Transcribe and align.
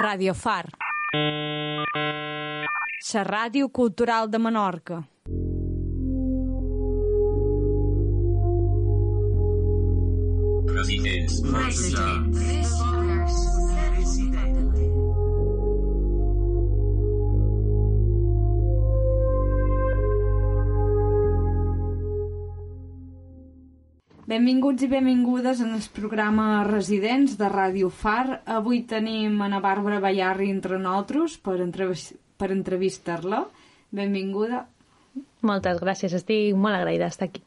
Radio 0.00 0.32
Far. 0.32 0.66
La 3.12 3.24
ràdio 3.24 3.68
cultural 3.68 4.30
de 4.30 4.38
Menorca. 4.38 5.02
Residents. 10.80 12.59
Benvinguts 24.30 24.84
i 24.86 24.86
benvingudes 24.86 25.58
en 25.64 25.72
el 25.74 25.86
programa 25.90 26.60
Residents 26.62 27.32
de 27.38 27.48
Ràdio 27.50 27.88
Far. 27.90 28.36
Avui 28.46 28.84
tenim 28.86 29.40
Ana 29.42 29.58
Bàrbara 29.64 29.96
Ballarri 30.04 30.52
entre 30.52 30.76
nosaltres 30.78 31.32
per, 31.42 31.56
entrevis 31.64 32.04
per 32.38 32.52
entrevistar-la. 32.54 33.40
Benvinguda. 33.90 34.60
Moltes 35.50 35.80
gràcies, 35.82 36.14
estic 36.14 36.54
molt 36.54 36.78
agraïda 36.78 37.08
d'estar 37.08 37.26
aquí. 37.26 37.42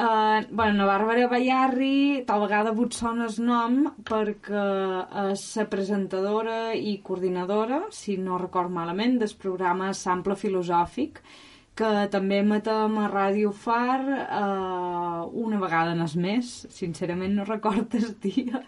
Uh, 0.00 0.48
bueno, 0.48 0.86
Bàrbara 0.88 1.28
Ballarri, 1.28 2.24
tal 2.24 2.46
vegada 2.46 2.72
vos 2.78 2.96
sona 2.96 3.28
el 3.28 3.36
nom 3.44 3.76
perquè 4.08 4.64
és 5.26 5.44
la 5.60 5.66
presentadora 5.76 6.56
i 6.72 7.02
coordinadora, 7.04 7.82
si 7.92 8.16
no 8.16 8.40
record 8.40 8.72
malament, 8.72 9.20
del 9.20 9.36
programa 9.44 9.92
Sample 9.92 10.40
Filosòfic, 10.40 11.20
que 11.76 11.90
també 12.12 12.40
emetem 12.40 12.94
a 13.02 13.08
Ràdio 13.12 13.52
Far 13.52 14.00
eh, 14.08 15.24
una 15.46 15.60
vegada 15.60 15.92
en 15.92 16.04
es 16.06 16.14
més, 16.16 16.54
sincerament 16.72 17.36
no 17.36 17.44
record 17.48 17.98
el 17.98 18.14
dia, 18.22 18.62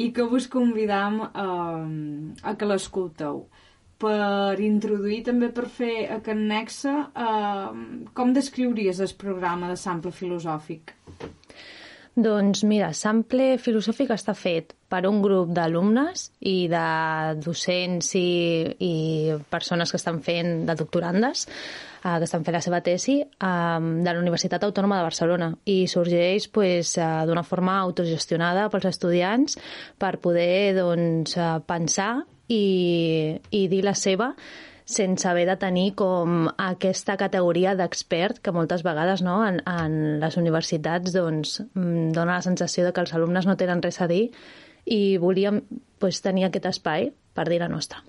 i 0.00 0.08
que 0.16 0.24
vos 0.28 0.48
convidam 0.52 1.20
eh, 1.26 2.40
a 2.42 2.56
que 2.56 2.70
l'escolteu. 2.70 3.44
Per 4.02 4.58
introduir, 4.64 5.20
també 5.28 5.52
per 5.54 5.68
fer 5.70 5.92
aquest 6.16 6.40
nexe, 6.40 6.94
eh, 7.26 8.08
com 8.16 8.32
descriuries 8.34 9.04
el 9.04 9.14
programa 9.20 9.68
de 9.70 9.78
sample 9.78 10.10
filosòfic? 10.16 10.96
Doncs 12.12 12.60
mira, 12.68 12.90
Sample 12.92 13.54
Filosòfic 13.56 14.10
està 14.12 14.34
fet 14.36 14.74
per 14.92 15.06
un 15.08 15.22
grup 15.24 15.54
d'alumnes 15.56 16.26
i 16.44 16.66
de 16.68 16.82
docents 17.40 18.10
i, 18.20 18.26
i 18.84 18.92
persones 19.48 19.88
que 19.88 19.96
estan 19.96 20.18
fent 20.20 20.66
de 20.68 20.74
doctorandes 20.76 21.46
eh, 21.46 22.18
que 22.18 22.26
estan 22.28 22.44
fent 22.44 22.58
la 22.58 22.60
seva 22.60 22.82
tesi 22.84 23.16
eh, 23.22 23.28
de 23.80 24.12
la 24.12 24.20
Universitat 24.20 24.66
Autònoma 24.68 24.98
de 25.00 25.06
Barcelona. 25.08 25.48
I 25.64 25.86
sorgeix 25.88 26.50
pues, 26.52 26.98
eh, 27.00 27.08
d'una 27.24 27.46
forma 27.48 27.78
autogestionada 27.80 28.68
pels 28.68 28.90
estudiants 28.92 29.56
per 29.96 30.18
poder 30.20 30.74
doncs, 30.76 31.38
eh, 31.40 31.48
pensar 31.64 32.12
i, 32.52 33.40
i 33.56 33.64
dir 33.72 33.80
la 33.88 33.96
seva 33.96 34.34
sense 34.92 35.26
haver 35.28 35.46
de 35.48 35.56
tenir 35.60 35.92
com 35.98 36.46
aquesta 36.60 37.16
categoria 37.20 37.74
d'expert 37.78 38.40
que 38.44 38.54
moltes 38.54 38.84
vegades 38.86 39.22
no, 39.24 39.40
en, 39.46 39.60
en 39.68 40.20
les 40.22 40.36
universitats 40.40 41.14
doncs, 41.14 41.58
mm, 41.74 42.12
dona 42.16 42.38
la 42.38 42.44
sensació 42.44 42.86
de 42.86 42.92
que 42.92 43.04
els 43.04 43.14
alumnes 43.16 43.48
no 43.48 43.56
tenen 43.60 43.82
res 43.82 44.00
a 44.00 44.08
dir 44.10 44.26
i 44.84 45.16
volíem 45.22 45.62
pues, 45.98 46.20
tenir 46.22 46.48
aquest 46.48 46.68
espai 46.72 47.10
per 47.34 47.48
dir 47.48 47.62
la 47.62 47.70
nostra. 47.72 48.02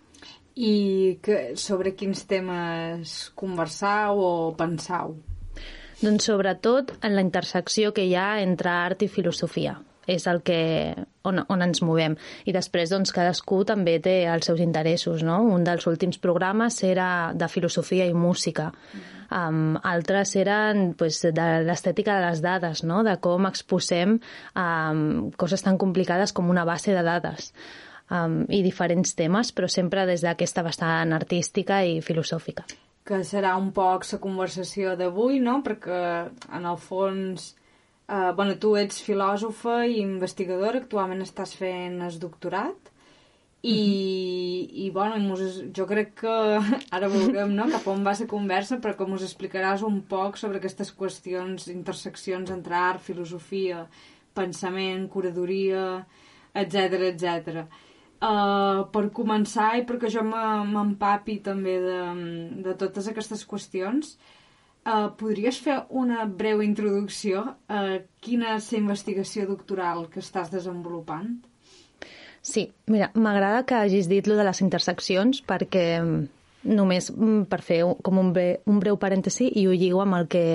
I 0.53 1.17
que, 1.23 1.55
sobre 1.57 1.95
quins 1.97 2.27
temes 2.29 3.15
conversau 3.37 4.19
o 4.21 4.33
pensau? 4.57 5.15
Doncs 6.03 6.27
sobretot 6.27 6.97
en 7.01 7.15
la 7.15 7.23
intersecció 7.23 7.93
que 7.95 8.05
hi 8.05 8.13
ha 8.19 8.43
entre 8.43 8.69
art 8.69 9.01
i 9.05 9.09
filosofia 9.09 9.79
és 10.07 10.25
el 10.27 10.41
que, 10.45 10.93
on, 11.23 11.41
on 11.47 11.65
ens 11.65 11.81
movem. 11.85 12.17
I 12.45 12.53
després, 12.55 12.91
doncs, 12.91 13.13
cadascú 13.15 13.63
també 13.67 13.97
té 14.03 14.23
els 14.29 14.49
seus 14.49 14.61
interessos, 14.63 15.23
no? 15.23 15.39
Un 15.55 15.63
dels 15.67 15.87
últims 15.89 16.19
programes 16.23 16.81
era 16.83 17.07
de 17.35 17.47
filosofia 17.51 18.07
i 18.09 18.13
música. 18.13 18.71
Um, 19.33 19.79
altres 19.81 20.35
eren 20.37 20.91
pues, 20.97 21.21
de 21.23 21.47
l'estètica 21.65 22.19
de 22.19 22.27
les 22.27 22.43
dades, 22.43 22.83
no? 22.83 23.01
De 23.07 23.15
com 23.23 23.47
exposem 23.49 24.19
um, 24.19 25.31
coses 25.39 25.63
tan 25.65 25.79
complicades 25.81 26.35
com 26.35 26.51
una 26.51 26.67
base 26.67 26.93
de 26.93 27.03
dades 27.05 27.53
um, 28.11 28.43
i 28.49 28.61
diferents 28.65 29.15
temes, 29.17 29.53
però 29.55 29.69
sempre 29.71 30.05
des 30.09 30.23
d'aquesta 30.25 30.63
bastant 30.65 31.15
artística 31.15 31.81
i 31.83 31.99
filosòfica. 32.05 32.67
Que 33.03 33.19
serà 33.27 33.57
un 33.59 33.73
poc 33.75 34.05
la 34.11 34.19
conversació 34.23 34.93
d'avui, 34.99 35.41
no? 35.43 35.57
Perquè, 35.63 36.03
en 36.55 36.69
el 36.69 36.77
fons, 36.79 37.53
Uh, 38.03 38.33
bueno, 38.35 38.57
tu 38.59 38.73
ets 38.75 38.97
filòsofa 38.99 39.85
i 39.87 40.01
investigadora, 40.03 40.81
actualment 40.81 41.23
estàs 41.23 41.53
fent 41.55 42.01
el 42.03 42.17
doctorat 42.19 42.89
i, 43.63 43.71
mm 43.71 44.65
-hmm. 44.67 44.83
i 44.83 44.89
bueno, 44.91 45.19
mos, 45.19 45.39
jo 45.77 45.85
crec 45.87 46.13
que 46.21 46.35
ara 46.95 47.07
veurem 47.07 47.55
no, 47.55 47.69
cap 47.71 47.87
on 47.87 48.03
va 48.03 48.13
la 48.19 48.27
conversa 48.27 48.79
però 48.81 48.97
que 48.97 49.03
ens 49.05 49.23
explicaràs 49.23 49.81
un 49.83 50.01
poc 50.01 50.37
sobre 50.37 50.57
aquestes 50.57 50.91
qüestions, 50.91 51.69
interseccions 51.71 52.51
entre 52.51 52.75
art, 52.75 53.01
filosofia, 53.01 53.87
pensament, 54.33 55.09
curadoria, 55.09 56.05
etc 56.53 56.75
etc. 57.11 57.23
Uh, 58.21 58.83
per 58.91 59.09
començar 59.11 59.77
i 59.77 59.85
perquè 59.85 60.09
jo 60.09 60.23
m'empapi 60.23 61.39
també 61.39 61.79
de, 61.79 61.99
de 62.63 62.73
totes 62.75 63.07
aquestes 63.07 63.47
qüestions 63.47 64.17
Uh, 64.17 64.42
podries 65.19 65.59
fer 65.63 65.77
una 65.89 66.25
breu 66.27 66.61
introducció 66.63 67.43
a 67.71 67.83
quina 68.23 68.57
és 68.57 68.69
la 68.73 68.81
investigació 68.81 69.47
doctoral 69.47 70.07
que 70.11 70.19
estàs 70.19 70.51
desenvolupant? 70.51 71.37
Sí, 72.43 72.65
mira, 72.91 73.09
m'agrada 73.15 73.63
que 73.63 73.77
hagis 73.79 74.09
dit 74.11 74.27
lo 74.27 74.35
de 74.35 74.43
les 74.43 74.59
interseccions 74.65 75.39
perquè 75.47 75.85
mm, 76.01 76.25
només 76.75 77.07
mm, 77.13 77.45
per 77.47 77.61
fer 77.63 77.79
com 78.03 78.19
un 78.19 78.33
breu, 78.35 78.59
un 78.67 78.83
breu 78.83 78.99
parèntesi 78.99 79.47
i 79.47 79.63
ho 79.67 79.71
lligo 79.71 80.03
amb 80.03 80.19
el 80.19 80.27
que 80.27 80.45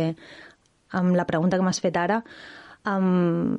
amb 0.92 1.16
la 1.16 1.24
pregunta 1.28 1.56
que 1.56 1.64
m'has 1.64 1.80
fet 1.80 1.96
ara 1.96 2.22
um, 2.88 3.56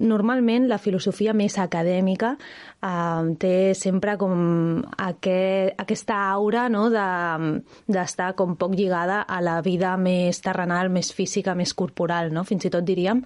normalment 0.00 0.66
la 0.70 0.78
filosofia 0.82 1.34
més 1.36 1.56
acadèmica 1.60 2.32
um, 2.36 3.34
té 3.40 3.72
sempre 3.78 4.16
com 4.20 4.80
aquest, 4.96 5.76
aquesta 5.82 6.18
aura 6.32 6.68
no, 6.72 6.88
d'estar 6.90 8.32
de, 8.32 8.38
com 8.38 8.56
poc 8.60 8.74
lligada 8.78 9.22
a 9.22 9.40
la 9.44 9.60
vida 9.66 9.96
més 10.00 10.40
terrenal, 10.42 10.90
més 10.90 11.12
física, 11.14 11.54
més 11.54 11.74
corporal, 11.74 12.32
no? 12.34 12.44
fins 12.48 12.66
i 12.66 12.72
tot 12.72 12.86
diríem. 12.86 13.22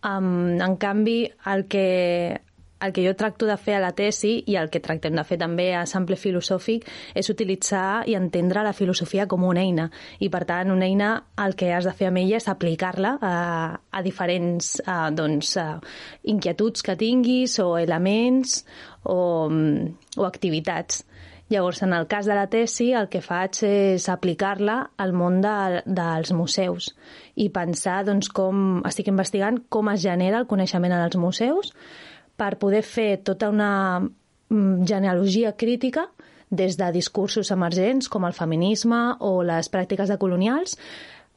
Um, 0.00 0.56
en 0.60 0.76
canvi, 0.80 1.22
el 1.52 1.66
que, 1.68 1.86
el 2.80 2.92
que 2.92 3.04
jo 3.06 3.14
tracto 3.16 3.46
de 3.46 3.56
fer 3.60 3.76
a 3.76 3.82
la 3.82 3.92
tesi 3.96 4.38
i 4.46 4.56
el 4.60 4.70
que 4.72 4.80
tractem 4.80 5.16
de 5.16 5.24
fer 5.26 5.38
també 5.40 5.70
a 5.76 5.84
Sample 5.88 6.16
Filosòfic 6.20 6.86
és 7.14 7.30
utilitzar 7.32 8.04
i 8.08 8.16
entendre 8.18 8.64
la 8.66 8.74
filosofia 8.76 9.26
com 9.30 9.44
una 9.48 9.64
eina 9.64 9.90
i 10.18 10.30
per 10.32 10.44
tant 10.48 10.72
una 10.72 10.88
eina 10.88 11.10
el 11.44 11.56
que 11.58 11.72
has 11.74 11.88
de 11.88 11.94
fer 11.96 12.10
amb 12.10 12.22
ella 12.22 12.40
és 12.40 12.48
aplicar-la 12.48 13.16
a, 13.20 13.34
a 13.90 14.02
diferents 14.06 14.78
a, 14.86 15.10
doncs, 15.10 15.56
a 15.60 15.68
inquietuds 16.32 16.82
que 16.86 16.96
tinguis 16.96 17.58
o 17.60 17.76
elements 17.78 18.64
o, 19.04 19.48
o 20.16 20.26
activitats. 20.26 21.04
Llavors, 21.50 21.82
en 21.82 21.92
el 21.92 22.06
cas 22.06 22.26
de 22.30 22.34
la 22.38 22.46
tesi, 22.46 22.92
el 22.94 23.08
que 23.10 23.18
faig 23.24 23.64
és 23.66 24.04
aplicar-la 24.12 24.76
al 25.02 25.10
món 25.10 25.40
de, 25.42 25.80
dels 25.82 26.30
museus 26.30 26.92
i 27.34 27.48
pensar 27.50 28.04
doncs, 28.06 28.28
com 28.30 28.78
estic 28.86 29.10
investigant 29.10 29.58
com 29.68 29.90
es 29.90 30.04
genera 30.04 30.38
el 30.38 30.46
coneixement 30.46 30.94
en 30.94 31.02
els 31.08 31.18
museus 31.18 31.72
per 32.40 32.56
poder 32.60 32.82
fer 32.86 33.20
tota 33.26 33.50
una 33.52 34.00
mm, 34.00 34.86
genealogia 34.88 35.52
crítica 35.60 36.08
des 36.50 36.76
de 36.80 36.90
discursos 36.92 37.52
emergents 37.54 38.08
com 38.10 38.26
el 38.26 38.34
feminisme 38.34 39.00
o 39.20 39.40
les 39.46 39.70
pràctiques 39.70 40.10
de 40.10 40.18
colonials, 40.18 40.76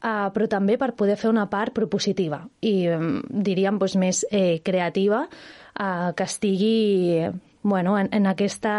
eh, 0.01 0.29
però 0.33 0.49
també 0.49 0.79
per 0.81 0.93
poder 0.97 1.17
fer 1.19 1.29
una 1.29 1.45
part 1.51 1.75
propositiva 1.75 2.41
i 2.61 2.87
mm, 2.87 3.43
diríem 3.45 3.79
doncs, 3.81 3.97
més 3.99 4.25
eh, 4.31 4.59
creativa 4.65 5.25
eh, 5.27 6.11
que 6.15 6.29
estigui 6.29 7.29
bueno, 7.63 7.97
en, 7.99 8.09
en 8.11 8.27
aquesta 8.27 8.75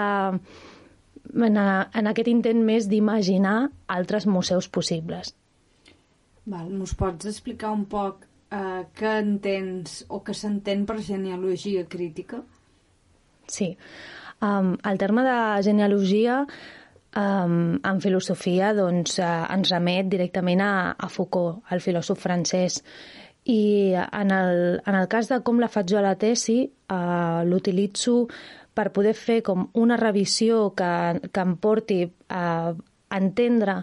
en, 1.35 1.57
a, 1.57 1.89
en 1.95 2.11
aquest 2.11 2.29
intent 2.29 2.61
més 2.65 2.89
d'imaginar 2.91 3.71
altres 3.89 4.27
museus 4.27 4.69
possibles. 4.69 5.33
Val, 6.45 6.69
Ens 6.69 6.93
pots 6.99 7.31
explicar 7.31 7.73
un 7.73 7.87
poc 7.89 8.27
eh, 8.55 8.85
què 8.97 9.17
entens 9.21 10.03
o 10.09 10.23
què 10.25 10.35
s'entén 10.37 10.85
per 10.89 11.01
genealogia 11.03 11.85
crítica? 11.91 12.43
Sí. 13.51 13.75
Um, 14.45 14.75
el 14.85 14.99
terme 14.99 15.25
de 15.25 15.37
genealogia 15.65 16.41
um, 16.45 17.77
en 17.77 18.01
filosofia 18.03 18.73
doncs, 18.77 19.19
uh, 19.23 19.45
ens 19.55 19.71
remet 19.73 20.09
directament 20.11 20.63
a, 20.65 20.73
a 20.99 21.09
Foucault, 21.09 21.63
el 21.73 21.83
filòsof 21.85 22.21
francès. 22.21 22.81
I 23.45 23.93
en 24.01 24.33
el, 24.33 24.81
en 24.81 24.97
el 24.97 25.09
cas 25.13 25.29
de 25.29 25.41
com 25.45 25.61
la 25.61 25.69
faig 25.69 25.91
jo 25.93 26.01
a 26.01 26.05
la 26.05 26.17
tesi, 26.21 26.63
uh, 26.65 27.45
l'utilitzo 27.45 28.25
per 28.75 28.91
poder 28.93 29.15
fer 29.15 29.41
com 29.47 29.69
una 29.79 29.99
revisió 30.01 30.71
que, 30.77 30.91
que 31.31 31.45
em 31.45 31.55
porti 31.63 32.01
a 32.35 32.75
entendre 33.15 33.83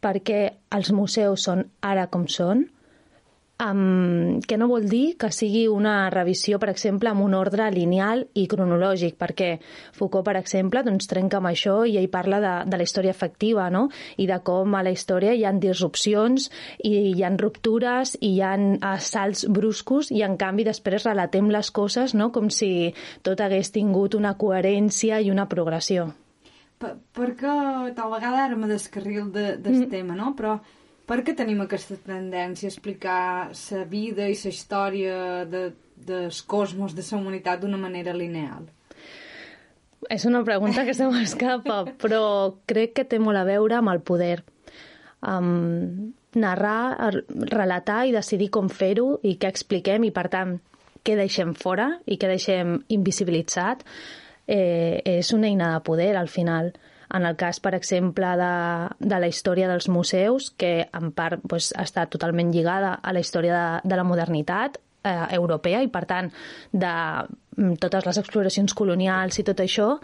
per 0.00 0.14
què 0.24 0.40
els 0.72 0.92
museus 0.96 1.44
són 1.44 1.66
ara 1.84 2.06
com 2.08 2.24
són, 2.30 2.64
Um, 3.60 4.40
que 4.40 4.56
no 4.56 4.70
vol 4.70 4.86
dir 4.88 5.18
que 5.20 5.28
sigui 5.36 5.66
una 5.68 6.08
revisió, 6.08 6.56
per 6.62 6.70
exemple, 6.72 7.10
amb 7.10 7.20
un 7.20 7.34
ordre 7.36 7.66
lineal 7.74 8.22
i 8.32 8.46
cronològic, 8.48 9.18
perquè 9.20 9.50
Foucault, 9.98 10.24
per 10.24 10.38
exemple, 10.40 10.80
doncs, 10.86 11.10
trenca 11.10 11.36
amb 11.42 11.50
això 11.50 11.74
i 11.84 11.98
ell 12.00 12.08
parla 12.08 12.38
de, 12.40 12.54
de 12.72 12.78
la 12.80 12.86
història 12.86 13.12
efectiva, 13.12 13.68
no? 13.68 13.90
i 14.16 14.24
de 14.30 14.40
com 14.46 14.78
a 14.78 14.80
la 14.86 14.94
història 14.96 15.36
hi 15.36 15.44
ha 15.44 15.52
disrupcions, 15.52 16.48
i 16.88 16.94
hi 17.10 17.22
ha 17.22 17.32
ruptures, 17.36 18.14
i 18.24 18.32
hi 18.38 18.40
ha 18.40 18.96
salts 18.96 19.44
bruscos, 19.44 20.08
i 20.08 20.24
en 20.24 20.40
canvi 20.40 20.64
després 20.64 21.04
relatem 21.04 21.52
les 21.52 21.68
coses 21.70 22.16
no? 22.16 22.30
com 22.32 22.48
si 22.48 22.94
tot 23.20 23.44
hagués 23.44 23.74
tingut 23.76 24.16
una 24.16 24.38
coherència 24.40 25.20
i 25.20 25.28
una 25.28 25.50
progressió. 25.52 26.08
Per, 26.80 26.96
perquè 27.12 27.54
tal 27.92 28.14
vegada 28.16 28.46
ara 28.46 28.56
me 28.56 28.72
descarril 28.72 29.28
de, 29.34 29.50
del 29.60 29.82
mm. 29.82 29.90
tema, 29.92 30.16
no? 30.16 30.32
però 30.32 30.56
per 31.10 31.24
què 31.26 31.34
tenim 31.34 31.64
aquesta 31.64 31.96
tendència 32.06 32.68
a 32.68 32.70
explicar 32.70 33.22
la 33.50 33.84
vida 33.90 34.28
i 34.30 34.36
la 34.38 34.52
història 34.54 35.16
de, 35.50 35.64
del 36.06 36.30
cosmos, 36.46 36.94
de 36.94 37.02
la 37.02 37.18
humanitat, 37.18 37.64
d'una 37.64 37.80
manera 37.80 38.14
lineal? 38.14 38.68
És 40.08 40.24
una 40.24 40.44
pregunta 40.46 40.86
que 40.86 40.94
se 40.94 41.08
m'escapa, 41.10 41.82
però 42.00 42.22
crec 42.70 42.94
que 42.96 43.04
té 43.04 43.18
molt 43.18 43.40
a 43.40 43.44
veure 43.48 43.80
amb 43.80 43.92
el 43.92 44.00
poder. 44.06 44.38
Um, 45.20 46.14
narrar, 46.38 47.12
relatar 47.50 48.04
i 48.06 48.14
decidir 48.14 48.48
com 48.54 48.70
fer-ho 48.70 49.18
i 49.26 49.34
què 49.36 49.50
expliquem 49.50 50.06
i, 50.06 50.12
per 50.14 50.28
tant, 50.32 50.56
què 51.02 51.16
deixem 51.18 51.52
fora 51.58 51.90
i 52.06 52.16
què 52.20 52.30
deixem 52.30 52.78
invisibilitzat 52.92 53.82
eh, 54.46 55.00
és 55.04 55.32
una 55.34 55.50
eina 55.50 55.74
de 55.74 55.82
poder, 55.84 56.14
al 56.16 56.30
final. 56.30 56.72
En 57.16 57.26
el 57.26 57.36
cas, 57.36 57.58
per 57.60 57.74
exemple, 57.74 58.28
de, 58.38 58.52
de 59.00 59.18
la 59.18 59.28
història 59.30 59.68
dels 59.70 59.88
museus, 59.90 60.50
que 60.56 60.86
en 60.86 61.10
part 61.16 61.42
pues, 61.48 61.72
està 61.78 62.06
totalment 62.06 62.52
lligada 62.54 62.94
a 63.02 63.14
la 63.16 63.22
història 63.24 63.56
de, 63.56 63.88
de 63.90 63.98
la 63.98 64.06
modernitat 64.06 64.78
eh, 65.02 65.26
europea 65.36 65.82
i, 65.82 65.90
per 65.90 66.04
tant, 66.06 66.30
de 66.72 66.92
mm, 67.56 67.80
totes 67.82 68.06
les 68.06 68.20
exploracions 68.22 68.76
colonials 68.76 69.40
i 69.40 69.46
tot 69.46 69.64
això, 69.64 69.96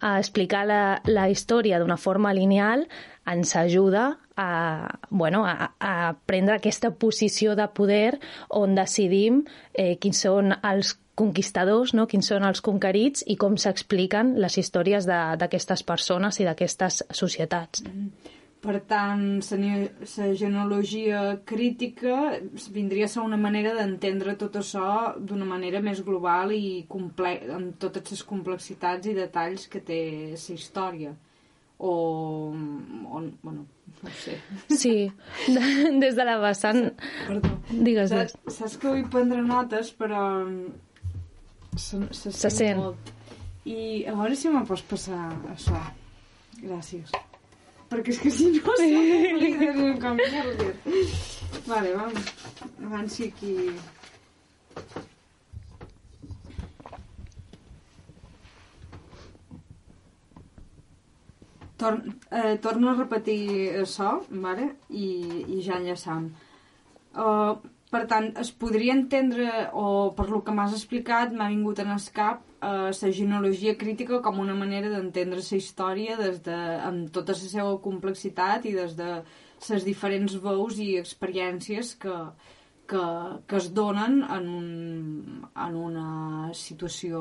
a 0.00 0.16
explicar 0.18 0.64
la, 0.64 0.82
la 1.04 1.28
història 1.28 1.78
d'una 1.78 1.98
forma 2.00 2.32
lineal 2.32 2.86
ens 3.28 3.52
ajuda 3.56 4.16
a, 4.40 4.98
bueno, 5.10 5.44
a, 5.44 5.74
a 5.76 6.14
prendre 6.26 6.56
aquesta 6.56 6.90
posició 6.96 7.54
de 7.54 7.68
poder 7.68 8.16
on 8.48 8.74
decidim 8.78 9.42
eh, 9.74 9.98
quins 10.00 10.24
són 10.24 10.54
els 10.56 10.96
conquistadors, 11.20 11.94
no? 11.96 12.08
quins 12.10 12.32
són 12.32 12.48
els 12.48 12.64
conquerits 12.64 13.24
i 13.28 13.36
com 13.40 13.56
s'expliquen 13.60 14.34
les 14.42 14.58
històries 14.60 15.08
d'aquestes 15.10 15.86
persones 15.86 16.40
i 16.40 16.48
d'aquestes 16.48 17.02
societats. 17.22 17.84
Mm. 17.86 18.36
Per 18.60 18.76
tant, 18.84 19.22
la 19.40 20.26
genealogia 20.36 21.20
crítica 21.48 22.16
vindria 22.74 23.06
a 23.06 23.12
ser 23.12 23.22
una 23.24 23.38
manera 23.40 23.72
d'entendre 23.78 24.34
tot 24.42 24.58
això 24.60 25.14
d'una 25.16 25.46
manera 25.48 25.80
més 25.80 26.02
global 26.04 26.52
i 26.52 26.84
comple 26.88 27.32
amb 27.56 27.78
totes 27.80 28.12
les 28.12 28.24
complexitats 28.28 29.08
i 29.08 29.16
detalls 29.16 29.64
que 29.72 29.80
té 29.80 30.02
la 30.34 30.56
història. 30.58 31.14
O, 31.80 31.94
o 32.52 33.22
bueno, 33.40 33.64
no 34.02 34.12
sé. 34.20 34.36
Sí, 34.68 34.94
des 36.04 36.20
de 36.20 36.28
la 36.28 36.36
vessant... 36.44 36.90
Perdó. 37.30 37.56
Digues, 37.70 38.12
saps, 38.12 38.36
saps 38.58 38.76
que 38.76 38.92
vull 38.92 39.08
prendre 39.08 39.40
notes, 39.40 39.94
però 39.96 40.26
se, 41.76 42.00
se, 42.10 42.32
se 42.32 42.50
sent. 42.50 42.78
Molt. 42.80 43.12
I 43.68 44.04
a 44.08 44.14
veure 44.16 44.36
si 44.36 44.48
me 44.48 44.62
pots 44.66 44.82
passar 44.88 45.28
això. 45.52 45.80
Gràcies. 46.60 47.12
Perquè 47.90 48.12
és 48.14 48.20
que 48.22 48.30
si 48.30 48.50
no 48.54 48.60
no 48.62 49.94
com 50.02 50.18
merda. 50.20 50.68
Vale, 51.66 51.94
vam. 51.96 52.12
Avanci 52.86 53.30
aquí. 53.30 53.54
Tor 61.80 61.96
eh, 62.30 62.56
torno 62.60 62.90
a 62.90 62.94
repetir 62.94 63.80
això, 63.80 64.20
vale? 64.30 64.70
I, 64.90 65.08
i 65.56 65.60
ja 65.64 65.80
enllaçam. 65.80 66.28
Uh, 67.10 67.56
per 67.90 68.04
tant, 68.10 68.28
es 68.38 68.52
podria 68.54 68.94
entendre, 68.94 69.48
o 69.74 70.12
per 70.14 70.28
lo 70.30 70.40
que 70.46 70.54
m'has 70.54 70.76
explicat, 70.76 71.32
m'ha 71.34 71.48
vingut 71.50 71.80
en 71.82 71.90
el 71.94 72.04
cap 72.14 72.44
eh, 72.62 72.90
la 72.90 73.10
genealogia 73.16 73.74
crítica 73.80 74.20
com 74.22 74.38
una 74.38 74.54
manera 74.54 74.92
d'entendre 74.92 75.42
la 75.42 75.58
història 75.58 76.16
des 76.20 76.38
de, 76.46 76.58
amb 76.86 77.10
tota 77.16 77.34
la 77.34 77.50
seva 77.56 77.74
complexitat 77.82 78.70
i 78.70 78.76
des 78.78 78.94
de 79.00 79.10
les 79.68 79.84
diferents 79.84 80.38
veus 80.44 80.78
i 80.78 80.94
experiències 81.00 81.92
que, 82.04 82.14
que, 82.86 83.02
que 83.46 83.58
es 83.58 83.68
donen 83.74 84.22
en, 84.22 84.48
un, 84.60 85.44
en 85.66 85.82
una 85.82 86.08
situació 86.54 87.20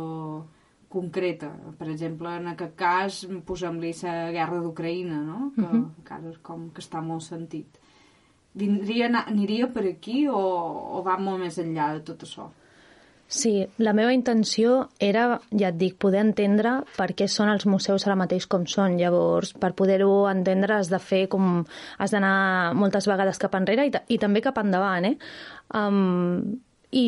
concreta. 0.89 1.50
Per 1.81 1.89
exemple, 1.89 2.31
en 2.38 2.54
aquest 2.54 2.77
cas, 2.77 3.19
posem-li 3.45 3.92
la 4.04 4.31
guerra 4.38 4.62
d'Ucraïna, 4.62 5.19
no? 5.25 5.51
que 5.56 5.66
uh 5.66 5.74
-huh. 5.74 5.86
encara 5.98 6.33
com 6.42 6.69
que 6.69 6.81
està 6.81 7.01
molt 7.01 7.25
sentit 7.25 7.79
vindria, 8.57 9.10
aniria 9.25 9.68
per 9.74 9.86
aquí 9.90 10.28
o, 10.28 10.40
o 10.40 11.04
va 11.06 11.18
molt 11.22 11.44
més 11.44 11.60
enllà 11.62 11.94
de 11.98 12.06
tot 12.07 12.25
això? 12.28 12.50
Sí, 13.30 13.68
la 13.78 13.94
meva 13.94 14.10
intenció 14.10 14.88
era, 14.98 15.36
ja 15.54 15.69
et 15.69 15.75
dic, 15.78 16.00
poder 16.01 16.24
entendre 16.24 16.80
per 16.96 17.12
què 17.13 17.28
són 17.30 17.51
els 17.51 17.68
museus 17.69 18.07
ara 18.07 18.16
mateix 18.18 18.48
com 18.50 18.66
són. 18.66 18.96
Llavors, 18.98 19.54
per 19.54 19.75
poder-ho 19.78 20.25
entendre 20.31 20.80
has 20.80 20.90
de 20.90 20.98
fer 20.98 21.28
com... 21.30 21.60
has 22.01 22.16
d'anar 22.16 22.74
moltes 22.74 23.06
vegades 23.06 23.38
cap 23.38 23.54
enrere 23.60 23.86
i, 23.86 23.94
i 24.16 24.18
també 24.18 24.42
cap 24.42 24.57
endavant, 24.57 25.12
eh? 25.12 25.13
Um, 25.78 26.57
I 26.90 27.06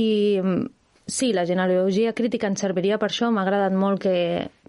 sí, 1.10 1.32
la 1.34 1.48
genealogia 1.50 2.14
crítica 2.14 2.52
ens 2.54 2.62
serviria 2.62 3.02
per 3.02 3.10
això. 3.10 3.32
M'ha 3.34 3.42
agradat 3.42 3.74
molt 3.74 4.06
que, 4.06 4.16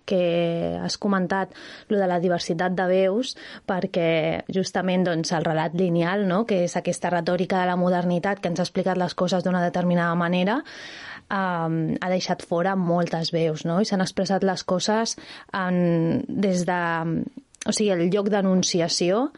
que 0.08 0.78
has 0.82 0.98
comentat, 0.98 1.52
lo 1.88 1.98
de 2.00 2.08
la 2.10 2.18
diversitat 2.22 2.74
de 2.78 2.86
veus, 2.90 3.34
perquè 3.68 4.42
justament 4.52 5.06
doncs, 5.06 5.32
el 5.36 5.46
relat 5.46 5.76
lineal, 5.78 6.26
no? 6.28 6.42
que 6.48 6.62
és 6.66 6.76
aquesta 6.78 7.12
retòrica 7.12 7.62
de 7.62 7.70
la 7.70 7.78
modernitat 7.80 8.42
que 8.42 8.52
ens 8.52 8.60
ha 8.60 8.66
explicat 8.66 9.00
les 9.00 9.14
coses 9.14 9.44
d'una 9.44 9.62
determinada 9.64 10.14
manera, 10.18 10.60
um, 11.30 11.80
ha 12.00 12.12
deixat 12.12 12.44
fora 12.46 12.76
moltes 12.76 13.32
veus, 13.34 13.66
no? 13.68 13.80
i 13.80 13.88
s'han 13.88 14.04
expressat 14.04 14.44
les 14.46 14.64
coses 14.64 15.16
en, 15.52 16.22
des 16.28 16.66
de... 16.68 16.82
O 17.62 17.70
sigui, 17.70 17.92
el 17.94 18.08
lloc 18.10 18.26
d'enunciació 18.26 19.28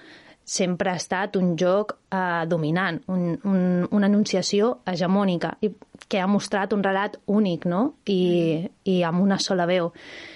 sempre 0.44 0.90
ha 0.90 1.00
estat 1.00 1.36
un 1.40 1.54
joc 1.60 1.96
eh, 2.12 2.44
dominant, 2.46 3.00
un, 3.08 3.32
un, 3.48 3.62
una 3.90 4.08
enunciació 4.10 4.78
hegemònica, 4.88 5.54
i 5.64 5.72
que 6.08 6.20
ha 6.20 6.28
mostrat 6.28 6.74
un 6.76 6.84
relat 6.84 7.16
únic, 7.32 7.64
no? 7.66 7.94
I, 8.06 8.68
i 8.84 9.00
amb 9.08 9.24
una 9.24 9.40
sola 9.40 9.66
veu. 9.66 9.90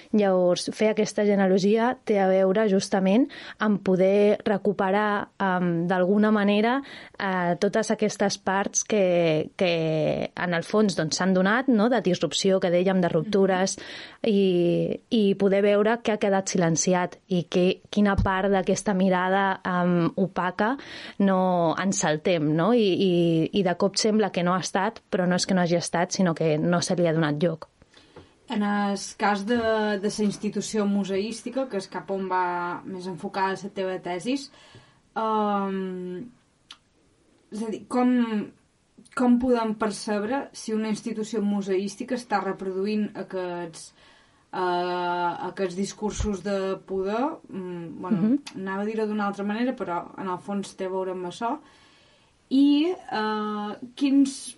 Llavors, 0.09 0.63
fer 0.73 0.87
aquesta 0.89 1.21
genealogia 1.21 1.91
té 2.09 2.15
a 2.17 2.25
veure 2.25 2.63
justament 2.71 3.27
amb 3.61 3.83
poder 3.85 4.39
recuperar 4.47 5.29
um, 5.37 5.85
d'alguna 5.85 6.31
manera 6.33 6.79
uh, 6.81 7.53
totes 7.61 7.93
aquestes 7.93 8.39
parts 8.41 8.81
que, 8.89 9.03
que 9.53 9.69
en 10.33 10.57
el 10.57 10.65
fons 10.65 10.97
s'han 10.97 11.11
doncs, 11.13 11.21
donat, 11.37 11.69
no? 11.69 11.91
de 11.93 12.01
disrupció, 12.01 12.57
que 12.57 12.73
dèiem, 12.73 13.05
de 13.05 13.13
ruptures, 13.13 13.77
i, 14.25 14.97
i 15.13 15.23
poder 15.37 15.61
veure 15.61 15.99
què 16.01 16.17
ha 16.17 16.23
quedat 16.25 16.49
silenciat 16.49 17.19
i 17.29 17.45
que, 17.45 17.67
quina 17.93 18.17
part 18.17 18.49
d'aquesta 18.49 18.97
mirada 18.97 19.59
um, 19.61 20.07
opaca 20.17 20.73
no 21.21 21.41
ens 21.77 22.01
saltem, 22.01 22.49
no? 22.57 22.73
I, 22.73 22.89
i, 22.89 23.13
i 23.61 23.61
de 23.61 23.77
cop 23.77 24.01
sembla 24.01 24.33
que 24.33 24.41
no 24.41 24.57
ha 24.57 24.63
estat, 24.65 25.03
però 25.13 25.29
no 25.29 25.37
és 25.37 25.45
que 25.45 25.53
no 25.53 25.61
hagi 25.61 25.77
estat, 25.77 26.17
sinó 26.17 26.33
que 26.33 26.55
no 26.57 26.81
se 26.81 26.97
li 26.97 27.05
ha 27.05 27.13
donat 27.13 27.37
lloc. 27.37 27.69
En 28.49 28.63
el 28.65 28.97
cas 29.17 29.45
de, 29.45 29.57
de 30.01 30.09
la 30.09 30.25
institució 30.25 30.85
museística, 30.89 31.67
que 31.69 31.77
és 31.77 31.87
cap 31.91 32.09
on 32.11 32.25
va 32.31 32.81
més 32.85 33.05
enfocada 33.11 33.59
la 33.61 33.69
teva 33.75 33.97
tesis, 34.01 34.47
um, 35.13 36.23
és 37.53 37.61
a 37.61 37.69
dir, 37.69 37.83
com, 37.93 38.09
com 39.17 39.37
podem 39.41 39.75
percebre 39.77 40.47
si 40.53 40.73
una 40.73 40.89
institució 40.89 41.43
museística 41.45 42.17
està 42.17 42.41
reproduint 42.41 43.09
aquests, 43.23 43.91
uh, 44.49 45.49
aquests 45.51 45.77
discursos 45.77 46.41
de 46.45 46.57
poder, 46.89 47.21
um, 47.53 48.01
bueno, 48.01 48.17
mhm. 48.17 48.33
-huh. 48.33 48.61
anava 48.63 48.81
a 48.81 48.85
dir-ho 48.85 49.05
d'una 49.05 49.27
altra 49.27 49.45
manera, 49.45 49.75
però 49.75 50.07
en 50.17 50.27
el 50.27 50.39
fons 50.39 50.73
té 50.75 50.85
a 50.85 50.95
veure 50.95 51.11
amb 51.11 51.25
això, 51.25 51.59
i 52.49 52.95
uh, 53.13 53.77
quins 53.95 54.57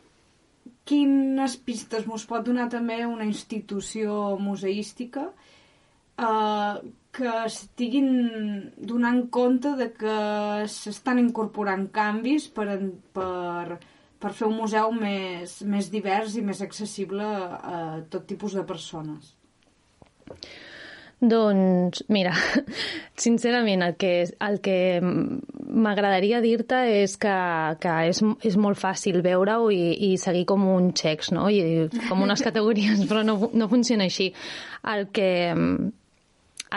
quines 0.91 1.55
pistes 1.63 2.07
mos 2.09 2.27
pot 2.27 2.43
donar 2.47 2.67
també 2.71 2.99
una 3.07 3.27
institució 3.27 4.35
museística 4.39 5.29
eh, 5.31 6.81
que 7.15 7.31
estiguin 7.45 8.11
donant 8.91 9.25
compte 9.37 9.73
de 9.79 9.89
que 9.95 10.17
s'estan 10.71 11.19
incorporant 11.23 11.87
canvis 11.95 12.47
per, 12.55 12.67
per, 13.15 13.79
per 14.21 14.31
fer 14.37 14.47
un 14.47 14.57
museu 14.61 14.91
més, 14.95 15.57
més 15.75 15.91
divers 15.95 16.37
i 16.39 16.45
més 16.47 16.63
accessible 16.63 17.27
a 17.27 17.79
tot 18.11 18.27
tipus 18.31 18.55
de 18.59 18.63
persones. 18.67 19.33
Doncs, 21.21 22.01
mira, 22.09 22.31
sincerament, 23.23 23.83
el 23.85 23.93
que, 24.01 24.11
el 24.41 24.55
que 24.65 24.77
m'agradaria 25.01 26.39
dir-te 26.41 26.79
és 27.03 27.13
que, 27.21 27.35
que 27.83 27.97
és, 28.09 28.23
és 28.49 28.57
molt 28.57 28.79
fàcil 28.81 29.21
veure-ho 29.21 29.69
i, 29.69 29.83
i 30.09 30.15
seguir 30.17 30.47
com 30.49 30.65
un 30.73 30.89
xecs, 30.97 31.29
no? 31.37 31.45
I, 31.53 31.85
com 32.09 32.25
unes 32.25 32.41
categories, 32.47 33.05
però 33.05 33.21
no, 33.27 33.37
no 33.53 33.69
funciona 33.69 34.09
així. 34.09 34.31
El 34.95 35.11
que, 35.13 35.29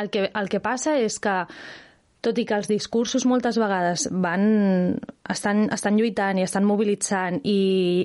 el 0.02 0.12
que, 0.12 0.28
el 0.28 0.52
que 0.52 0.60
passa 0.60 0.98
és 1.00 1.16
que 1.24 1.38
tot 2.24 2.38
i 2.40 2.44
que 2.48 2.56
els 2.56 2.68
discursos 2.70 3.26
moltes 3.28 3.58
vegades 3.60 4.06
van, 4.24 4.44
estan, 5.30 5.66
estan 5.74 5.98
lluitant 6.00 6.40
i 6.40 6.44
estan 6.46 6.64
mobilitzant 6.66 7.40
i, 7.44 7.58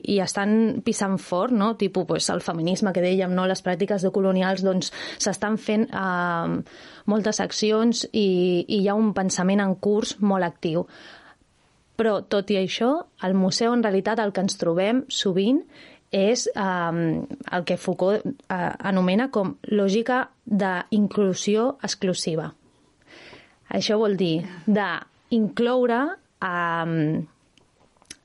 i 0.04 0.20
estan 0.24 0.82
pisant 0.86 1.18
fort, 1.24 1.56
no? 1.56 1.72
tipus 1.80 2.08
pues, 2.10 2.28
el 2.34 2.44
feminisme 2.44 2.94
que 2.96 3.04
dèiem, 3.04 3.32
no? 3.36 3.48
les 3.50 3.64
pràctiques 3.64 4.04
de 4.04 4.12
colonials, 4.16 4.66
doncs 4.66 4.92
s'estan 5.18 5.56
fent 5.62 5.88
eh, 5.88 6.60
moltes 7.10 7.40
accions 7.44 8.04
i, 8.12 8.28
i 8.68 8.82
hi 8.82 8.90
ha 8.90 8.98
un 9.00 9.14
pensament 9.16 9.64
en 9.64 9.78
curs 9.80 10.18
molt 10.20 10.48
actiu. 10.48 10.86
Però, 12.00 12.20
tot 12.32 12.52
i 12.52 12.60
això, 12.60 12.94
al 13.28 13.36
museu, 13.36 13.74
en 13.76 13.84
realitat, 13.84 14.22
el 14.24 14.32
que 14.36 14.44
ens 14.46 14.60
trobem 14.60 15.04
sovint 15.12 15.64
és 16.16 16.48
eh, 16.52 16.94
el 17.56 17.66
que 17.68 17.80
Foucault 17.80 18.24
eh, 18.28 18.62
anomena 18.92 19.30
com 19.32 19.56
lògica 19.72 20.26
d'inclusió 20.46 21.76
exclusiva. 21.84 22.54
Això 23.70 24.00
vol 24.02 24.18
dir 24.18 24.42
d'incloure 24.66 26.00
eh, 26.42 27.20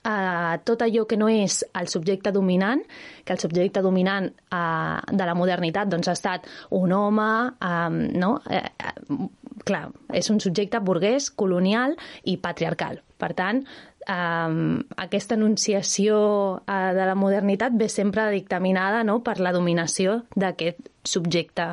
a 0.04 0.58
tot 0.64 0.82
allò 0.84 1.06
que 1.08 1.16
no 1.16 1.30
és 1.32 1.62
el 1.80 1.88
subjecte 1.88 2.30
dominant, 2.32 2.82
que 3.24 3.32
el 3.32 3.40
subjecte 3.40 3.80
dominant 3.82 4.28
uh, 4.52 5.00
de 5.08 5.24
la 5.24 5.34
modernitat 5.34 5.88
doncs, 5.88 6.10
ha 6.12 6.16
estat 6.18 6.44
un 6.76 6.92
home, 6.92 7.30
um, 7.64 7.96
no? 8.20 8.34
Eh, 8.52 8.60
eh, 8.60 9.16
clar, 9.64 9.86
és 10.12 10.28
un 10.28 10.42
subjecte 10.44 10.80
burguès, 10.84 11.30
colonial 11.32 11.96
i 12.28 12.36
patriarcal. 12.36 13.00
Per 13.16 13.32
tant, 13.32 13.62
um, 14.04 14.76
aquesta 15.00 15.38
enunciació 15.40 16.20
uh, 16.60 16.92
de 16.92 17.08
la 17.08 17.16
modernitat 17.16 17.72
ve 17.80 17.88
sempre 17.88 18.28
dictaminada 18.34 19.00
no? 19.08 19.22
per 19.24 19.38
la 19.40 19.56
dominació 19.56 20.20
d'aquest 20.36 20.90
subjecte 21.04 21.70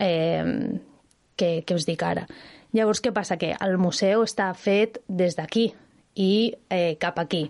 eh, 0.00 0.80
que, 1.36 1.50
que 1.60 1.76
us 1.76 1.84
dic 1.84 2.08
ara. 2.08 2.24
Llavors, 2.76 3.00
què 3.00 3.12
passa? 3.14 3.38
Que 3.40 3.54
el 3.64 3.78
museu 3.80 4.24
està 4.26 4.50
fet 4.58 5.00
des 5.08 5.36
d'aquí 5.38 5.70
i 6.20 6.32
eh, 6.68 6.96
cap 7.00 7.18
aquí. 7.22 7.46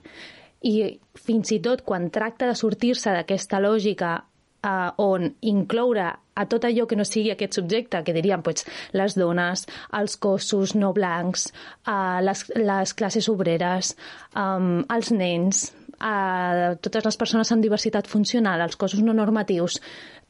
I 0.66 0.76
fins 1.18 1.50
i 1.54 1.60
tot 1.62 1.82
quan 1.86 2.10
tracta 2.14 2.46
de 2.46 2.54
sortir-se 2.58 3.14
d'aquesta 3.14 3.58
lògica 3.62 4.12
eh, 4.20 4.90
on 5.02 5.32
incloure 5.52 6.12
a 6.36 6.44
tot 6.50 6.66
allò 6.68 6.84
que 6.86 6.98
no 6.98 7.06
sigui 7.08 7.32
aquest 7.32 7.58
subjecte, 7.58 8.02
que 8.04 8.14
diríem 8.14 8.42
pues, 8.46 8.66
les 8.92 9.16
dones, 9.16 9.64
els 9.98 10.16
cossos 10.20 10.76
no 10.76 10.92
blancs, 10.96 11.48
eh, 11.88 12.20
les, 12.26 12.44
les 12.60 12.94
classes 12.94 13.30
obreres, 13.32 13.94
eh, 14.36 14.84
els 14.98 15.12
nens, 15.16 15.66
eh, 15.96 16.76
totes 16.82 17.08
les 17.08 17.18
persones 17.22 17.52
amb 17.52 17.64
diversitat 17.64 18.10
funcional, 18.10 18.62
els 18.66 18.76
cossos 18.76 19.02
no 19.02 19.16
normatius, 19.16 19.80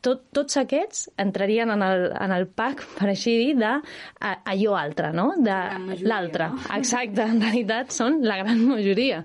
tot, 0.07 0.23
tots 0.35 0.59
aquests 0.61 1.07
entrarien 1.23 1.73
en 1.75 1.83
el, 1.83 2.07
en 2.15 2.35
el 2.37 2.47
pack, 2.47 2.85
per 2.99 3.11
així 3.13 3.37
dir, 3.41 3.55
de 3.61 3.73
a, 3.75 4.35
allò 4.55 4.77
altre, 4.79 5.13
no? 5.17 5.29
De 5.43 5.59
l'altre. 6.07 6.51
No? 6.55 6.63
Exacte, 6.79 7.27
en 7.27 7.43
realitat 7.43 7.95
són 7.95 8.21
la 8.27 8.39
gran 8.43 8.63
majoria. 8.69 9.23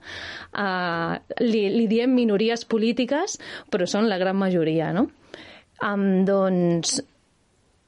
Uh, 0.52 1.18
li, 1.46 1.68
li 1.78 1.86
diem 1.92 2.14
minories 2.18 2.66
polítiques, 2.70 3.38
però 3.72 3.88
són 3.90 4.10
la 4.10 4.20
gran 4.22 4.40
majoria, 4.40 4.92
no? 4.96 5.08
Um, 5.82 6.26
doncs, 6.28 7.00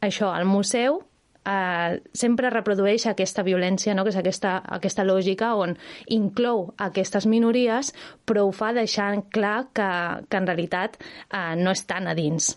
això, 0.01 0.31
el 0.37 0.47
museu 0.49 1.01
eh, 1.45 2.01
sempre 2.13 2.49
reprodueix 2.49 3.07
aquesta 3.07 3.43
violència, 3.43 3.93
no? 3.95 4.05
que 4.05 4.13
és 4.13 4.19
aquesta, 4.19 4.57
aquesta 4.77 5.05
lògica 5.07 5.53
on 5.59 5.75
inclou 6.15 6.69
aquestes 6.87 7.27
minories, 7.29 7.93
però 8.25 8.47
ho 8.47 8.51
fa 8.55 8.73
deixant 8.75 9.25
clar 9.33 9.69
que, 9.75 9.89
que 10.29 10.41
en 10.41 10.49
realitat 10.49 10.99
eh, 10.99 11.53
no 11.59 11.75
estan 11.75 12.07
a 12.07 12.17
dins. 12.17 12.53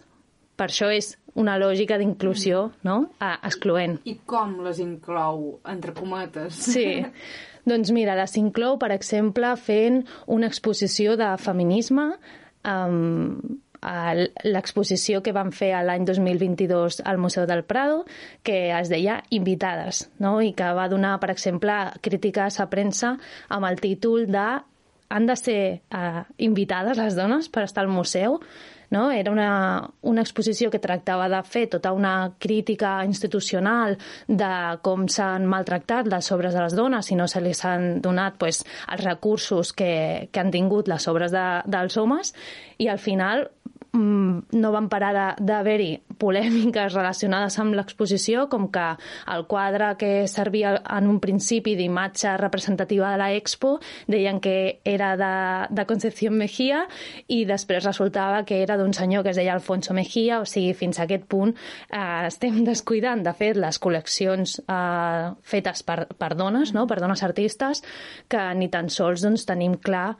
Per 0.56 0.70
això 0.70 0.88
és 0.92 1.14
una 1.36 1.58
lògica 1.60 1.98
d'inclusió 2.00 2.70
no? 2.88 2.96
excloent. 3.20 3.98
I 4.08 4.16
com 4.28 4.56
les 4.64 4.80
inclou, 4.80 5.58
entre 5.68 5.92
cometes? 5.96 6.56
Sí. 6.72 7.04
Doncs 7.66 7.90
mira, 7.92 8.14
les 8.16 8.36
inclou, 8.40 8.78
per 8.78 8.92
exemple, 8.94 9.52
fent 9.58 10.04
una 10.32 10.48
exposició 10.48 11.16
de 11.20 11.32
feminisme 11.42 12.12
um, 12.66 13.58
l'exposició 13.86 15.20
que 15.22 15.34
van 15.36 15.52
fer 15.54 15.72
l'any 15.84 16.06
2022 16.08 17.02
al 17.06 17.18
Museu 17.22 17.46
del 17.46 17.62
Prado, 17.64 18.04
que 18.42 18.70
es 18.74 18.88
deia 18.90 19.20
Invitades, 19.30 20.06
no? 20.18 20.40
i 20.42 20.52
que 20.56 20.72
va 20.74 20.88
donar, 20.88 21.18
per 21.20 21.30
exemple, 21.30 21.74
crítiques 22.02 22.58
a 22.60 22.66
premsa 22.72 23.16
amb 23.48 23.68
el 23.68 23.78
títol 23.80 24.26
de 24.26 24.48
han 25.08 25.26
de 25.26 25.36
ser 25.36 25.60
uh, 25.94 26.24
invitades 26.38 26.98
les 26.98 27.18
dones 27.18 27.48
per 27.48 27.66
estar 27.66 27.84
al 27.84 27.92
museu 27.92 28.40
no? 28.90 29.10
Era 29.10 29.32
una, 29.32 29.90
una 30.02 30.22
exposició 30.22 30.70
que 30.70 30.80
tractava 30.82 31.28
de 31.28 31.40
fer 31.46 31.66
tota 31.72 31.92
una 31.92 32.32
crítica 32.38 32.98
institucional 33.04 33.96
de 34.28 34.52
com 34.82 35.06
s'han 35.10 35.46
maltractat 35.50 36.10
les 36.10 36.30
obres 36.32 36.54
de 36.54 36.62
les 36.62 36.76
dones 36.78 37.10
i 37.10 37.18
no 37.18 37.26
se 37.28 37.42
li 37.42 37.54
han 37.66 38.00
donat 38.02 38.38
pues, 38.38 38.62
els 38.92 39.04
recursos 39.04 39.72
que, 39.72 40.28
que 40.30 40.40
han 40.40 40.52
tingut 40.54 40.88
les 40.88 41.08
obres 41.08 41.34
de, 41.34 41.46
dels 41.66 41.96
homes 41.96 42.34
i 42.78 42.88
al 42.88 43.02
final 43.02 43.48
no 43.96 44.72
van 44.74 44.88
parar 44.92 45.34
d'haver-hi 45.40 45.92
polèmiques 46.20 46.94
relacionades 46.94 47.58
amb 47.60 47.76
l'exposició, 47.76 48.46
com 48.52 48.68
que 48.72 48.86
el 49.32 49.46
quadre 49.48 49.92
que 50.00 50.26
servia 50.30 50.76
en 50.96 51.08
un 51.10 51.20
principi 51.20 51.76
d'imatge 51.76 52.36
representativa 52.40 53.10
de 53.12 53.20
la 53.20 53.32
Expo 53.36 53.76
deien 54.06 54.40
que 54.40 54.80
era 54.84 55.14
de, 55.16 55.32
de 55.74 55.86
Concepción 55.86 56.36
Mejía 56.38 56.84
i 57.28 57.44
després 57.48 57.84
resultava 57.84 58.44
que 58.48 58.62
era 58.62 58.76
d'un 58.76 58.94
senyor 58.96 59.24
que 59.24 59.34
es 59.34 59.40
deia 59.40 59.54
Alfonso 59.54 59.94
Mejía, 59.94 60.40
o 60.40 60.46
sigui, 60.48 60.74
fins 60.74 61.00
a 61.00 61.06
aquest 61.06 61.26
punt 61.28 61.54
eh, 61.90 62.26
estem 62.26 62.62
descuidant, 62.64 63.22
de 63.26 63.34
fet, 63.36 63.56
les 63.60 63.80
col·leccions 63.82 64.58
eh, 64.62 65.30
fetes 65.42 65.84
per, 65.86 66.06
per 66.16 66.34
dones, 66.36 66.72
no? 66.76 66.86
per 66.86 67.00
dones 67.02 67.22
artistes, 67.26 67.82
que 68.28 68.48
ni 68.58 68.70
tan 68.72 68.90
sols 68.92 69.24
doncs, 69.26 69.46
tenim 69.48 69.76
clar 69.82 70.14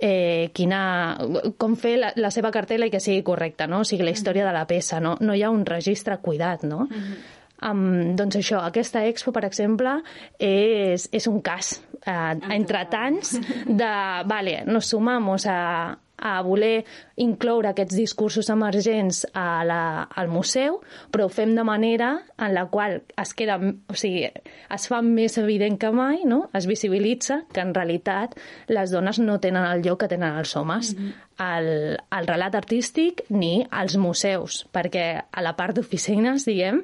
eh, 0.00 0.50
quina, 0.56 1.18
com 1.60 1.76
fer 1.76 1.96
la, 2.00 2.12
la 2.16 2.30
seva 2.34 2.50
cartela 2.50 2.88
i 2.88 2.92
que 2.92 3.00
sigui 3.00 3.22
correcta, 3.26 3.68
no? 3.70 3.82
O 3.84 3.88
sigui, 3.88 4.06
la 4.06 4.14
història 4.16 4.46
de 4.46 4.54
la 4.56 4.66
peça, 4.66 5.00
no? 5.00 5.16
No 5.20 5.36
hi 5.36 5.44
ha 5.44 5.52
un 5.52 5.66
registre 5.68 6.18
cuidat, 6.24 6.64
no? 6.64 6.86
Uh 6.88 6.96
-huh. 6.96 7.20
Um, 7.60 8.16
doncs 8.16 8.36
això, 8.36 8.62
aquesta 8.64 9.04
expo, 9.04 9.32
per 9.32 9.44
exemple, 9.44 10.02
és, 10.38 11.08
és 11.12 11.26
un 11.26 11.42
cas 11.42 11.82
eh, 12.06 12.38
entre 12.56 12.86
tants 12.88 13.34
de, 13.66 13.90
vale, 14.24 14.62
nos 14.64 14.86
sumamos 14.86 15.44
a, 15.46 15.98
a 16.20 16.40
voler 16.46 16.84
incloure 17.20 17.72
aquests 17.72 17.96
discursos 17.96 18.50
emergents 18.52 19.24
a 19.34 19.64
la, 19.66 19.80
al 20.04 20.28
museu, 20.28 20.80
però 21.10 21.26
ho 21.26 21.32
fem 21.32 21.54
de 21.56 21.64
manera 21.66 22.12
en 22.38 22.54
la 22.54 22.66
qual 22.72 23.00
es 23.20 23.34
queda, 23.36 23.58
o 23.60 23.96
sigui, 23.98 24.26
es 24.70 24.86
fa 24.90 25.00
més 25.04 25.38
evident 25.40 25.78
que 25.80 25.90
mai, 25.94 26.22
no? 26.28 26.44
es 26.54 26.68
visibilitza 26.70 27.42
que 27.52 27.64
en 27.64 27.74
realitat 27.74 28.36
les 28.68 28.92
dones 28.92 29.18
no 29.20 29.40
tenen 29.40 29.66
el 29.66 29.84
lloc 29.84 30.04
que 30.04 30.12
tenen 30.12 30.38
els 30.38 30.56
homes. 30.56 30.94
Mm 30.94 31.04
-hmm 31.04 31.29
al, 31.40 31.96
al 32.12 32.26
relat 32.28 32.54
artístic 32.58 33.22
ni 33.32 33.64
als 33.70 33.96
museus, 33.96 34.66
perquè 34.74 35.24
a 35.24 35.40
la 35.44 35.54
part 35.56 35.74
d'oficines, 35.78 36.44
diguem, 36.44 36.82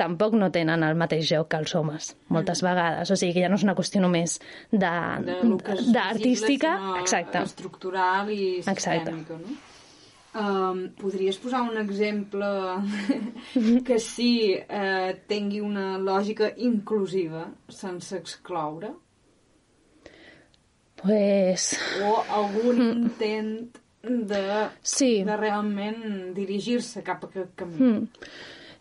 tampoc 0.00 0.32
no 0.38 0.48
tenen 0.54 0.82
el 0.86 0.96
mateix 0.96 1.26
joc 1.28 1.48
que 1.52 1.58
els 1.60 1.74
homes, 1.76 2.16
moltes 2.32 2.62
mm. 2.62 2.66
vegades. 2.70 3.10
O 3.12 3.16
sigui 3.20 3.34
que 3.36 3.42
ja 3.44 3.50
no 3.52 3.58
és 3.60 3.66
una 3.66 3.76
qüestió 3.78 4.00
només 4.00 4.38
d'artística, 4.72 6.70
exacte. 7.02 7.38
estructural 7.44 8.30
i 8.32 8.62
sistèmica, 8.64 9.34
no? 9.42 9.48
Um, 10.38 10.92
podries 10.94 11.38
posar 11.40 11.62
un 11.66 11.76
exemple 11.80 12.46
que 13.86 13.96
sí 13.98 14.54
eh, 14.54 15.12
tingui 15.26 15.60
una 15.64 15.96
lògica 15.98 16.52
inclusiva 16.62 17.48
sense 17.72 18.16
excloure? 18.20 18.92
Pues... 21.00 21.72
O 22.04 22.22
algun 22.38 22.82
intent 22.84 23.80
de, 24.08 24.44
sí. 24.82 25.24
de 25.24 25.36
realment 25.36 26.32
dirigir-se 26.36 27.02
cap 27.06 27.24
a 27.24 27.32
aquest 27.32 27.52
camí. 27.56 27.76
Mm 27.78 28.06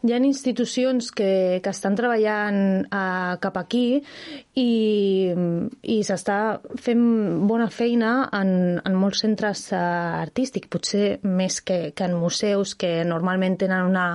hi 0.05 0.13
ha 0.13 0.19
institucions 0.21 1.09
que, 1.11 1.59
que 1.63 1.71
estan 1.73 1.95
treballant 1.97 2.85
uh, 2.85 3.37
cap 3.41 3.57
aquí 3.57 3.97
i, 3.97 5.33
i 5.81 5.97
s'està 6.05 6.37
fent 6.83 7.03
bona 7.49 7.69
feina 7.73 8.11
en, 8.37 8.51
en 8.77 8.97
molts 8.99 9.23
centres 9.25 9.65
uh, 9.73 9.79
artístics, 10.21 10.69
potser 10.69 11.17
més 11.23 11.59
que, 11.65 11.79
que 11.97 12.05
en 12.05 12.17
museus 12.21 12.75
que 12.77 13.01
normalment 13.09 13.57
tenen 13.63 13.89
una, 13.89 14.07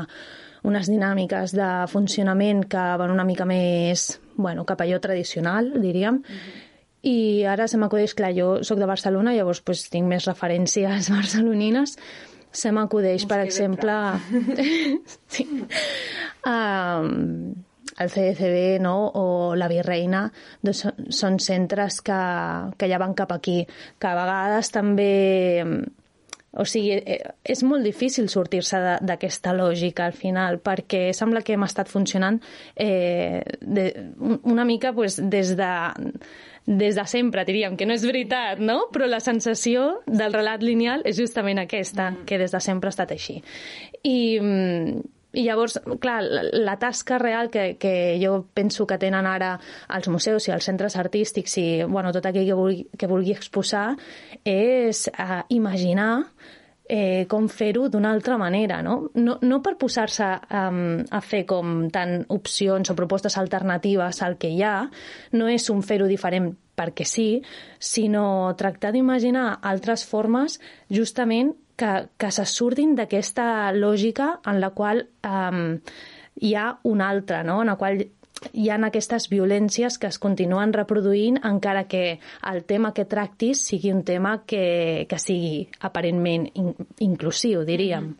unes 0.63 0.91
dinàmiques 0.91 1.57
de 1.59 1.71
funcionament 1.91 2.63
que 2.71 2.85
van 3.03 3.15
una 3.15 3.27
mica 3.27 3.49
més 3.49 4.13
bueno, 4.37 4.65
cap 4.65 4.81
allò 4.81 5.01
tradicional, 5.03 5.75
diríem, 5.83 6.23
mm 6.23 6.23
-hmm. 6.23 6.69
I 7.03 7.43
ara 7.51 7.67
se 7.67 7.81
m'acudeix, 7.81 8.15
clar, 8.19 8.31
jo 8.37 8.61
sóc 8.67 8.79
de 8.79 8.87
Barcelona, 8.87 9.35
llavors 9.35 9.63
pues, 9.67 9.89
tinc 9.91 10.07
més 10.11 10.29
referències 10.29 11.11
barcelonines, 11.17 11.97
se 12.53 12.73
m'acudeix, 12.75 13.27
per 13.27 13.43
exemple... 13.47 13.99
sí. 15.35 15.49
um, 16.47 17.53
el 18.01 18.09
CDCB 18.09 18.81
no? 18.81 18.95
o 19.21 19.25
la 19.55 19.69
Virreina 19.69 20.23
doncs, 20.65 20.87
són 21.13 21.37
centres 21.45 21.99
que, 22.01 22.21
que 22.81 22.89
ja 22.89 23.01
van 23.03 23.13
cap 23.19 23.35
aquí, 23.35 23.59
que 24.01 24.09
a 24.09 24.15
vegades 24.17 24.73
també 24.73 25.11
o 26.53 26.67
sigui, 26.69 26.99
eh, 27.01 27.21
és 27.49 27.63
molt 27.65 27.85
difícil 27.85 28.29
sortir-se 28.29 28.79
d'aquesta 29.01 29.55
lògica 29.57 30.05
al 30.05 30.13
final, 30.13 30.59
perquè 30.61 31.07
sembla 31.17 31.41
que 31.41 31.57
hem 31.57 31.65
estat 31.65 31.89
funcionant 31.89 32.39
eh, 32.77 33.41
de, 33.61 33.87
una 34.45 34.67
mica 34.69 34.93
pues, 34.93 35.17
des 35.17 35.55
de 35.57 35.71
des 36.67 36.95
de 36.95 37.07
sempre, 37.11 37.45
diríem, 37.45 37.77
que 37.77 37.87
no 37.87 37.95
és 37.95 38.05
veritat, 38.07 38.61
no? 38.63 38.87
Però 38.95 39.09
la 39.11 39.21
sensació 39.21 40.03
del 40.07 40.35
relat 40.35 40.63
lineal 40.63 41.03
és 41.09 41.19
justament 41.19 41.59
aquesta, 41.59 42.11
mm. 42.13 42.29
que 42.29 42.39
des 42.39 42.55
de 42.55 42.61
sempre 42.63 42.91
ha 42.91 42.95
estat 42.95 43.15
així. 43.15 43.41
I, 44.03 44.39
mm, 44.39 45.03
i 45.33 45.47
llavors, 45.47 45.79
clar, 46.01 46.21
la, 46.23 46.43
la 46.53 46.77
tasca 46.79 47.19
real 47.19 47.49
que, 47.51 47.77
que 47.81 48.19
jo 48.23 48.45
penso 48.55 48.87
que 48.87 48.99
tenen 49.01 49.27
ara 49.27 49.55
els 49.97 50.09
museus 50.13 50.47
i 50.49 50.53
els 50.53 50.69
centres 50.69 50.97
artístics 51.01 51.57
i 51.59 51.67
bueno, 51.89 52.13
tot 52.13 52.29
aquell 52.29 52.47
que 52.51 52.59
vulgui, 52.59 52.85
que 52.99 53.09
vulgui 53.09 53.33
exposar 53.33 53.95
és 54.45 55.07
uh, 55.17 55.41
imaginar 55.49 56.13
eh, 56.93 57.25
com 57.29 57.47
fer-ho 57.49 57.87
d'una 57.89 58.11
altra 58.13 58.37
manera, 58.37 58.83
no? 58.85 59.09
No, 59.17 59.39
no 59.41 59.61
per 59.65 59.79
posar-se 59.81 60.29
um, 60.53 61.01
a 61.09 61.21
fer 61.25 61.47
com 61.49 61.87
tant 61.95 62.19
opcions 62.35 62.93
o 62.93 62.97
propostes 62.99 63.39
alternatives 63.41 64.21
al 64.21 64.37
que 64.37 64.51
hi 64.53 64.61
ha, 64.61 64.75
no 65.33 65.49
és 65.49 65.71
un 65.73 65.81
fer-ho 65.87 66.09
diferent 66.11 66.51
perquè 66.77 67.07
sí, 67.09 67.27
sinó 67.81 68.53
tractar 68.61 68.93
d'imaginar 68.93 69.47
altres 69.73 70.05
formes 70.09 70.59
justament 70.93 71.55
que, 71.81 71.93
que 72.21 72.31
se 72.31 72.45
surtin 72.45 72.93
d'aquesta 72.99 73.73
lògica 73.73 74.35
en 74.53 74.61
la 74.61 74.75
qual 74.77 75.07
um, 75.25 75.79
hi 76.45 76.55
ha 76.61 76.75
una 76.89 77.09
altra, 77.09 77.41
no? 77.43 77.63
en 77.63 77.73
la 77.73 77.79
qual 77.81 78.05
hi 78.53 78.69
ha 78.71 78.79
aquestes 78.87 79.29
violències 79.31 79.99
que 80.01 80.09
es 80.11 80.19
continuen 80.23 80.73
reproduint 80.75 81.39
encara 81.47 81.85
que 81.89 82.19
el 82.51 82.65
tema 82.65 82.93
que 82.97 83.05
tractis 83.07 83.63
sigui 83.69 83.93
un 83.93 84.03
tema 84.05 84.43
que, 84.47 85.07
que 85.09 85.19
sigui 85.19 85.69
aparentment 85.81 86.49
in, 86.59 86.75
inclusiu, 87.01 87.65
diríem. 87.69 88.13
Mm. 88.13 88.19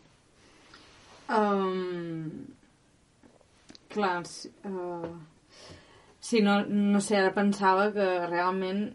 Um, 1.33 2.45
clar, 3.89 4.23
uh, 4.23 5.07
sí, 6.19 6.41
no, 6.41 6.61
no 6.67 7.01
sé, 7.01 7.17
ara 7.17 7.33
pensava 7.33 7.91
que 7.95 8.27
realment 8.27 8.91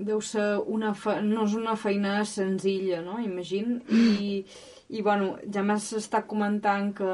deu 0.00 0.20
ser 0.24 0.56
una 0.66 0.94
fe... 0.96 1.20
no 1.22 1.44
és 1.44 1.54
una 1.58 1.76
feina 1.76 2.24
senzilla, 2.24 3.02
no? 3.04 3.18
Imagino. 3.20 3.80
I, 3.92 4.44
i 4.90 5.02
bueno, 5.06 5.36
ja 5.54 5.62
m'has 5.62 5.92
estat 5.94 6.26
comentant 6.26 6.90
que, 6.98 7.10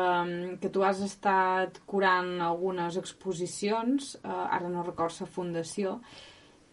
que 0.63 0.71
tu 0.73 0.85
has 0.87 1.03
estat 1.05 1.83
curant 1.85 2.39
algunes 2.41 2.97
exposicions, 2.97 4.15
eh, 4.23 4.33
ara 4.33 4.71
no 4.73 4.85
recordo 4.87 5.27
la 5.27 5.35
fundació, 5.35 5.99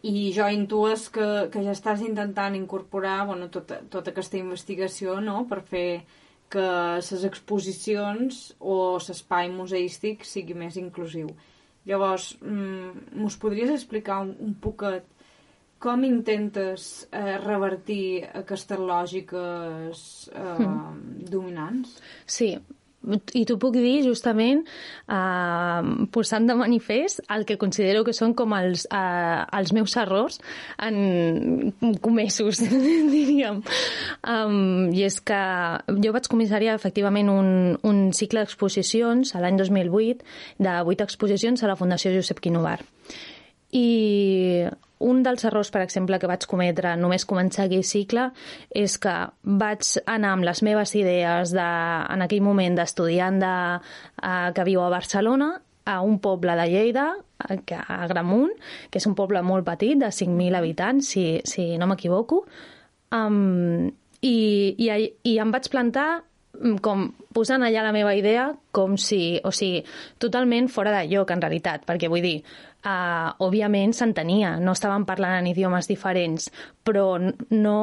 i 0.03 0.31
jo 0.35 0.47
intues 0.51 1.07
que, 1.15 1.27
que 1.51 1.63
ja 1.63 1.75
estàs 1.75 2.03
intentant 2.03 2.55
incorporar 2.55 3.25
bueno, 3.27 3.49
tota, 3.51 3.81
tota 3.91 4.11
aquesta 4.11 4.39
investigació 4.39 5.19
no? 5.23 5.43
per 5.47 5.61
fer 5.63 5.87
que 6.53 6.65
les 6.99 7.23
exposicions 7.27 8.43
o 8.59 8.75
l'espai 8.99 9.49
museístic 9.51 10.27
sigui 10.27 10.55
més 10.59 10.77
inclusiu. 10.79 11.31
Llavors, 11.87 12.29
mm, 12.39 13.15
m'us 13.19 13.35
podries 13.39 13.71
explicar 13.73 14.21
un, 14.23 14.35
un 14.39 14.53
poquet 14.55 15.07
com 15.83 16.05
intentes 16.07 17.07
eh, 17.11 17.35
revertir 17.43 18.23
aquestes 18.43 18.79
lògiques 18.79 20.05
eh, 20.31 20.45
mm. 20.63 21.27
dominants? 21.27 21.97
Sí, 22.23 22.53
i 23.35 23.41
t'ho 23.43 23.57
puc 23.59 23.75
dir 23.75 23.97
justament 24.05 24.61
eh, 24.63 25.87
posant 26.15 26.47
de 26.47 26.55
manifest 26.55 27.19
el 27.35 27.43
que 27.49 27.57
considero 27.59 28.05
que 28.07 28.15
són 28.15 28.35
com 28.37 28.55
els, 28.55 28.85
eh, 28.87 29.41
els 29.59 29.73
meus 29.75 29.95
errors 29.99 30.39
en 30.79 31.73
comesos, 32.03 32.63
diríem. 33.15 33.59
Um, 34.23 34.87
I 34.95 35.03
és 35.09 35.19
que 35.19 35.41
jo 35.99 36.15
vaig 36.15 36.31
comissariar 36.31 36.77
efectivament 36.79 37.31
un, 37.33 37.51
un 37.83 38.05
cicle 38.15 38.45
d'exposicions 38.45 39.35
a 39.35 39.43
l'any 39.43 39.59
2008 39.59 40.23
de 40.63 40.79
vuit 40.87 41.03
exposicions 41.03 41.63
a 41.63 41.71
la 41.73 41.77
Fundació 41.79 42.15
Josep 42.15 42.39
Quinovar. 42.43 42.79
I 43.73 44.69
un 45.03 45.21
dels 45.25 45.43
errors, 45.47 45.71
per 45.73 45.83
exemple, 45.83 46.19
que 46.19 46.29
vaig 46.29 46.45
cometre 46.49 46.95
només 46.99 47.27
començar 47.27 47.67
aquell 47.67 47.85
cicle 47.87 48.29
és 48.69 48.97
que 49.01 49.13
vaig 49.43 49.89
anar 50.07 50.33
amb 50.37 50.47
les 50.47 50.63
meves 50.65 50.95
idees 50.99 51.53
de, 51.55 51.67
en 52.15 52.25
aquell 52.25 52.43
moment 52.45 52.79
d'estudiant 52.79 53.39
de, 53.43 53.53
uh, 54.23 54.49
que 54.55 54.67
viu 54.67 54.83
a 54.83 54.91
Barcelona 54.93 55.53
a 55.85 55.99
un 56.01 56.19
poble 56.23 56.55
de 56.55 56.67
Lleida, 56.71 57.09
a 57.43 57.97
Gramunt, 58.07 58.53
que 58.89 59.01
és 59.01 59.07
un 59.09 59.17
poble 59.19 59.41
molt 59.43 59.67
petit, 59.67 59.97
de 59.99 60.11
5.000 60.15 60.55
habitants, 60.55 61.09
si, 61.11 61.25
si 61.43 61.73
no 61.77 61.89
m'equivoco, 61.91 62.45
um, 63.11 63.89
i, 64.23 64.37
i, 64.79 64.87
i 65.27 65.33
em 65.43 65.51
vaig 65.51 65.67
plantar 65.73 66.07
mm, 66.55 66.77
com 66.85 67.09
posant 67.33 67.65
allà 67.65 67.85
la 67.85 67.95
meva 67.95 68.13
idea 68.17 68.51
com 68.73 68.97
si, 68.97 69.39
o 69.43 69.51
sigui, 69.53 69.83
totalment 70.21 70.69
fora 70.69 70.93
de 70.95 71.07
lloc 71.11 71.33
en 71.33 71.43
realitat, 71.43 71.85
perquè 71.87 72.09
vull 72.11 72.25
dir, 72.25 72.37
Uh, 72.83 73.29
òbviament 73.39 73.93
s'entenia, 73.95 74.57
no 74.59 74.73
estaven 74.75 75.05
parlant 75.07 75.37
en 75.37 75.45
idiomes 75.47 75.87
diferents, 75.87 76.49
però 76.83 77.15
no, 77.15 77.75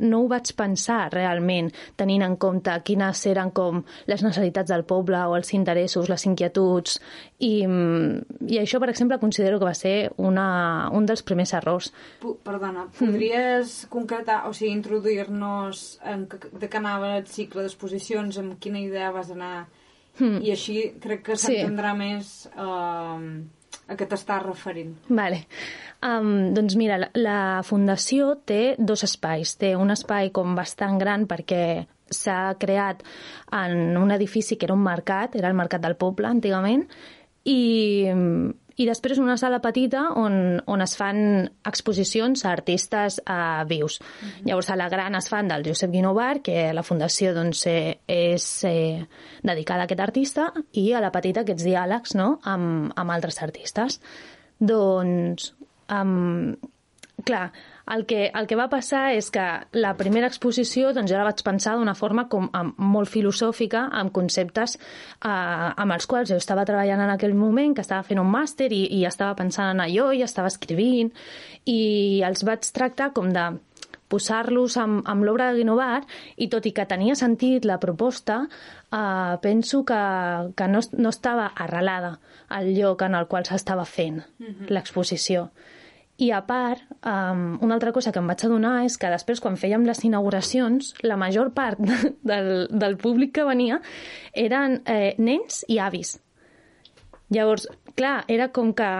no 0.00 0.20
ho 0.22 0.28
vaig 0.30 0.54
pensar 0.56 1.10
realment, 1.12 1.68
tenint 2.00 2.24
en 2.24 2.38
compte 2.40 2.72
quines 2.88 3.20
eren 3.28 3.50
com 3.52 3.82
les 4.08 4.24
necessitats 4.24 4.72
del 4.72 4.86
poble 4.88 5.20
o 5.28 5.34
els 5.36 5.52
interessos, 5.52 6.08
les 6.08 6.24
inquietuds, 6.24 6.96
i, 7.36 7.52
i 8.48 8.62
això, 8.62 8.80
per 8.80 8.88
exemple, 8.94 9.20
considero 9.20 9.58
que 9.60 9.68
va 9.68 9.76
ser 9.76 9.94
una, 10.16 10.88
un 10.96 11.04
dels 11.04 11.20
primers 11.20 11.52
errors. 11.60 11.90
P 12.24 12.32
Perdona, 12.40 12.86
podries 12.96 13.74
mm. 13.74 13.92
concretar, 13.92 14.38
o 14.48 14.56
sigui, 14.56 14.72
introduir-nos 14.72 15.84
de 16.00 16.72
què 16.72 16.80
anava 16.80 17.18
el 17.18 17.28
cicle 17.28 17.68
d'exposicions, 17.68 18.40
amb 18.40 18.56
quina 18.56 18.79
idea 18.88 19.12
vas 19.14 19.30
anar, 19.34 19.68
mm. 20.18 20.42
i 20.42 20.52
així 20.54 20.82
crec 21.02 21.24
que 21.30 21.40
s'entendrà 21.40 21.94
sí. 21.96 22.02
més... 22.04 22.36
Uh, 22.56 23.48
a 23.90 23.96
què 23.98 24.06
t'estàs 24.06 24.42
referint? 24.44 24.92
Vale. 25.10 25.40
Um, 26.06 26.52
doncs 26.54 26.76
mira, 26.78 26.98
la, 27.02 27.08
la 27.18 27.38
Fundació 27.66 28.36
té 28.46 28.76
dos 28.78 29.02
espais. 29.06 29.56
Té 29.58 29.72
un 29.78 29.90
espai 29.90 30.30
com 30.34 30.54
bastant 30.58 30.98
gran 31.00 31.26
perquè 31.30 31.64
s'ha 32.10 32.54
creat 32.62 33.02
en 33.54 33.96
un 33.98 34.14
edifici 34.14 34.58
que 34.58 34.66
era 34.68 34.76
un 34.76 34.84
mercat, 34.84 35.36
era 35.38 35.50
el 35.50 35.58
Mercat 35.58 35.82
del 35.82 35.98
Poble, 35.98 36.30
antigament, 36.30 36.86
i, 37.46 38.10
i 38.80 38.86
després 38.88 39.20
una 39.20 39.36
sala 39.40 39.60
petita 39.60 40.06
on, 40.16 40.34
on 40.70 40.80
es 40.80 40.94
fan 40.96 41.20
exposicions 41.68 42.44
a 42.46 42.52
artistes 42.54 43.18
uh, 43.26 43.64
vius. 43.68 44.00
Mm 44.00 44.28
-hmm. 44.28 44.46
Llavors, 44.48 44.70
a 44.70 44.76
la 44.76 44.88
gran 44.88 45.14
es 45.14 45.28
fan 45.28 45.48
del 45.48 45.66
Josep 45.66 45.90
Guinovar, 45.90 46.40
que 46.42 46.72
la 46.72 46.82
fundació 46.82 47.34
doncs, 47.34 47.66
eh, 47.66 48.00
és 48.06 48.64
eh, 48.64 49.06
dedicada 49.42 49.80
a 49.80 49.84
aquest 49.84 50.00
artista, 50.00 50.52
i 50.72 50.92
a 50.92 51.00
la 51.00 51.10
petita 51.10 51.40
aquests 51.40 51.64
diàlegs 51.64 52.14
no? 52.14 52.38
amb, 52.42 52.92
amb 52.96 53.10
altres 53.10 53.42
artistes. 53.42 54.00
Doncs, 54.58 55.54
um, 55.88 56.56
clar, 57.24 57.52
el 57.94 58.06
que, 58.06 58.30
el 58.34 58.46
que 58.46 58.58
va 58.58 58.68
passar 58.70 59.10
és 59.16 59.30
que 59.34 59.44
la 59.76 59.92
primera 59.98 60.28
exposició 60.30 60.92
doncs, 60.94 61.10
jo 61.10 61.18
la 61.18 61.26
vaig 61.26 61.42
pensar 61.46 61.76
d'una 61.76 61.96
forma 61.98 62.26
com, 62.32 62.48
amb, 62.56 62.78
molt 62.78 63.10
filosòfica, 63.10 63.86
amb 64.00 64.12
conceptes 64.14 64.76
eh, 64.76 65.30
amb 65.30 65.96
els 65.96 66.06
quals 66.10 66.30
jo 66.30 66.38
estava 66.40 66.66
treballant 66.68 67.02
en 67.04 67.14
aquell 67.14 67.34
moment, 67.34 67.74
que 67.74 67.84
estava 67.86 68.06
fent 68.06 68.22
un 68.22 68.30
màster 68.30 68.70
i, 68.72 68.84
i 69.00 69.04
estava 69.08 69.34
pensant 69.38 69.74
en 69.74 69.82
allò 69.86 70.10
i 70.14 70.22
estava 70.26 70.52
escrivint 70.52 71.10
i 71.66 72.22
els 72.26 72.44
vaig 72.46 72.70
tractar 72.74 73.10
com 73.16 73.32
de 73.34 73.48
posar-los 74.10 74.76
amb, 74.82 75.04
amb 75.06 75.24
l'obra 75.26 75.50
de 75.50 75.60
Guinovar 75.60 76.02
i 76.36 76.48
tot 76.50 76.66
i 76.66 76.74
que 76.74 76.86
tenia 76.90 77.14
sentit 77.18 77.66
la 77.68 77.78
proposta, 77.82 78.42
eh, 78.90 79.34
penso 79.42 79.84
que, 79.86 80.00
que 80.58 80.70
no, 80.70 80.82
no 80.98 81.12
estava 81.14 81.50
arrelada 81.54 82.16
al 82.50 82.72
lloc 82.74 83.06
en 83.06 83.14
el 83.14 83.28
qual 83.30 83.46
s'estava 83.46 83.86
fent 83.86 84.22
mm 84.22 84.46
-hmm. 84.46 84.70
l'exposició. 84.74 85.50
I 86.20 86.30
a 86.36 86.42
part, 86.44 86.82
um, 87.08 87.58
una 87.64 87.74
altra 87.78 87.94
cosa 87.96 88.12
que 88.12 88.20
em 88.20 88.26
vaig 88.28 88.42
adonar 88.44 88.82
és 88.84 88.98
que 89.00 89.08
després, 89.08 89.40
quan 89.40 89.56
fèiem 89.56 89.86
les 89.88 90.02
inauguracions, 90.04 90.92
la 91.06 91.16
major 91.16 91.48
part 91.56 91.80
del, 92.30 92.66
del 92.68 92.98
públic 93.00 93.32
que 93.38 93.46
venia 93.48 93.80
eren 94.36 94.82
eh, 94.84 95.14
nens 95.16 95.64
i 95.68 95.78
avis. 95.80 96.18
Llavors, 97.32 97.68
clar, 97.96 98.26
era 98.28 98.50
com 98.52 98.74
que 98.76 98.90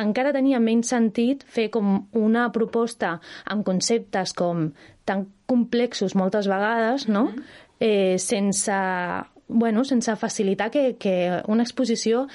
encara 0.00 0.34
tenia 0.34 0.58
menys 0.60 0.90
sentit 0.90 1.44
fer 1.46 1.68
com 1.70 2.00
una 2.18 2.48
proposta 2.52 3.16
amb 3.46 3.64
conceptes 3.64 4.34
com 4.36 4.70
tan 5.06 5.26
complexos 5.46 6.16
moltes 6.18 6.50
vegades, 6.50 7.06
no? 7.06 7.28
Mm-hmm. 7.28 7.64
Eh, 7.78 8.18
sense, 8.18 8.76
bueno, 9.46 9.84
sense 9.84 10.16
facilitar 10.16 10.72
que, 10.72 10.96
que 10.98 11.42
una 11.46 11.62
exposició 11.62 12.26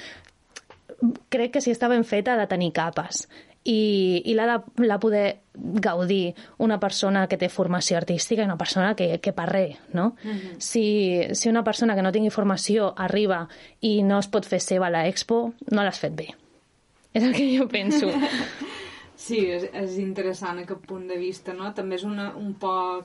crec 1.28 1.56
que 1.56 1.60
si 1.60 1.72
està 1.74 1.90
ben 1.90 2.06
feta 2.06 2.32
ha 2.32 2.40
de 2.40 2.46
tenir 2.48 2.70
capes 2.72 3.26
i, 3.64 4.22
i 4.24 4.34
l'ha 4.34 4.46
de 4.50 4.86
l'ha 4.86 4.98
poder 5.00 5.26
gaudir 5.54 6.34
una 6.58 6.78
persona 6.80 7.26
que 7.28 7.38
té 7.38 7.48
formació 7.52 7.98
artística 7.98 8.42
i 8.42 8.48
una 8.48 8.58
persona 8.58 8.94
que, 8.98 9.18
que 9.20 9.32
parré, 9.32 9.76
no? 9.92 10.16
Mm 10.24 10.30
-hmm. 10.30 10.54
si, 10.58 11.34
si 11.34 11.48
una 11.48 11.62
persona 11.62 11.94
que 11.94 12.02
no 12.02 12.12
tingui 12.12 12.30
formació 12.30 12.94
arriba 12.96 13.48
i 13.80 14.02
no 14.02 14.18
es 14.18 14.28
pot 14.28 14.46
fer 14.46 14.60
seva 14.60 14.86
a 14.86 14.90
l'expo, 14.90 15.52
no 15.70 15.82
l'has 15.82 15.98
fet 15.98 16.14
bé. 16.14 16.34
És 17.12 17.22
el 17.22 17.34
que 17.34 17.58
jo 17.58 17.68
penso. 17.68 18.08
sí, 19.16 19.46
és, 19.46 19.68
és 19.72 19.98
interessant 19.98 20.58
aquest 20.58 20.86
punt 20.86 21.06
de 21.06 21.18
vista, 21.18 21.52
no? 21.52 21.72
També 21.74 21.96
és 21.96 22.04
una, 22.04 22.34
un 22.36 22.54
poc 22.54 23.04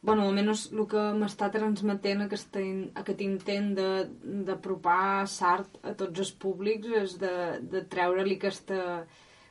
bueno, 0.00 0.22
almenys 0.28 0.68
el 0.72 0.86
que 0.86 1.00
m'està 1.18 1.48
transmetent 1.50 2.22
aquest, 2.22 2.56
aquest 2.94 3.20
intent 3.20 3.72
d'apropar 4.46 5.26
Sart 5.26 5.80
a 5.82 5.94
tots 5.98 6.20
els 6.20 6.32
públics 6.32 6.86
és 7.02 7.18
de, 7.18 7.58
de 7.60 7.82
treure-li 7.82 8.36
aquesta 8.38 8.78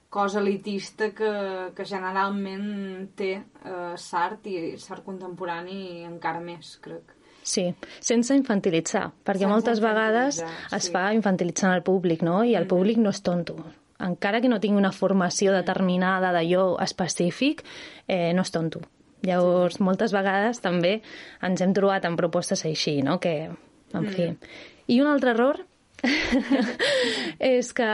cosa 0.09 0.39
elitista 0.39 1.11
que, 1.15 1.31
que 1.75 1.85
generalment 1.85 3.11
té 3.17 3.31
eh, 3.37 3.93
Sart 3.99 4.47
i 4.47 4.57
Sart 4.79 5.03
contemporani 5.05 6.05
encara 6.07 6.41
més, 6.43 6.77
crec. 6.83 7.13
Sí, 7.47 7.63
sense 8.03 8.35
infantilitzar, 8.35 9.05
perquè 9.23 9.45
sense 9.45 9.53
moltes 9.53 9.81
vegades 9.83 10.41
sí. 10.41 10.47
es 10.75 10.89
fa 10.91 11.05
infantilitzant 11.15 11.71
el 11.71 11.83
públic, 11.83 12.23
no? 12.27 12.41
I 12.43 12.55
el 12.55 12.65
mm. 12.65 12.71
públic 12.73 12.99
no 12.99 13.13
és 13.15 13.21
tonto. 13.23 13.55
Encara 14.03 14.41
que 14.43 14.51
no 14.51 14.59
tingui 14.61 14.81
una 14.81 14.93
formació 14.93 15.53
determinada 15.55 16.33
d'allò 16.35 16.75
específic, 16.83 17.63
eh, 18.07 18.33
no 18.35 18.43
és 18.43 18.53
tonto. 18.53 18.83
Llavors, 19.25 19.79
moltes 19.81 20.13
vegades 20.13 20.59
també 20.61 20.99
ens 21.43 21.63
hem 21.63 21.73
trobat 21.73 22.05
en 22.05 22.19
propostes 22.19 22.63
així, 22.67 22.99
no? 23.03 23.17
Que, 23.23 23.49
en 23.95 24.11
fi... 24.11 24.31
Mm. 24.33 24.53
I 24.87 25.01
un 25.03 25.09
altre 25.11 25.33
error 25.33 25.57
és 27.43 27.73
que 27.75 27.87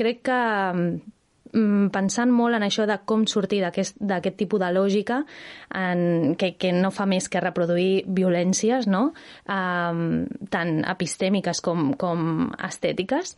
crec 0.00 0.22
que 0.24 0.38
Mm, 0.76 1.00
pensant 1.92 2.32
molt 2.34 2.56
en 2.58 2.64
això 2.66 2.86
de 2.88 2.98
com 3.08 3.24
sortir 3.30 3.62
d'aquest 3.64 4.36
tipus 4.38 4.60
de 4.60 4.70
lògica 4.74 5.22
en, 5.74 6.34
que, 6.38 6.52
que 6.60 6.72
no 6.74 6.90
fa 6.94 7.06
més 7.08 7.28
que 7.32 7.42
reproduir 7.42 8.04
violències, 8.06 8.88
no? 8.90 9.10
Um, 9.48 10.26
tant 10.52 10.82
epistèmiques 10.84 11.62
com, 11.64 11.92
com 11.98 12.50
estètiques, 12.68 13.36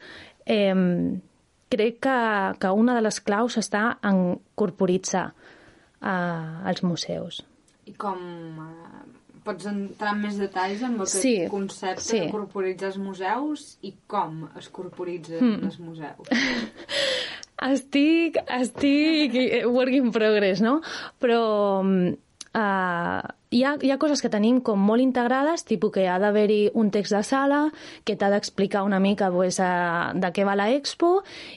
um, 0.50 1.20
crec 1.68 2.00
que, 2.06 2.18
que 2.60 2.72
una 2.72 2.96
de 2.96 3.04
les 3.04 3.20
claus 3.20 3.58
està 3.60 3.84
en 4.08 4.38
corporitzar 4.58 5.28
uh, 5.30 6.66
els 6.68 6.84
museus. 6.86 7.44
I 7.86 7.96
com... 7.98 8.18
Uh, 8.58 9.06
pots 9.48 9.64
entrar 9.70 10.12
en 10.12 10.18
més 10.26 10.36
detalls 10.36 10.82
amb 10.84 11.02
aquest 11.04 11.24
sí, 11.24 11.34
concepte 11.48 12.04
sí. 12.04 12.18
de 12.20 12.32
corporitzar 12.32 12.90
els 12.90 12.98
museus 13.00 13.62
i 13.86 13.94
com 14.10 14.42
es 14.60 14.68
corporitzen 14.74 15.40
mm. 15.40 15.70
els 15.70 15.78
museus? 15.80 16.28
Estic, 17.58 18.36
estic 18.54 19.34
work 19.66 19.90
in 19.90 20.12
progress, 20.14 20.60
no? 20.62 20.78
Però 21.18 21.42
uh, 21.82 23.22
hi, 23.50 23.62
ha, 23.64 23.72
hi 23.82 23.90
ha 23.90 23.96
coses 23.98 24.20
que 24.22 24.30
tenim 24.30 24.60
com 24.62 24.78
molt 24.78 25.02
integrades, 25.02 25.64
tipus 25.66 25.90
que 25.96 26.04
ha 26.06 26.20
d'haver-hi 26.22 26.70
un 26.78 26.92
text 26.94 27.16
de 27.16 27.22
sala, 27.26 27.60
que 28.06 28.14
t'ha 28.14 28.28
d'explicar 28.30 28.84
una 28.86 29.00
mica 29.02 29.30
pues, 29.34 29.58
uh, 29.58 30.14
de 30.14 30.30
què 30.34 30.44
va 30.46 30.54
la 30.58 30.68
expo, 30.76 31.10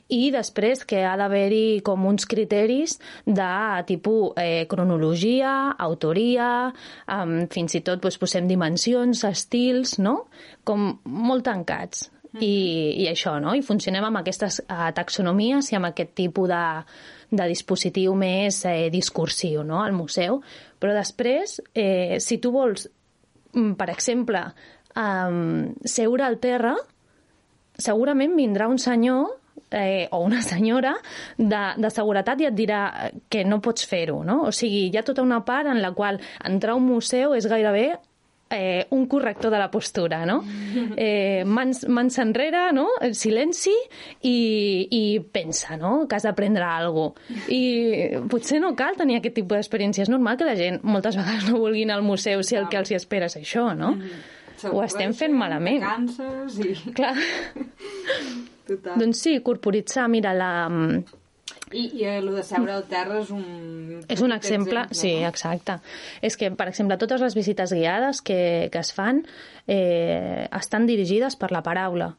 i 0.09 0.31
després 0.33 0.81
que 0.89 1.03
ha 1.05 1.13
d'haver-hi 1.21 1.81
com 1.85 2.07
uns 2.09 2.25
criteris 2.25 2.97
de 3.25 3.51
tipus 3.91 4.33
eh, 4.41 4.65
cronologia, 4.71 5.75
autoria, 5.77 6.71
um, 7.13 7.43
fins 7.51 7.77
i 7.77 7.83
tot 7.85 8.01
pues, 8.01 8.17
posem 8.17 8.49
dimensions, 8.49 9.21
estils, 9.29 9.99
no? 10.01 10.23
Com 10.65 10.95
molt 11.05 11.45
tancats 11.45 12.09
i, 12.39 12.53
i 13.03 13.07
això, 13.11 13.35
no? 13.43 13.55
I 13.57 13.63
funcionem 13.65 14.05
amb 14.07 14.21
aquestes 14.21 14.61
uh, 14.63 14.89
taxonomies 14.95 15.71
i 15.71 15.77
amb 15.79 15.89
aquest 15.89 16.13
tipus 16.15 16.47
de, 16.51 16.63
de 17.31 17.47
dispositiu 17.51 18.15
més 18.15 18.61
eh, 18.69 18.89
discursiu, 18.93 19.65
no?, 19.67 19.81
al 19.83 19.95
museu. 19.95 20.41
Però 20.79 20.95
després, 20.95 21.59
eh, 21.75 22.19
si 22.23 22.39
tu 22.43 22.53
vols, 22.55 22.87
mm, 23.55 23.73
per 23.79 23.89
exemple, 23.91 24.45
um, 24.95 25.71
seure 25.83 26.25
al 26.27 26.39
terra, 26.43 26.75
segurament 27.77 28.35
vindrà 28.37 28.67
un 28.69 28.79
senyor 28.79 29.37
eh, 29.71 30.07
o 30.11 30.21
una 30.25 30.41
senyora 30.51 30.95
de, 31.37 31.63
de 31.77 31.91
seguretat 31.93 32.41
i 32.41 32.49
et 32.51 32.55
dirà 32.57 32.83
que 33.31 33.43
no 33.47 33.61
pots 33.63 33.87
fer-ho, 33.87 34.21
no? 34.27 34.41
O 34.49 34.55
sigui, 34.55 34.89
hi 34.89 34.99
ha 34.99 35.05
tota 35.07 35.23
una 35.23 35.41
part 35.47 35.71
en 35.71 35.81
la 35.81 35.93
qual 35.95 36.19
entrar 36.45 36.75
a 36.75 36.79
un 36.79 36.87
museu 36.87 37.35
és 37.35 37.47
gairebé 37.47 37.93
eh, 38.51 38.85
un 38.91 39.05
corrector 39.07 39.51
de 39.51 39.59
la 39.59 39.71
postura, 39.71 40.25
no? 40.25 40.43
Eh, 41.01 41.43
mans, 41.45 41.85
mans 41.87 42.17
enrere, 42.21 42.67
no? 42.75 42.85
El 43.01 43.15
silenci 43.15 43.73
i, 44.27 44.87
i 44.91 45.01
pensa, 45.33 45.77
no? 45.79 46.05
Que 46.07 46.17
has 46.17 46.27
d'aprendre 46.27 46.65
alguna 46.67 47.15
cosa. 47.15 47.45
I 47.51 48.21
potser 48.29 48.59
no 48.61 48.73
cal 48.77 48.97
tenir 48.99 49.17
aquest 49.19 49.37
tipus 49.39 49.57
d'experiència. 49.57 50.05
És 50.05 50.11
normal 50.11 50.37
que 50.39 50.47
la 50.47 50.55
gent 50.59 50.81
moltes 50.83 51.17
vegades 51.19 51.47
no 51.49 51.61
vulgui 51.61 51.85
anar 51.87 51.99
al 51.99 52.05
museu 52.05 52.43
si 52.43 52.59
el 52.59 52.69
que 52.69 52.79
els 52.81 52.91
hi 52.91 52.99
espera 52.99 53.31
és 53.31 53.37
això, 53.39 53.71
no? 53.77 53.95
Mm. 53.97 54.21
Ho 54.69 54.83
estem 54.85 55.15
fent 55.17 55.33
malament. 55.33 55.81
Canses 55.81 56.59
i... 56.61 56.75
Clar. 56.93 57.15
Total. 58.69 58.99
Doncs 59.01 59.23
sí, 59.25 59.39
corporitzar, 59.43 60.05
mira, 60.11 60.35
la, 60.37 60.51
i, 61.73 61.87
i 62.01 62.07
el 62.09 62.31
de 62.35 62.43
seure 62.45 62.73
al 62.75 62.87
terra 62.89 63.19
és 63.21 63.31
un... 63.35 63.43
És 64.07 64.21
un 64.21 64.33
exemple, 64.35 64.85
exemple 64.85 64.97
sí, 64.97 65.13
no? 65.21 65.29
exacte. 65.29 65.77
És 66.21 66.37
que, 66.39 66.51
per 66.55 66.67
exemple, 66.71 66.97
totes 67.01 67.21
les 67.23 67.37
visites 67.37 67.73
guiades 67.75 68.21
que, 68.25 68.69
que 68.73 68.81
es 68.81 68.91
fan 68.95 69.23
eh, 69.67 70.47
estan 70.51 70.89
dirigides 70.89 71.37
per 71.39 71.51
la 71.55 71.63
paraula 71.65 72.13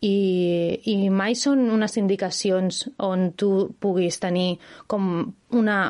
i, 0.00 0.80
i 0.88 0.96
mai 1.12 1.36
són 1.36 1.66
unes 1.72 1.96
indicacions 2.00 2.86
on 3.04 3.30
tu 3.36 3.50
puguis 3.80 4.16
tenir 4.20 4.54
com 4.88 5.10
una, 5.56 5.80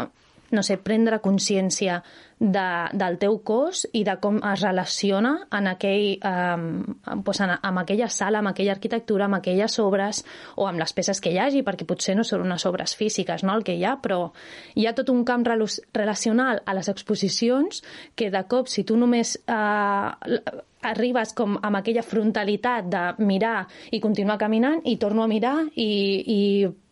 no 0.51 0.63
sé, 0.67 0.77
prendre 0.83 1.21
consciència 1.23 2.01
de, 2.41 2.67
del 2.97 3.19
teu 3.21 3.37
cos 3.47 3.85
i 3.93 4.03
de 4.07 4.17
com 4.23 4.39
es 4.53 4.63
relaciona 4.65 5.35
en 5.57 5.69
aquell, 5.71 6.07
eh, 6.17 7.19
pues 7.25 7.43
en, 7.45 7.53
amb 7.57 7.83
aquella 7.83 8.09
sala, 8.09 8.41
amb 8.41 8.53
aquella 8.53 8.73
arquitectura, 8.77 9.27
amb 9.29 9.39
aquelles 9.41 9.79
obres 9.83 10.25
o 10.57 10.67
amb 10.67 10.81
les 10.81 10.95
peces 10.97 11.21
que 11.21 11.35
hi 11.35 11.39
hagi, 11.39 11.63
perquè 11.67 11.87
potser 11.89 12.17
no 12.17 12.25
són 12.25 12.47
unes 12.47 12.65
obres 12.67 12.97
físiques 12.97 13.45
no, 13.45 13.55
el 13.55 13.67
que 13.67 13.77
hi 13.77 13.85
ha, 13.85 13.99
però 14.03 14.31
hi 14.75 14.89
ha 14.89 14.95
tot 14.97 15.13
un 15.13 15.23
camp 15.29 15.47
relacional 15.47 16.65
a 16.65 16.75
les 16.77 16.89
exposicions 16.89 17.85
que 18.17 18.31
de 18.33 18.43
cop, 18.49 18.69
si 18.73 18.85
tu 18.89 18.97
només 18.97 19.37
eh, 19.47 20.61
arribes 20.87 21.35
com 21.37 21.59
amb 21.61 21.81
aquella 21.81 22.05
frontalitat 22.07 22.89
de 22.91 23.03
mirar 23.25 23.67
i 23.93 24.01
continuar 24.01 24.39
caminant 24.41 24.81
i 24.89 24.97
torno 25.01 25.25
a 25.25 25.29
mirar 25.31 25.57
i, 25.75 25.91
i 26.25 26.41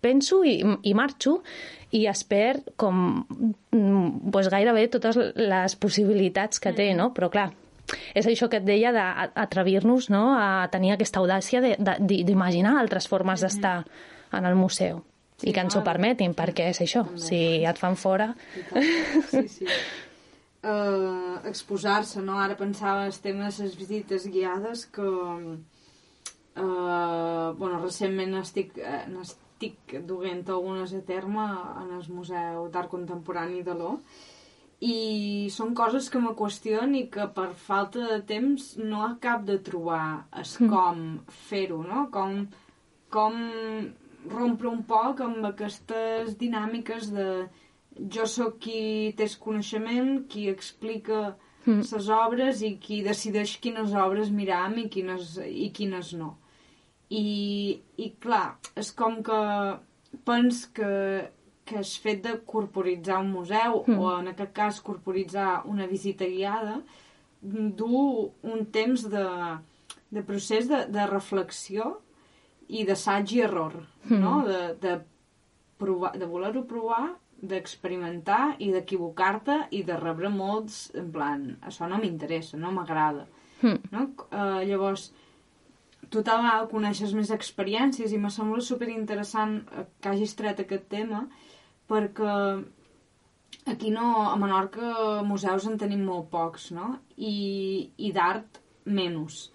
penso 0.01 0.43
i, 0.45 0.59
i 0.61 0.95
marxo 0.95 1.39
i 1.97 2.05
es 2.11 2.25
perd 2.29 2.75
com 2.77 3.25
pues, 3.71 4.51
gairebé 4.53 4.89
totes 4.93 5.17
les 5.41 5.77
possibilitats 5.81 6.61
que 6.61 6.75
té, 6.77 6.91
no? 6.95 7.11
Però 7.17 7.31
clar, 7.33 7.49
és 8.13 8.29
això 8.29 8.51
que 8.53 8.61
et 8.61 8.67
deia 8.67 8.93
d'atrevir-nos 8.93 10.11
no? 10.13 10.25
a 10.37 10.69
tenir 10.73 10.93
aquesta 10.95 11.23
audàcia 11.23 11.63
d'imaginar 11.63 12.77
altres 12.77 13.09
formes 13.09 13.45
d'estar 13.45 13.79
en 14.37 14.45
el 14.45 14.59
museu. 14.59 15.01
Sí, 15.39 15.49
i 15.49 15.53
que 15.55 15.63
ens 15.63 15.77
ho 15.79 15.85
permetin, 15.87 16.33
perquè 16.35 16.67
és 16.73 16.81
això, 16.83 17.05
si 17.17 17.63
et 17.63 17.79
fan 17.79 17.95
fora... 17.97 18.33
Sí, 19.31 19.47
sí. 19.47 19.69
Uh, 20.59 21.39
exposar-se, 21.47 22.19
no? 22.21 22.35
Ara 22.43 22.57
pensava 22.59 23.05
en 23.05 23.13
els 23.13 23.21
temes 23.23 23.61
les 23.63 23.77
visites 23.79 24.25
guiades 24.27 24.81
que 24.91 25.07
uh, 25.07 25.61
bueno, 26.59 27.79
recentment 27.79 28.35
estic, 28.41 28.75
uh, 28.83 29.23
estic 29.23 29.95
duent 30.09 30.43
algunes 30.51 30.91
a 30.99 31.01
terme 31.07 31.45
en 31.85 31.93
el 31.95 32.03
Museu 32.11 32.67
d'Art 32.75 32.91
Contemporani 32.91 33.63
de 33.63 33.77
l'O 33.79 33.93
i 34.83 35.47
són 35.51 35.75
coses 35.79 36.11
que 36.11 36.19
me 36.23 36.35
qüestionen 36.39 36.95
i 36.95 37.05
que 37.15 37.27
per 37.39 37.53
falta 37.69 38.11
de 38.11 38.19
temps 38.27 38.77
no 38.83 39.05
acab 39.07 39.47
de 39.47 39.61
trobar 39.71 40.27
es 40.43 40.57
mm. 40.59 40.69
com 40.75 41.07
fer-ho, 41.49 41.79
no? 41.87 42.05
Com, 42.15 42.47
com 43.15 43.35
rompre 44.35 44.69
un 44.75 44.83
poc 44.91 45.23
amb 45.23 45.47
aquestes 45.55 46.35
dinàmiques 46.43 47.11
de 47.15 47.29
jo 48.15 48.27
sóc 48.31 48.59
qui 48.63 49.13
té 49.19 49.27
coneixement, 49.41 50.25
qui 50.31 50.49
explica 50.51 51.37
les 51.67 51.93
mm. 51.93 52.13
obres 52.15 52.63
i 52.65 52.77
qui 52.81 53.03
decideix 53.05 53.57
quines 53.63 53.95
obres 53.95 54.31
miram 54.33 54.79
i 54.81 54.87
quines, 54.93 55.37
i 55.45 55.71
quines 55.75 56.15
no. 56.17 56.37
I, 57.11 57.81
i 57.97 58.11
clar, 58.21 58.59
és 58.77 58.93
com 58.97 59.19
que 59.25 59.41
pens 60.29 60.65
que, 60.77 60.93
que 61.69 61.79
el 61.81 61.93
fet 62.05 62.23
de 62.25 62.37
corporitzar 62.49 63.21
un 63.25 63.33
museu, 63.33 63.83
mm. 63.87 63.99
o 63.99 64.15
en 64.21 64.33
aquest 64.33 64.55
cas 64.57 64.81
corporitzar 64.85 65.63
una 65.69 65.89
visita 65.91 66.29
guiada, 66.29 66.81
du 67.41 68.03
un 68.43 68.65
temps 68.75 69.05
de, 69.13 69.27
de 70.11 70.25
procés 70.27 70.69
de, 70.69 70.85
de 70.91 71.07
reflexió 71.07 71.95
i 72.69 72.85
d'assaig 72.89 73.37
i 73.37 73.45
error, 73.47 73.79
mm. 74.09 74.19
no? 74.25 74.35
De, 74.49 74.61
de, 74.83 74.99
provar, 75.79 76.13
de 76.19 76.27
voler-ho 76.27 76.65
provar, 76.69 77.17
d'experimentar 77.39 78.57
i 78.65 78.73
d'equivocar-te 78.75 79.61
i 79.77 79.85
de 79.87 79.97
rebre 79.99 80.31
molts, 80.33 80.89
en 80.99 81.11
plan, 81.15 81.45
això 81.63 81.89
no 81.91 82.01
m'interessa, 82.03 82.59
no 82.59 82.73
m'agrada. 82.75 83.27
Mm. 83.63 83.91
No? 83.93 84.07
Uh, 84.31 84.63
llavors, 84.67 85.11
tu 86.11 86.23
tal 86.25 86.43
vegada 86.43 86.71
coneixes 86.71 87.13
més 87.15 87.31
experiències 87.35 88.13
i 88.13 88.19
me 88.19 88.31
sembla 88.33 88.65
superinteressant 88.65 89.61
que 90.01 90.11
hagis 90.13 90.35
tret 90.39 90.65
aquest 90.65 90.89
tema 90.91 91.27
perquè 91.89 92.35
aquí 93.69 93.91
no, 93.91 94.09
a 94.29 94.37
Menorca 94.41 95.23
museus 95.25 95.69
en 95.69 95.79
tenim 95.81 96.05
molt 96.05 96.29
pocs, 96.33 96.71
no? 96.77 96.97
I, 97.17 97.89
i 97.97 98.13
d'art 98.13 98.61
menys. 98.89 99.49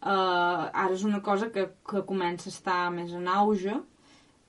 Uh, 0.00 0.68
ara 0.72 0.94
és 0.96 1.04
una 1.04 1.20
cosa 1.24 1.50
que, 1.52 1.66
que 1.84 2.04
comença 2.08 2.48
a 2.48 2.54
estar 2.54 2.80
més 2.94 3.12
en 3.16 3.28
auge, 3.28 3.76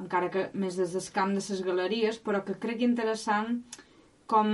encara 0.02 0.32
que 0.34 0.50
més 0.54 0.78
des 0.80 0.94
del 0.98 1.08
camp 1.16 1.34
de 1.38 1.44
les 1.44 1.64
galeries, 1.66 2.20
però 2.26 2.44
que 2.46 2.60
crec 2.60 2.84
interessant 2.86 3.62
com 4.32 4.48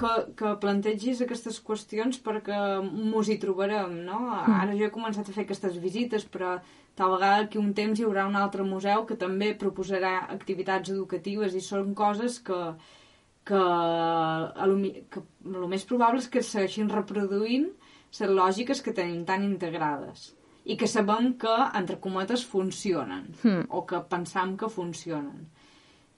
que, 0.00 0.12
que 0.38 0.54
plantegis 0.62 1.22
aquestes 1.22 1.60
qüestions 1.62 2.18
perquè 2.24 2.58
mos 2.82 3.30
hi 3.30 3.38
trobarem, 3.42 4.00
no? 4.08 4.18
Mm. 4.18 4.56
Ara 4.62 4.74
jo 4.74 4.88
he 4.88 4.94
començat 4.94 5.28
a 5.28 5.34
fer 5.36 5.44
aquestes 5.46 5.78
visites, 5.82 6.26
però 6.26 6.56
tal 6.98 7.14
vegada 7.14 7.46
que 7.52 7.60
un 7.60 7.72
temps 7.76 8.00
hi 8.00 8.06
haurà 8.06 8.26
un 8.26 8.38
altre 8.40 8.66
museu 8.66 9.04
que 9.06 9.18
també 9.20 9.52
proposarà 9.60 10.14
activitats 10.34 10.90
educatives 10.94 11.54
i 11.54 11.62
són 11.62 11.92
coses 11.94 12.40
que, 12.46 12.60
que, 13.46 13.60
a 13.60 14.66
lo, 14.66 14.78
que 15.12 15.22
el 15.52 15.68
més 15.70 15.86
probable 15.86 16.24
és 16.24 16.30
que 16.32 16.42
segueixin 16.42 16.90
reproduint 16.90 17.68
les 18.16 18.32
lògiques 18.32 18.80
que 18.82 18.96
tenim 18.96 19.22
tan 19.28 19.44
integrades 19.44 20.32
i 20.66 20.76
que 20.76 20.88
sabem 20.90 21.32
que, 21.38 21.54
entre 21.78 22.00
cometes, 22.02 22.44
funcionen, 22.44 23.28
mm. 23.42 23.68
o 23.70 23.84
que 23.86 24.00
pensam 24.10 24.56
que 24.58 24.70
funcionen. 24.72 25.46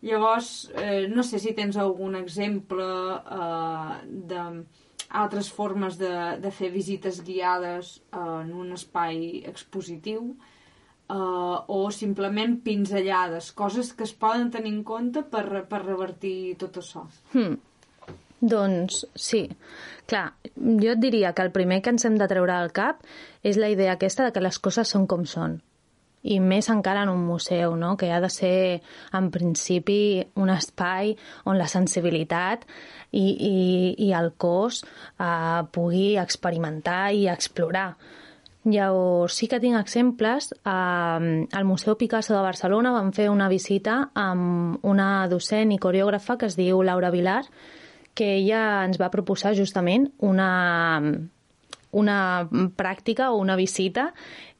Llavors, 0.01 0.71
eh, 0.79 1.09
no 1.11 1.25
sé 1.27 1.41
si 1.43 1.53
tens 1.59 1.77
algun 1.77 2.15
exemple 2.17 2.87
eh, 2.87 3.95
d'altres 4.31 5.51
formes 5.53 5.99
de, 6.01 6.13
de 6.41 6.53
fer 6.55 6.71
visites 6.73 7.21
guiades 7.27 7.99
eh, 8.13 8.21
en 8.21 8.55
un 8.55 8.73
espai 8.79 9.43
expositiu 9.51 10.31
eh, 10.33 11.57
o 11.67 11.81
simplement 11.91 12.61
pinzellades, 12.65 13.51
coses 13.53 13.93
que 13.93 14.07
es 14.07 14.15
poden 14.15 14.53
tenir 14.55 14.73
en 14.77 14.85
compte 14.87 15.27
per, 15.29 15.67
per 15.69 15.83
revertir 15.85 16.55
tot 16.63 16.79
això. 16.81 17.05
Hmm. 17.35 17.59
Doncs 18.41 19.05
sí. 19.19 19.49
Clar, 20.09 20.33
jo 20.57 20.93
et 20.95 21.01
diria 21.03 21.33
que 21.35 21.43
el 21.43 21.53
primer 21.53 21.81
que 21.83 21.91
ens 21.93 22.07
hem 22.07 22.19
de 22.21 22.29
treure 22.31 22.55
al 22.55 22.71
cap 22.73 23.03
és 23.43 23.59
la 23.59 23.71
idea 23.73 23.97
aquesta 23.97 24.25
de 24.25 24.33
que 24.33 24.45
les 24.45 24.59
coses 24.63 24.95
són 24.95 25.09
com 25.11 25.27
són. 25.27 25.59
I 26.29 26.39
més 26.43 26.69
encara 26.71 27.05
en 27.07 27.13
un 27.13 27.21
museu, 27.27 27.77
no? 27.79 27.97
que 27.97 28.11
ha 28.11 28.21
de 28.21 28.31
ser, 28.31 28.81
en 29.15 29.29
principi, 29.31 30.25
un 30.37 30.51
espai 30.51 31.15
on 31.47 31.59
la 31.59 31.69
sensibilitat 31.71 32.65
i, 33.13 33.23
i, 33.23 33.59
i 34.09 34.13
el 34.13 34.33
cos 34.37 34.83
eh, 34.83 35.63
pugui 35.73 36.17
experimentar 36.19 37.13
i 37.15 37.29
explorar. 37.31 37.93
Llavors, 38.69 39.37
sí 39.39 39.47
que 39.49 39.61
tinc 39.63 39.79
exemples. 39.79 40.51
Al 40.65 41.65
Museu 41.65 41.97
Picasso 41.97 42.35
de 42.35 42.43
Barcelona 42.43 42.93
vam 42.93 43.13
fer 43.17 43.29
una 43.31 43.49
visita 43.49 44.11
amb 44.15 44.85
una 44.85 45.27
docent 45.31 45.73
i 45.73 45.79
coreògrafa 45.81 46.37
que 46.37 46.51
es 46.51 46.59
diu 46.59 46.83
Laura 46.83 47.13
Vilar, 47.15 47.45
que 48.19 48.35
ella 48.41 48.85
ens 48.89 48.99
va 48.99 49.13
proposar 49.15 49.55
justament 49.55 50.09
una, 50.27 50.51
una 51.91 52.19
pràctica 52.77 53.31
o 53.31 53.39
una 53.39 53.57
visita 53.57 54.11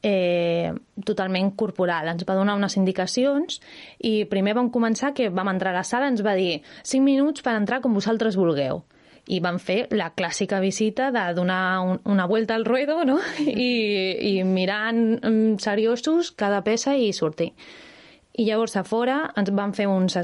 eh, 0.03 0.71
totalment 1.05 1.51
corporal. 1.59 2.13
Ens 2.15 2.27
va 2.29 2.37
donar 2.39 2.55
unes 2.59 2.79
indicacions 2.79 3.59
i 3.99 4.23
primer 4.31 4.55
vam 4.59 4.71
començar 4.71 5.13
que 5.17 5.29
vam 5.35 5.51
entrar 5.51 5.75
a 5.75 5.81
la 5.81 5.89
sala, 5.89 6.11
ens 6.13 6.23
va 6.23 6.37
dir 6.39 6.61
5 6.85 7.03
minuts 7.05 7.43
per 7.43 7.57
entrar 7.59 7.83
com 7.83 7.99
vosaltres 7.99 8.39
vulgueu 8.39 8.85
i 9.29 9.43
van 9.45 9.59
fer 9.61 9.91
la 9.93 10.09
clàssica 10.17 10.57
visita 10.61 11.11
de 11.13 11.23
donar 11.37 11.81
un, 11.85 11.99
una 12.09 12.25
vuelta 12.27 12.55
al 12.57 12.65
ruedo 12.65 13.03
no? 13.05 13.19
I, 13.45 13.73
i 14.31 14.45
mirant 14.45 15.03
mm, 15.19 15.59
seriosos 15.61 16.33
cada 16.33 16.63
peça 16.65 16.97
i 16.97 17.13
sortir. 17.13 17.53
I 18.39 18.47
llavors 18.47 18.79
a 18.79 18.87
fora 18.87 19.25
ens 19.37 19.51
van 19.53 19.75
fer 19.77 19.89
uns 19.91 20.17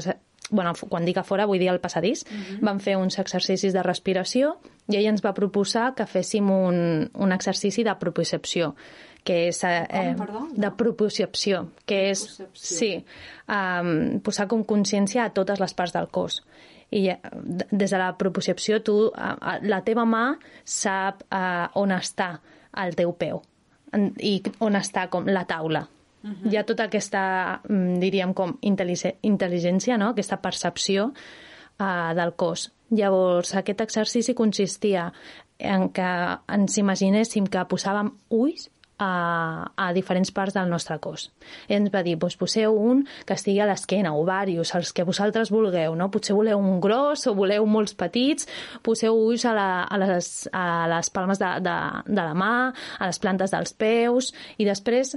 bueno, 0.51 0.73
quan 0.89 1.05
dic 1.05 1.17
a 1.17 1.23
fora 1.23 1.45
vull 1.45 1.59
dir 1.59 1.69
al 1.69 1.79
passadís, 1.79 2.25
mhm. 2.29 2.41
-huh. 2.41 2.59
vam 2.61 2.79
fer 2.79 2.97
uns 2.97 3.19
exercicis 3.19 3.73
de 3.73 3.83
respiració 3.83 4.57
i 4.87 4.97
ella 4.97 5.09
ens 5.09 5.23
va 5.23 5.33
proposar 5.33 5.95
que 5.95 6.05
féssim 6.05 6.49
un, 6.49 7.09
un 7.13 7.31
exercici 7.31 7.83
de 7.83 7.95
propiocepció 7.95 8.75
que 9.23 9.47
és 9.47 9.63
eh, 9.63 9.87
Com, 9.89 10.15
perdó? 10.15 10.47
de 10.53 10.71
propiocepció, 10.77 11.71
que 11.85 12.11
és 12.11 12.43
sí, 12.53 12.91
um, 13.49 14.19
posar 14.21 14.45
com 14.47 14.63
consciència 14.63 15.25
a 15.25 15.31
totes 15.33 15.59
les 15.59 15.73
parts 15.73 15.93
del 15.93 16.07
cos 16.13 16.43
i 16.91 17.09
des 17.71 17.89
de 17.89 17.97
la 17.97 18.11
propiocepció 18.17 18.83
tu, 18.85 19.11
la 19.65 19.81
teva 19.83 20.05
mà 20.05 20.37
sap 20.63 21.25
uh, 21.33 21.65
on 21.73 21.91
està 21.91 22.35
el 22.85 22.95
teu 22.95 23.15
peu 23.17 23.41
i 24.19 24.37
on 24.59 24.77
està 24.77 25.09
com 25.09 25.25
la 25.25 25.45
taula 25.49 25.87
Uh 26.25 26.31
-huh. 26.31 26.51
Hi 26.51 26.57
ha 26.57 26.65
tota 26.65 26.85
aquesta, 26.85 27.61
mm, 27.69 27.99
diríem, 27.99 28.33
com 28.33 28.57
intel·ligència, 28.61 29.97
no? 29.97 30.09
aquesta 30.09 30.41
percepció 30.41 31.13
uh, 31.79 32.15
del 32.15 32.33
cos. 32.35 32.71
Llavors, 32.89 33.55
aquest 33.55 33.81
exercici 33.81 34.33
consistia 34.33 35.11
en 35.59 35.89
que 35.89 36.37
ens 36.47 36.77
imaginéssim 36.77 37.45
que 37.47 37.67
posàvem 37.69 38.11
ulls 38.29 38.69
a, 38.97 39.71
a 39.75 39.93
diferents 39.93 40.31
parts 40.31 40.55
del 40.55 40.69
nostre 40.69 40.97
cos. 41.03 41.29
I 41.67 41.75
ens 41.75 41.91
va 41.93 42.01
dir, 42.03 42.15
doncs 42.19 42.37
poseu 42.39 42.75
un 42.79 43.03
que 43.27 43.35
estigui 43.35 43.59
a 43.59 43.67
l'esquena, 43.67 44.13
ovarius, 44.15 44.73
els 44.75 44.93
que 44.95 45.03
vosaltres 45.03 45.51
vulgueu, 45.51 45.95
no? 45.95 46.09
Potser 46.11 46.35
voleu 46.35 46.59
un 46.59 46.79
gros 46.83 47.27
o 47.27 47.35
voleu 47.35 47.65
molts 47.67 47.95
petits, 47.95 48.47
poseu 48.83 49.15
ulls 49.15 49.45
a, 49.45 49.53
la, 49.53 49.69
a, 49.83 49.99
les, 49.99 50.49
a 50.53 50.65
les 50.91 51.09
palmes 51.09 51.41
de, 51.41 51.51
de, 51.65 51.77
de 52.07 52.21
la 52.21 52.33
mà, 52.33 52.55
a 52.99 53.11
les 53.11 53.19
plantes 53.19 53.51
dels 53.51 53.75
peus, 53.75 54.31
i 54.57 54.67
després 54.67 55.15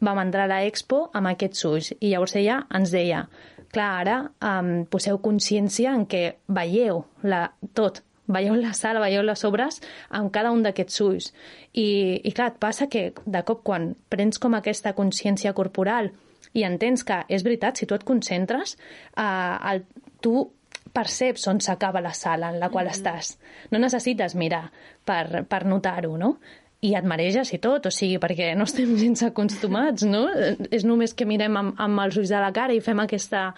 vam 0.00 0.18
entrar 0.22 0.46
a 0.46 0.52
l'Expo 0.52 1.08
amb 1.18 1.32
aquests 1.32 1.64
ulls 1.68 1.92
i 1.98 2.12
llavors 2.12 2.36
ella 2.38 2.62
ens 2.74 2.92
deia 2.94 3.26
clar, 3.72 3.88
ara 4.00 4.18
um, 4.40 4.84
poseu 4.90 5.18
consciència 5.22 5.92
en 5.94 6.06
què 6.08 6.22
veieu 6.54 7.02
la, 7.22 7.48
tot, 7.76 8.02
veieu 8.28 8.56
la 8.58 8.74
sala, 8.76 9.02
veieu 9.04 9.24
les 9.24 9.44
obres 9.48 9.80
amb 10.14 10.32
cada 10.34 10.52
un 10.54 10.62
d'aquests 10.64 11.00
ulls. 11.04 11.32
I, 11.72 11.88
I 12.24 12.32
clar, 12.32 12.52
et 12.52 12.60
passa 12.60 12.88
que 12.92 13.10
de 13.24 13.44
cop 13.46 13.64
quan 13.66 13.92
prens 14.08 14.40
com 14.40 14.56
aquesta 14.56 14.94
consciència 14.96 15.54
corporal 15.56 16.12
i 16.56 16.64
entens 16.64 17.04
que 17.04 17.22
és 17.28 17.44
veritat, 17.44 17.76
si 17.76 17.86
tu 17.86 17.96
et 17.96 18.06
concentres, 18.08 18.76
uh, 19.16 19.56
el, 19.72 19.84
tu 20.24 20.48
perceps 20.92 21.44
on 21.50 21.60
s'acaba 21.60 22.00
la 22.00 22.14
sala 22.16 22.48
en 22.52 22.58
la 22.60 22.70
qual 22.70 22.86
mm 22.86 22.90
-hmm. 22.90 22.96
estàs. 22.96 23.38
No 23.70 23.78
necessites 23.78 24.34
mirar 24.34 24.70
per, 25.04 25.44
per 25.44 25.64
notar-ho, 25.66 26.16
no? 26.16 26.38
I 26.80 26.92
et 26.94 27.06
mareges 27.10 27.50
i 27.54 27.58
tot, 27.58 27.88
o 27.88 27.90
sigui, 27.90 28.20
perquè 28.22 28.52
no 28.54 28.66
estem 28.68 28.92
gens 29.00 29.24
acostumats, 29.26 30.04
no? 30.06 30.26
És 30.70 30.84
només 30.86 31.14
que 31.16 31.26
mirem 31.26 31.56
amb, 31.58 31.74
amb 31.82 32.04
els 32.04 32.18
ulls 32.20 32.30
de 32.30 32.38
la 32.38 32.52
cara 32.54 32.76
i 32.76 32.82
fem 32.84 33.02
aquesta, 33.02 33.48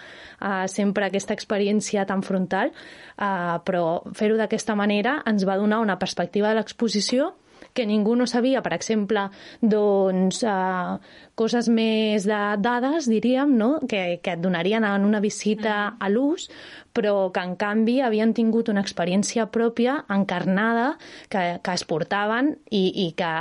uh, 0.40 0.64
sempre 0.72 1.10
aquesta 1.10 1.36
experiència 1.36 2.06
tan 2.08 2.24
frontal, 2.24 2.72
uh, 2.72 3.58
però 3.66 4.00
fer-ho 4.16 4.40
d'aquesta 4.40 4.76
manera 4.78 5.18
ens 5.28 5.44
va 5.44 5.58
donar 5.60 5.82
una 5.84 5.98
perspectiva 6.00 6.48
de 6.48 6.62
l'exposició 6.62 7.34
que 7.72 7.86
ningú 7.86 8.16
no 8.16 8.26
sabia, 8.26 8.62
per 8.62 8.72
exemple, 8.76 9.28
doncs, 9.62 10.42
eh, 10.42 10.98
coses 11.38 11.70
més 11.72 12.26
de 12.28 12.40
dades, 12.60 13.08
diríem, 13.10 13.56
no? 13.56 13.70
que, 13.88 14.20
que 14.22 14.36
et 14.36 14.42
donarien 14.42 14.84
en 14.84 15.06
una 15.08 15.20
visita 15.20 15.74
mm. 15.90 15.96
a 16.00 16.10
l'ús, 16.12 16.48
però 16.92 17.30
que 17.32 17.44
en 17.44 17.56
canvi 17.60 18.00
havien 18.04 18.34
tingut 18.36 18.68
una 18.68 18.82
experiència 18.84 19.48
pròpia, 19.52 20.00
encarnada, 20.10 20.94
que, 21.28 21.60
que 21.62 21.76
es 21.76 21.86
portaven 21.88 22.54
i, 22.70 22.84
i 23.06 23.10
que, 23.16 23.34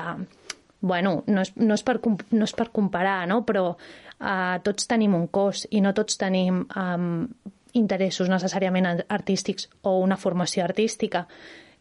bueno, 0.82 1.24
no 1.28 1.46
és, 1.46 1.54
no 1.58 1.76
és, 1.76 1.86
per, 1.86 2.00
no 2.06 2.46
és 2.46 2.56
per 2.56 2.70
comparar, 2.76 3.24
no? 3.28 3.44
però 3.48 3.72
eh, 3.74 4.60
tots 4.63 4.88
tenim 4.89 5.15
un 5.18 5.28
cos 5.28 5.65
i 5.72 5.82
no 5.84 5.96
tots 5.98 6.20
tenim 6.22 6.63
eh, 6.70 7.56
interessos 7.80 8.30
necessàriament 8.32 8.88
artístics 9.08 9.70
o 9.84 10.00
una 10.00 10.18
formació 10.18 10.63
artística. 10.63 11.28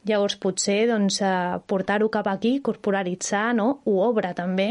Llavors, 0.09 0.38
potser 0.40 0.87
doncs, 0.88 1.21
eh, 1.23 1.59
portar-ho 1.68 2.09
cap 2.09 2.29
aquí, 2.31 2.59
corporalitzar, 2.64 3.53
no? 3.55 3.81
ho 3.85 3.99
obre 4.07 4.33
també 4.35 4.68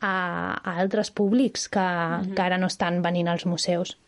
a, 0.00 0.12
a 0.56 0.76
altres 0.80 1.10
públics 1.10 1.68
que, 1.68 1.80
mm 1.80 2.20
-hmm. 2.22 2.34
que 2.34 2.42
ara 2.42 2.58
no 2.58 2.66
estan 2.66 3.02
venint 3.02 3.28
als 3.28 3.46
museus. 3.46 3.98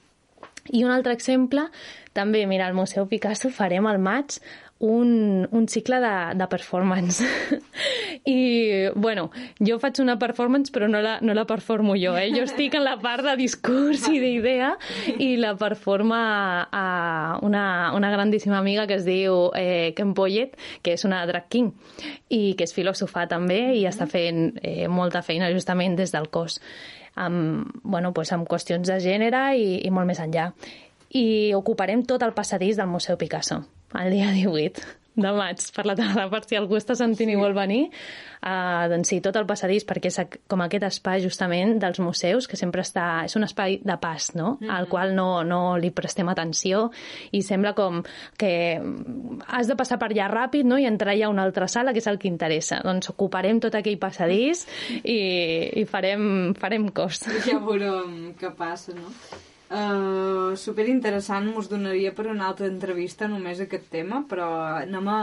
I 0.73 0.85
un 0.85 0.91
altre 0.91 1.13
exemple, 1.13 1.69
també, 2.13 2.47
mira, 2.47 2.67
al 2.67 2.75
Museu 2.75 3.07
Picasso 3.07 3.51
farem 3.51 3.87
al 3.87 3.99
maig 3.99 4.41
un, 4.81 5.47
un 5.51 5.69
cicle 5.69 6.01
de, 6.01 6.35
de 6.35 6.47
performance. 6.49 7.25
I, 8.25 8.89
bueno, 8.95 9.31
jo 9.61 9.79
faig 9.81 10.01
una 10.01 10.17
performance 10.19 10.73
però 10.73 10.89
no 10.89 11.01
la, 11.05 11.19
no 11.21 11.35
la 11.37 11.45
performo 11.49 11.95
jo, 12.01 12.15
eh? 12.17 12.31
Jo 12.33 12.45
estic 12.49 12.75
en 12.77 12.85
la 12.85 12.97
part 13.01 13.25
de 13.25 13.37
discurs 13.37 14.07
i 14.09 14.19
d'idea 14.21 14.73
i 15.21 15.35
la 15.41 15.53
performa 15.61 16.21
a 16.73 17.39
una, 17.45 17.93
una 17.97 18.11
grandíssima 18.11 18.59
amiga 18.59 18.87
que 18.89 18.97
es 18.97 19.05
diu 19.05 19.51
eh, 19.57 19.93
Ken 19.97 20.15
Poyet, 20.17 20.57
que 20.83 20.97
és 20.97 21.05
una 21.09 21.23
drag 21.29 21.49
king 21.53 21.73
i 22.29 22.55
que 22.57 22.65
és 22.65 22.77
filòsofa 22.77 23.27
també 23.29 23.61
i 23.77 23.85
està 23.89 24.09
fent 24.09 24.57
eh, 24.63 24.89
molta 24.89 25.21
feina 25.23 25.53
justament 25.53 25.97
des 26.01 26.13
del 26.13 26.31
cos 26.33 26.61
amb, 27.21 27.69
bueno, 27.83 28.15
pues 28.17 28.33
amb 28.33 28.49
qüestions 28.49 28.89
de 28.89 28.97
gènere 29.05 29.51
i, 29.61 29.77
i 29.85 29.93
molt 29.93 30.09
més 30.09 30.21
enllà. 30.25 30.55
I 31.11 31.53
ocuparem 31.59 32.07
tot 32.09 32.23
el 32.25 32.33
passadís 32.33 32.81
del 32.81 32.89
Museu 32.89 33.21
Picasso 33.21 33.61
el 33.99 34.11
dia 34.13 34.31
18. 34.31 35.01
de 35.21 35.31
maig 35.35 35.63
per 35.75 35.85
la 35.89 35.95
tarda, 35.99 36.27
per 36.31 36.41
si 36.47 36.57
algú 36.59 36.77
està 36.79 36.95
sentint 36.99 37.31
sí. 37.31 37.35
i 37.35 37.41
vol 37.41 37.55
venir. 37.57 37.89
Uh, 38.41 38.87
doncs 38.89 39.11
sí, 39.13 39.19
tot 39.21 39.37
el 39.37 39.45
passadís, 39.49 39.85
perquè 39.85 40.09
és 40.09 40.19
com 40.49 40.63
aquest 40.65 40.87
espai 40.87 41.21
justament 41.25 41.77
dels 41.83 42.01
museus, 42.01 42.49
que 42.49 42.57
sempre 42.57 42.85
està... 42.87 43.27
És 43.27 43.37
un 43.37 43.45
espai 43.45 43.81
de 43.85 43.97
pas, 44.01 44.31
no? 44.35 44.55
Mm 44.55 44.67
-hmm. 44.67 44.77
Al 44.79 44.89
qual 44.89 45.15
no, 45.15 45.43
no 45.45 45.77
li 45.77 45.91
prestem 45.91 46.29
atenció 46.29 46.91
i 47.33 47.43
sembla 47.43 47.75
com 47.75 48.03
que 48.39 48.81
has 49.47 49.67
de 49.67 49.77
passar 49.77 49.99
per 49.99 50.11
allà 50.11 50.31
ràpid 50.31 50.65
no? 50.65 50.79
i 50.79 50.87
entrar 50.87 51.17
ja 51.17 51.27
a 51.27 51.31
una 51.31 51.43
altra 51.43 51.69
sala, 51.69 51.93
que 51.93 51.99
és 51.99 52.07
el 52.07 52.19
que 52.19 52.29
interessa. 52.29 52.81
Doncs 52.83 53.11
ocuparem 53.11 53.61
tot 53.61 53.75
aquell 53.75 53.99
passadís 53.99 54.67
i, 55.05 55.81
i 55.81 55.85
farem, 55.85 56.55
farem 56.55 56.89
cos. 56.89 57.21
Ja 57.47 57.59
veurem 57.59 58.35
què 58.39 58.55
passa, 58.57 58.93
no? 58.93 59.11
Uh, 59.71 60.57
superinteressant, 60.59 61.47
us 61.55 61.69
donaria 61.71 62.11
per 62.11 62.25
una 62.27 62.49
altra 62.51 62.67
entrevista 62.67 63.29
només 63.31 63.61
aquest 63.63 63.87
tema, 63.93 64.25
però 64.27 64.49
anem 64.81 65.11
a, 65.13 65.19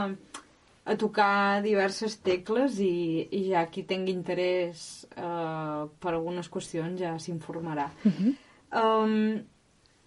a 0.88 0.94
tocar 0.96 1.60
diverses 1.60 2.16
tecles 2.24 2.78
i, 2.80 3.26
i 3.28 3.42
ja 3.50 3.66
qui 3.68 3.84
tingui 3.84 4.14
interès 4.16 5.04
uh, 5.18 5.84
per 6.00 6.14
algunes 6.14 6.48
qüestions 6.48 6.96
ja 7.02 7.12
s'informarà. 7.20 7.90
Uh 8.08 8.14
-huh. 8.14 8.32
um, 8.80 9.44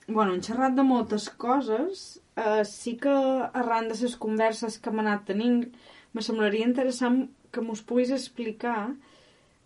bueno, 0.08 0.34
hem 0.34 0.42
xerrat 0.42 0.74
de 0.74 0.84
moltes 0.90 1.30
coses, 1.30 2.20
uh, 2.36 2.64
sí 2.66 2.98
que 2.98 3.14
arran 3.54 3.90
de 3.90 3.96
les 4.02 4.16
converses 4.16 4.80
que 4.80 4.90
hem 4.90 5.00
anat 5.00 5.26
tenint, 5.26 5.68
me 6.14 6.22
semblaria 6.22 6.66
interessant 6.66 7.30
que 7.52 7.62
m'us 7.62 7.84
puguis 7.84 8.10
explicar 8.10 8.96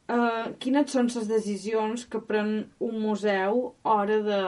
Uh, 0.05 0.51
quines 0.61 0.91
són 0.93 1.07
les 1.09 1.25
decisions 1.25 2.03
que 2.05 2.19
pren 2.29 2.49
un 2.87 2.97
museu 3.01 3.61
a 3.81 3.93
hora 3.95 4.19
de, 4.27 4.41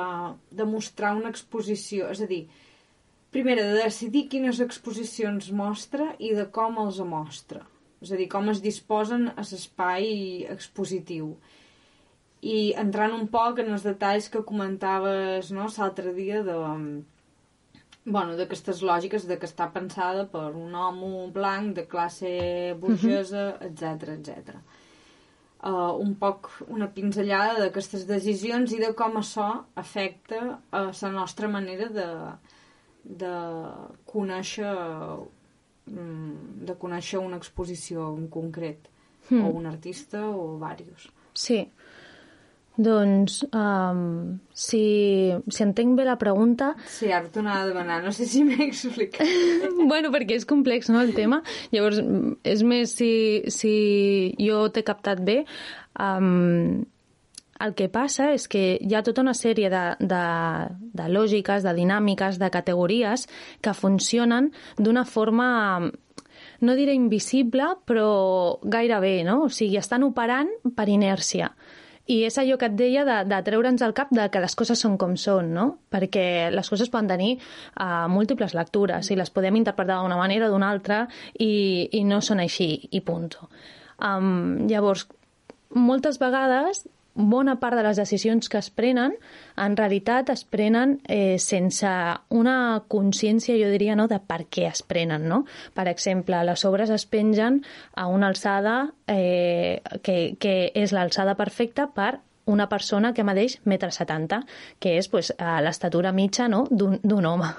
de 0.60 0.68
mostrar 0.70 1.16
una 1.18 1.32
exposició? 1.34 2.12
És 2.14 2.22
a 2.22 2.28
dir, 2.30 2.44
primera, 3.34 3.64
de 3.66 3.80
decidir 3.80 4.28
quines 4.30 4.62
exposicions 4.62 5.50
mostra 5.50 6.12
i 6.22 6.36
de 6.38 6.46
com 6.54 6.78
els 6.84 7.02
mostra. 7.02 7.64
És 8.06 8.14
a 8.14 8.22
dir, 8.22 8.30
com 8.30 8.54
es 8.54 8.62
disposen 8.62 9.32
a 9.34 9.42
l'espai 9.42 10.46
expositiu. 10.54 11.34
I 12.46 12.78
entrant 12.78 13.18
un 13.18 13.26
poc 13.34 13.66
en 13.66 13.74
els 13.74 13.90
detalls 13.90 14.30
que 14.30 14.46
comentaves 14.46 15.50
no, 15.50 15.72
l'altre 15.74 16.14
dia 16.14 16.46
de, 16.46 16.62
bueno, 18.06 18.38
d'aquestes 18.38 18.86
lògiques 18.86 19.26
de 19.26 19.42
que 19.42 19.50
està 19.50 19.74
pensada 19.74 20.30
per 20.30 20.52
un 20.54 20.78
home 20.78 21.32
blanc 21.34 21.74
de 21.82 21.90
classe 21.90 22.36
burgesa, 22.78 23.56
etc 23.72 24.14
etc 24.22 24.77
uh, 25.64 25.94
un 26.00 26.14
poc 26.20 26.50
una 26.68 26.90
pinzellada 26.94 27.58
d'aquestes 27.62 28.06
decisions 28.10 28.74
i 28.74 28.82
de 28.82 28.92
com 28.98 29.18
això 29.20 29.48
afecta 29.76 30.60
a 30.72 30.84
la 30.90 31.12
nostra 31.16 31.50
manera 31.52 31.90
de, 31.94 32.08
de 33.24 33.34
conèixer 34.06 34.74
mm, 35.88 36.66
de 36.68 36.78
conèixer 36.80 37.20
una 37.24 37.40
exposició 37.42 38.12
en 38.16 38.28
concret 38.28 38.90
mm. 39.30 39.44
o 39.44 39.54
un 39.62 39.66
artista 39.66 40.26
o 40.30 40.58
diversos. 40.58 41.12
Sí, 41.38 41.62
doncs, 42.78 43.40
um, 43.52 44.38
si, 44.54 44.82
si 45.50 45.64
entenc 45.66 45.98
bé 45.98 46.06
la 46.06 46.18
pregunta... 46.22 46.74
Sí, 46.94 47.10
ara 47.12 47.30
t'ho 47.34 47.42
anava 47.42 47.66
a 47.66 47.70
demanar, 47.72 48.02
no 48.06 48.14
sé 48.16 48.28
si 48.30 48.44
m'he 48.46 48.60
explicat. 48.68 49.26
bueno, 49.92 50.12
perquè 50.14 50.38
és 50.38 50.46
complex, 50.50 50.92
no, 50.94 51.02
el 51.02 51.16
tema. 51.18 51.42
Llavors, 51.74 52.00
és 52.46 52.62
més, 52.68 52.94
si, 53.00 53.12
si 53.54 53.74
jo 54.42 54.68
t'he 54.74 54.86
captat 54.88 55.24
bé, 55.26 55.42
um, 55.98 56.86
el 57.58 57.74
que 57.74 57.88
passa 57.90 58.32
és 58.36 58.46
que 58.52 58.64
hi 58.78 58.94
ha 58.94 59.02
tota 59.06 59.24
una 59.26 59.34
sèrie 59.38 59.70
de, 59.74 59.86
de, 59.98 60.26
de 61.00 61.08
lògiques, 61.10 61.66
de 61.66 61.74
dinàmiques, 61.74 62.38
de 62.38 62.52
categories 62.54 63.26
que 63.66 63.74
funcionen 63.74 64.52
d'una 64.78 65.06
forma 65.10 65.48
no 66.62 66.74
diré 66.78 66.94
invisible, 66.98 67.66
però 67.86 68.58
gairebé, 68.64 69.22
no? 69.26 69.44
O 69.46 69.50
sigui, 69.54 69.78
estan 69.78 70.06
operant 70.08 70.50
per 70.78 70.88
inèrcia. 70.90 71.52
I 72.08 72.22
és 72.28 72.38
allò 72.40 72.56
que 72.60 72.70
et 72.70 72.76
deia 72.80 73.04
de, 73.08 73.18
de 73.28 73.40
treure'ns 73.44 73.84
al 73.84 73.96
cap 73.98 74.12
de 74.16 74.30
que 74.32 74.42
les 74.44 74.56
coses 74.56 74.80
són 74.80 74.96
com 75.00 75.16
són, 75.20 75.52
no? 75.56 75.68
Perquè 75.92 76.50
les 76.54 76.70
coses 76.72 76.92
poden 76.94 77.10
tenir 77.12 77.34
uh, 77.38 78.08
múltiples 78.12 78.56
lectures 78.56 79.12
i 79.12 79.20
les 79.20 79.32
podem 79.34 79.60
interpretar 79.60 80.00
d'una 80.02 80.20
manera 80.20 80.48
o 80.48 80.54
d'una 80.54 80.72
altra 80.72 81.04
i, 81.34 81.90
i 81.92 82.04
no 82.08 82.22
són 82.24 82.44
així, 82.44 82.70
i 82.92 83.04
punt. 83.04 83.34
Um, 83.98 84.68
llavors, 84.70 85.08
moltes 85.76 86.20
vegades 86.22 86.86
bona 87.18 87.58
part 87.60 87.76
de 87.76 87.84
les 87.84 87.98
decisions 87.98 88.48
que 88.48 88.60
es 88.62 88.70
prenen 88.70 89.16
en 89.58 89.76
realitat 89.78 90.30
es 90.30 90.44
prenen 90.46 91.00
eh, 91.10 91.40
sense 91.42 91.90
una 92.30 92.84
consciència, 92.88 93.58
jo 93.58 93.72
diria, 93.74 93.98
no, 93.98 94.06
de 94.08 94.20
per 94.22 94.44
què 94.54 94.68
es 94.70 94.84
prenen. 94.86 95.26
No? 95.28 95.44
Per 95.74 95.88
exemple, 95.90 96.40
les 96.46 96.64
obres 96.70 96.94
es 96.94 97.08
pengen 97.10 97.64
a 97.96 98.08
una 98.08 98.30
alçada 98.30 98.78
eh, 99.10 99.82
que, 100.06 100.38
que 100.40 100.56
és 100.78 100.94
l'alçada 100.94 101.36
perfecta 101.36 101.90
per 101.90 102.20
una 102.48 102.70
persona 102.70 103.12
que 103.14 103.26
medeix 103.28 103.58
metre 103.66 103.92
setanta, 103.92 104.44
que 104.80 104.96
és 105.02 105.10
pues, 105.12 105.34
l'estatura 105.38 106.14
mitja 106.16 106.48
no? 106.48 106.66
d'un 106.72 107.26
home. 107.26 107.50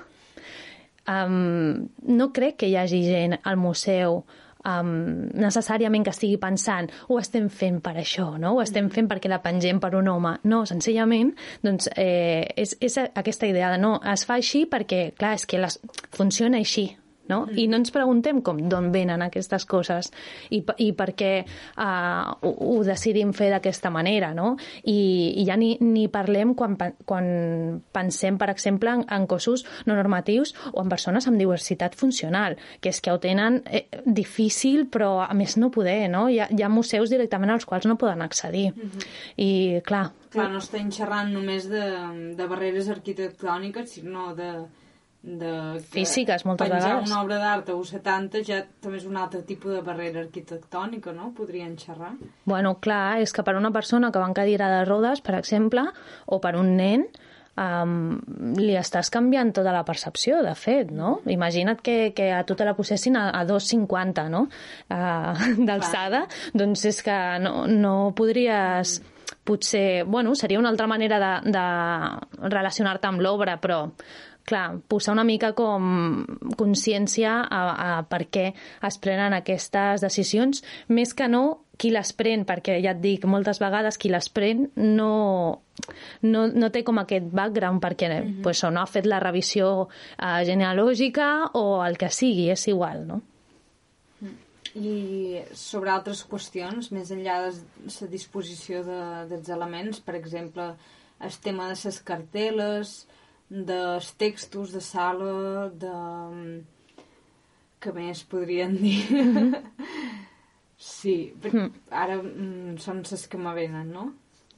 Um, 1.08 1.88
no 2.04 2.30
crec 2.36 2.58
que 2.60 2.68
hi 2.68 2.76
hagi 2.76 3.02
gent 3.06 3.38
al 3.42 3.56
museu 3.56 4.22
um, 4.66 4.92
necessàriament 5.38 6.06
que 6.06 6.14
estigui 6.14 6.38
pensant 6.40 6.90
ho 7.08 7.18
estem 7.20 7.48
fent 7.52 7.80
per 7.84 7.96
això, 8.00 8.30
no? 8.40 8.56
ho 8.56 8.62
estem 8.64 8.90
fent 8.94 9.10
perquè 9.10 9.30
la 9.30 9.42
pengem 9.44 9.80
per 9.82 9.94
un 9.98 10.08
home. 10.10 10.36
No, 10.48 10.64
senzillament 10.68 11.34
doncs, 11.64 11.90
eh, 11.96 12.46
és, 12.56 12.76
és 12.80 12.98
aquesta 13.08 13.48
idea 13.50 13.72
de 13.74 13.82
no, 13.82 13.98
es 14.12 14.26
fa 14.28 14.38
així 14.38 14.64
perquè, 14.70 15.12
clar, 15.18 15.34
és 15.38 15.46
que 15.48 15.60
les, 15.62 15.80
funciona 16.16 16.58
així, 16.58 16.90
no? 17.28 17.44
Mm. 17.46 17.58
I 17.58 17.66
no 17.70 17.80
ens 17.80 17.92
preguntem 17.94 18.40
com 18.44 18.60
d'on 18.68 18.90
venen 18.94 19.22
aquestes 19.24 19.66
coses 19.68 20.10
i, 20.50 20.62
i 20.84 20.90
per 20.96 21.12
què 21.18 21.32
uh, 21.44 22.34
ho, 22.42 22.52
ho 22.52 22.78
decidim 22.86 23.32
fer 23.36 23.50
d'aquesta 23.52 23.92
manera, 23.94 24.32
no? 24.36 24.54
I, 24.84 24.98
i 25.42 25.46
ja 25.48 25.58
ni, 25.60 25.74
ni 25.80 26.06
parlem 26.12 26.54
quan, 26.58 26.76
quan 27.08 27.28
pensem, 27.94 28.38
per 28.40 28.50
exemple, 28.52 28.94
en, 28.98 29.04
en 29.14 29.26
cossos 29.30 29.64
no 29.86 29.96
normatius 29.98 30.54
o 30.72 30.82
en 30.82 30.92
persones 30.92 31.28
amb 31.28 31.40
diversitat 31.40 31.96
funcional, 31.98 32.58
que 32.80 32.92
és 32.92 33.00
que 33.04 33.12
ho 33.12 33.20
tenen 33.22 33.62
eh, 33.66 33.86
difícil, 34.04 34.86
però 34.90 35.18
a 35.26 35.34
més 35.36 35.56
no 35.60 35.72
poder, 35.74 36.00
no? 36.12 36.26
Hi 36.28 36.40
ha, 36.42 36.48
hi 36.52 36.64
ha 36.64 36.72
museus 36.72 37.12
directament 37.12 37.54
als 37.54 37.68
quals 37.68 37.88
no 37.88 37.98
poden 38.00 38.22
accedir. 38.22 38.70
Mm 38.74 38.90
-hmm. 38.90 39.06
I, 39.36 39.80
clar... 39.84 40.08
Clar, 40.28 40.50
no 40.52 40.58
estem 40.58 40.90
xerrant 40.92 41.32
només 41.32 41.68
de, 41.68 41.84
de 42.36 42.46
barreres 42.46 42.88
arquitectòniques, 42.88 43.88
sinó 43.90 44.34
de 44.36 44.50
de 45.22 45.80
físiques 45.90 46.44
moltes 46.46 46.68
penjar 46.68 46.88
vegades. 46.88 47.10
una 47.10 47.22
obra 47.22 47.38
d'art 47.42 47.70
a 47.72 47.76
70 47.90 48.42
ja 48.46 48.60
també 48.80 49.00
és 49.00 49.06
un 49.08 49.16
altre 49.18 49.42
tipus 49.42 49.74
de 49.74 49.80
barrera 49.82 50.22
arquitectònica, 50.22 51.12
no? 51.12 51.32
Podrien 51.36 51.76
xerrar. 51.76 52.12
Bueno, 52.44 52.76
clar, 52.80 53.18
és 53.20 53.34
que 53.34 53.42
per 53.42 53.56
una 53.58 53.72
persona 53.74 54.12
que 54.12 54.22
va 54.22 54.28
en 54.30 54.36
cadira 54.36 54.70
de 54.70 54.84
rodes, 54.86 55.20
per 55.20 55.34
exemple, 55.34 55.88
o 56.26 56.38
per 56.40 56.54
un 56.56 56.76
nen, 56.78 57.08
um, 57.58 58.54
li 58.58 58.76
estàs 58.78 59.10
canviant 59.10 59.52
tota 59.56 59.74
la 59.74 59.84
percepció, 59.84 60.40
de 60.46 60.54
fet, 60.54 60.94
no? 60.94 61.18
Imagina't 61.26 61.82
que, 61.82 62.14
que 62.14 62.30
a 62.32 62.44
tu 62.46 62.54
te 62.54 62.66
la 62.68 62.76
posessin 62.78 63.18
a, 63.18 63.28
a 63.34 63.44
2,50, 63.48 64.28
no? 64.32 64.46
Uh, 64.88 65.46
D'alçada, 65.68 66.26
doncs 66.54 66.88
és 66.92 67.04
que 67.04 67.20
no, 67.44 67.62
no 67.66 67.94
podries... 68.16 68.98
Mm. 69.00 69.14
Potser, 69.48 70.04
bueno, 70.04 70.34
seria 70.36 70.58
una 70.60 70.68
altra 70.68 70.86
manera 70.86 71.16
de, 71.20 71.52
de 71.52 72.48
relacionar-te 72.52 73.08
amb 73.08 73.22
l'obra, 73.24 73.54
però 73.60 73.78
clar, 74.48 74.80
posar 74.88 75.14
una 75.14 75.26
mica 75.28 75.52
com 75.58 76.24
consciència 76.58 77.38
a, 77.44 77.62
a 77.70 77.88
per 78.08 78.24
què 78.32 78.50
es 78.88 79.00
prenen 79.02 79.36
aquestes 79.36 80.04
decisions, 80.04 80.64
més 80.88 81.14
que 81.14 81.28
no 81.28 81.44
qui 81.78 81.92
les 81.94 82.10
pren, 82.18 82.42
perquè 82.46 82.80
ja 82.82 82.92
et 82.96 83.00
dic, 83.00 83.24
moltes 83.30 83.60
vegades 83.62 84.00
qui 84.02 84.10
les 84.10 84.26
pren 84.34 84.66
no, 84.74 85.12
no, 86.26 86.44
no 86.50 86.70
té 86.74 86.82
com 86.86 86.98
aquest 86.98 87.30
background 87.30 87.80
perquè 87.84 88.08
mm 88.08 88.24
-hmm. 88.26 88.42
pues, 88.42 88.64
o 88.64 88.70
no 88.70 88.82
ha 88.82 88.86
fet 88.86 89.06
la 89.06 89.20
revisió 89.20 89.88
uh, 89.88 90.40
genealògica 90.44 91.50
o 91.54 91.84
el 91.86 91.96
que 91.96 92.10
sigui, 92.10 92.50
és 92.50 92.66
igual, 92.68 93.06
no? 93.06 93.22
I 94.74 95.40
sobre 95.54 95.90
altres 95.90 96.26
qüestions, 96.28 96.92
més 96.92 97.10
enllà 97.10 97.36
de 97.46 97.52
la 98.00 98.06
disposició 98.08 98.84
de, 98.84 99.00
dels 99.28 99.48
elements, 99.48 100.00
per 100.00 100.14
exemple, 100.14 100.74
el 101.20 101.38
tema 101.42 101.68
de 101.68 101.76
les 101.84 102.00
carteles, 102.00 103.08
dels 103.48 104.12
textos 104.20 104.72
de 104.72 104.80
sala, 104.84 105.68
de... 105.72 105.94
què 107.78 107.92
més 107.94 108.24
podrien 108.26 108.76
dir? 108.76 109.04
Mm 109.10 109.34
-hmm. 109.34 109.62
sí, 110.76 111.32
mm. 111.52 111.70
ara 111.90 112.16
mm, 112.22 112.78
són 112.78 113.02
les 113.10 113.26
que 113.26 113.38
me 113.38 113.54
venen, 113.54 113.92
no? 113.92 114.12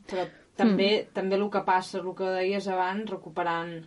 Però 0.07 0.27
també, 0.57 1.03
mm. 1.03 1.13
també 1.13 1.37
el 1.37 1.51
que 1.51 1.65
passa, 1.65 1.99
el 1.99 2.15
que 2.15 2.25
deies 2.25 2.69
abans, 2.69 3.11
recuperant 3.11 3.85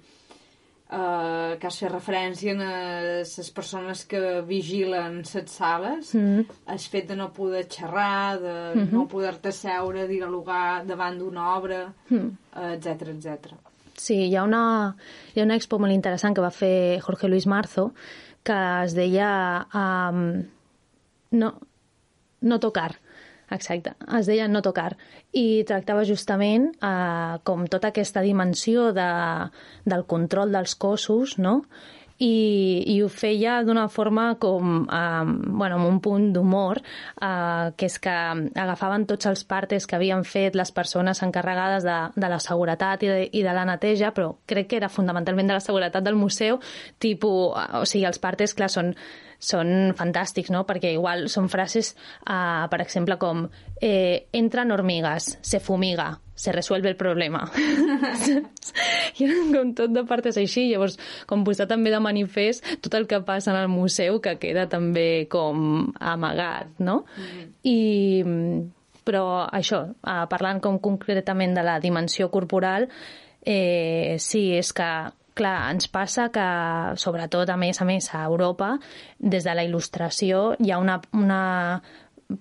eh, 0.94 1.58
que 1.60 1.68
has 1.68 1.80
fet 1.80 1.92
referència 1.92 2.54
a 2.54 3.02
les 3.20 3.52
persones 3.52 4.06
que 4.06 4.42
vigilen 4.48 5.21
les 5.23 5.52
sales, 5.52 6.13
mm. 6.15 6.46
el 6.67 6.80
fet 6.80 7.08
de 7.08 7.15
no 7.15 7.32
poder 7.34 7.67
xerrar, 7.67 8.40
de 8.40 8.56
mm 8.75 8.80
-hmm. 8.80 8.92
no 8.92 9.08
poder-te 9.08 9.52
seure, 9.52 10.08
dialogar 10.08 10.86
davant 10.86 11.17
d'una 11.17 11.56
obra, 11.58 11.94
etc 12.10 13.02
mm. 13.02 13.17
etc. 13.17 13.73
Sí, 14.00 14.15
hi 14.27 14.35
ha, 14.35 14.44
una, 14.44 14.96
hi 15.33 15.41
ha 15.41 15.46
una 15.46 15.58
expo 15.60 15.77
molt 15.79 15.94
interessant 15.94 16.33
que 16.33 16.44
va 16.44 16.54
fer 16.54 17.00
Jorge 17.06 17.29
Luis 17.29 17.46
Marzo, 17.48 17.91
que 18.44 18.58
es 18.83 18.96
deia 18.98 19.29
um, 19.69 20.23
no, 21.39 21.52
no 22.41 22.60
tocar, 22.60 22.91
exacte, 23.54 23.94
es 24.17 24.29
deia 24.29 24.48
no 24.50 24.63
tocar, 24.65 24.96
i 25.31 25.63
tractava 25.69 26.06
justament 26.10 26.71
eh, 26.73 27.35
com 27.48 27.67
tota 27.71 27.94
aquesta 27.94 28.23
dimensió 28.25 28.91
de, 28.98 29.10
del 29.85 30.08
control 30.10 30.54
dels 30.58 30.75
cossos, 30.75 31.37
no?, 31.37 31.62
i, 32.24 32.84
i 32.94 32.98
ho 33.04 33.10
feia 33.12 33.58
d'una 33.65 33.88
forma 33.92 34.34
com, 34.42 34.84
eh, 34.86 35.24
bueno, 35.26 35.80
amb 35.80 35.90
un 35.90 36.00
punt 36.04 36.30
d'humor, 36.36 36.80
eh, 36.80 37.74
que 37.78 37.90
és 37.90 37.98
que 38.04 38.13
agafaven 38.63 39.08
tots 39.10 39.28
els 39.32 39.44
partes 39.50 39.88
que 39.88 39.98
havien 39.98 40.24
fet 40.28 40.56
les 40.60 40.71
persones 40.71 41.24
encarregades 41.26 41.84
de, 41.88 41.98
de 42.15 42.32
la 42.32 42.40
seguretat 42.44 43.04
i 43.04 43.12
de, 43.12 43.19
i 43.32 43.44
de 43.44 43.56
la 43.56 43.67
neteja, 43.67 44.13
però 44.15 44.34
crec 44.50 44.71
que 44.71 44.80
era 44.80 44.92
fonamentalment 44.92 45.52
de 45.52 45.60
la 45.60 45.65
seguretat 45.65 46.06
del 46.06 46.19
museu, 46.19 46.62
tipus, 47.00 47.54
o 47.54 47.86
sigui, 47.86 48.08
els 48.10 48.21
partes, 48.24 48.56
clar, 48.56 48.71
són 48.71 48.94
són 49.44 49.92
fantàstics, 49.98 50.54
no? 50.56 50.63
Perquè 50.63 50.94
igual 50.96 51.28
són 51.28 51.50
frases, 51.52 51.94
uh, 52.24 52.63
per 52.71 52.80
exemple, 52.80 53.17
com 53.19 53.42
eh, 53.82 54.30
entran 54.32 54.71
hormigues, 54.71 55.34
se 55.44 55.60
fumiga, 55.60 56.13
se 56.36 56.52
resuelve 56.52 56.90
el 56.90 56.96
problema. 56.96 57.44
I 59.19 59.27
com 59.54 59.73
tot 59.77 59.94
de 59.94 60.04
partes 60.10 60.38
així, 60.42 60.65
llavors 60.71 60.98
com 61.29 61.44
posar 61.46 61.67
també 61.69 61.94
de 61.94 62.02
manifest 62.02 62.65
tot 62.81 62.96
el 62.98 63.06
que 63.08 63.21
passa 63.25 63.52
en 63.54 63.60
el 63.62 63.69
museu 63.69 64.19
que 64.23 64.38
queda 64.42 64.65
també 64.69 65.27
com 65.29 65.92
amagat, 66.00 66.79
no? 66.79 67.04
Mm 67.06 67.23
-hmm. 67.23 67.50
I, 67.63 67.77
però 69.06 69.48
això, 69.52 69.84
uh, 69.90 70.25
parlant 70.29 70.60
com 70.60 70.79
concretament 70.79 71.54
de 71.54 71.63
la 71.63 71.79
dimensió 71.79 72.29
corporal, 72.31 72.90
eh, 73.46 74.15
sí, 74.19 74.56
és 74.56 74.73
que 74.73 75.12
clar, 75.34 75.71
ens 75.71 75.88
passa 75.88 76.29
que, 76.29 76.48
sobretot, 76.96 77.50
a 77.50 77.58
més 77.58 77.81
a 77.81 77.86
més, 77.86 78.13
a 78.13 78.23
Europa, 78.23 78.79
des 79.19 79.44
de 79.44 79.54
la 79.54 79.63
il·lustració 79.63 80.56
hi 80.60 80.71
ha 80.71 80.77
una, 80.77 81.02
una 81.13 81.81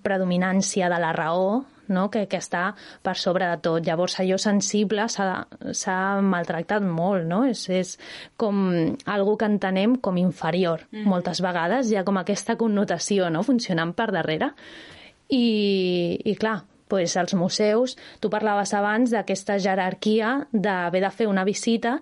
predominància 0.01 0.89
de 0.89 0.99
la 0.99 1.11
raó 1.13 1.65
no? 1.87 2.09
que, 2.11 2.25
que 2.31 2.39
està 2.39 2.65
per 3.03 3.15
sobre 3.19 3.47
de 3.49 3.59
tot. 3.63 3.83
Llavors, 3.85 4.19
allò 4.21 4.37
sensible 4.41 5.07
s'ha 5.11 5.99
maltractat 6.23 6.85
molt, 6.85 7.27
no? 7.29 7.43
És, 7.49 7.65
és 7.69 7.95
com 8.39 8.65
algo 9.05 9.37
que 9.37 9.49
entenem 9.49 9.97
com 10.03 10.19
inferior. 10.21 10.87
Mm. 10.91 11.07
Moltes 11.09 11.43
vegades 11.43 11.91
hi 11.91 11.99
ha 11.99 12.05
com 12.07 12.19
aquesta 12.21 12.57
connotació 12.59 13.29
no? 13.33 13.43
funcionant 13.43 13.95
per 13.97 14.11
darrere. 14.15 14.53
I, 15.33 16.19
i 16.29 16.35
clar, 16.37 16.59
pues, 16.93 17.17
als 17.17 17.33
museus, 17.33 17.95
tu 18.21 18.29
parlaves 18.29 18.69
abans 18.77 19.09
d'aquesta 19.09 19.55
jerarquia 19.57 20.35
d'haver 20.53 20.99
de 21.01 21.09
fer 21.09 21.25
una 21.25 21.41
visita 21.41 21.95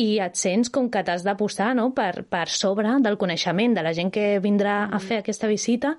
i 0.00 0.22
et 0.24 0.40
sents 0.40 0.70
com 0.72 0.86
que 0.88 1.02
t'has 1.04 1.20
de 1.26 1.34
posar 1.36 1.74
no? 1.76 1.90
per, 1.92 2.24
per 2.24 2.46
sobre 2.48 2.94
del 3.04 3.18
coneixement 3.20 3.76
de 3.76 3.84
la 3.84 3.92
gent 3.92 4.08
que 4.14 4.38
vindrà 4.40 4.86
a 4.88 5.00
fer 5.04 5.18
aquesta 5.20 5.50
visita 5.50 5.98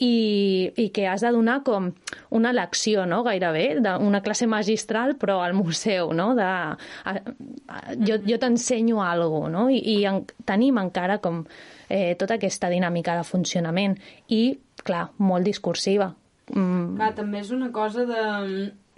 i, 0.00 0.72
i 0.80 0.86
que 0.96 1.04
has 1.12 1.20
de 1.20 1.32
donar 1.34 1.58
com 1.66 1.90
una 2.32 2.54
lecció, 2.56 3.04
no?, 3.04 3.20
gairebé, 3.26 3.66
d'una 3.84 4.22
classe 4.24 4.48
magistral, 4.48 5.12
però 5.20 5.42
al 5.44 5.52
museu, 5.58 6.14
no?, 6.16 6.30
de... 6.38 6.48
A, 6.48 7.12
a, 7.12 7.82
jo 8.00 8.16
jo 8.24 8.40
t'ensenyo 8.40 9.04
alguna 9.04 9.28
cosa, 9.42 9.52
no?, 9.58 9.66
i, 9.68 9.82
i 9.98 9.98
en, 10.08 10.22
tenim 10.48 10.80
encara 10.80 11.20
com 11.20 11.44
eh, 11.90 12.16
tota 12.16 12.40
aquesta 12.40 12.72
dinàmica 12.72 13.18
de 13.20 13.28
funcionament 13.28 13.98
i, 14.32 14.56
clar, 14.88 15.10
molt 15.20 15.44
discursiva, 15.44 16.14
Mm. 16.54 16.96
Clar, 16.98 17.10
també 17.18 17.42
és 17.44 17.50
una 17.56 17.70
cosa 17.74 18.06
de... 18.08 18.22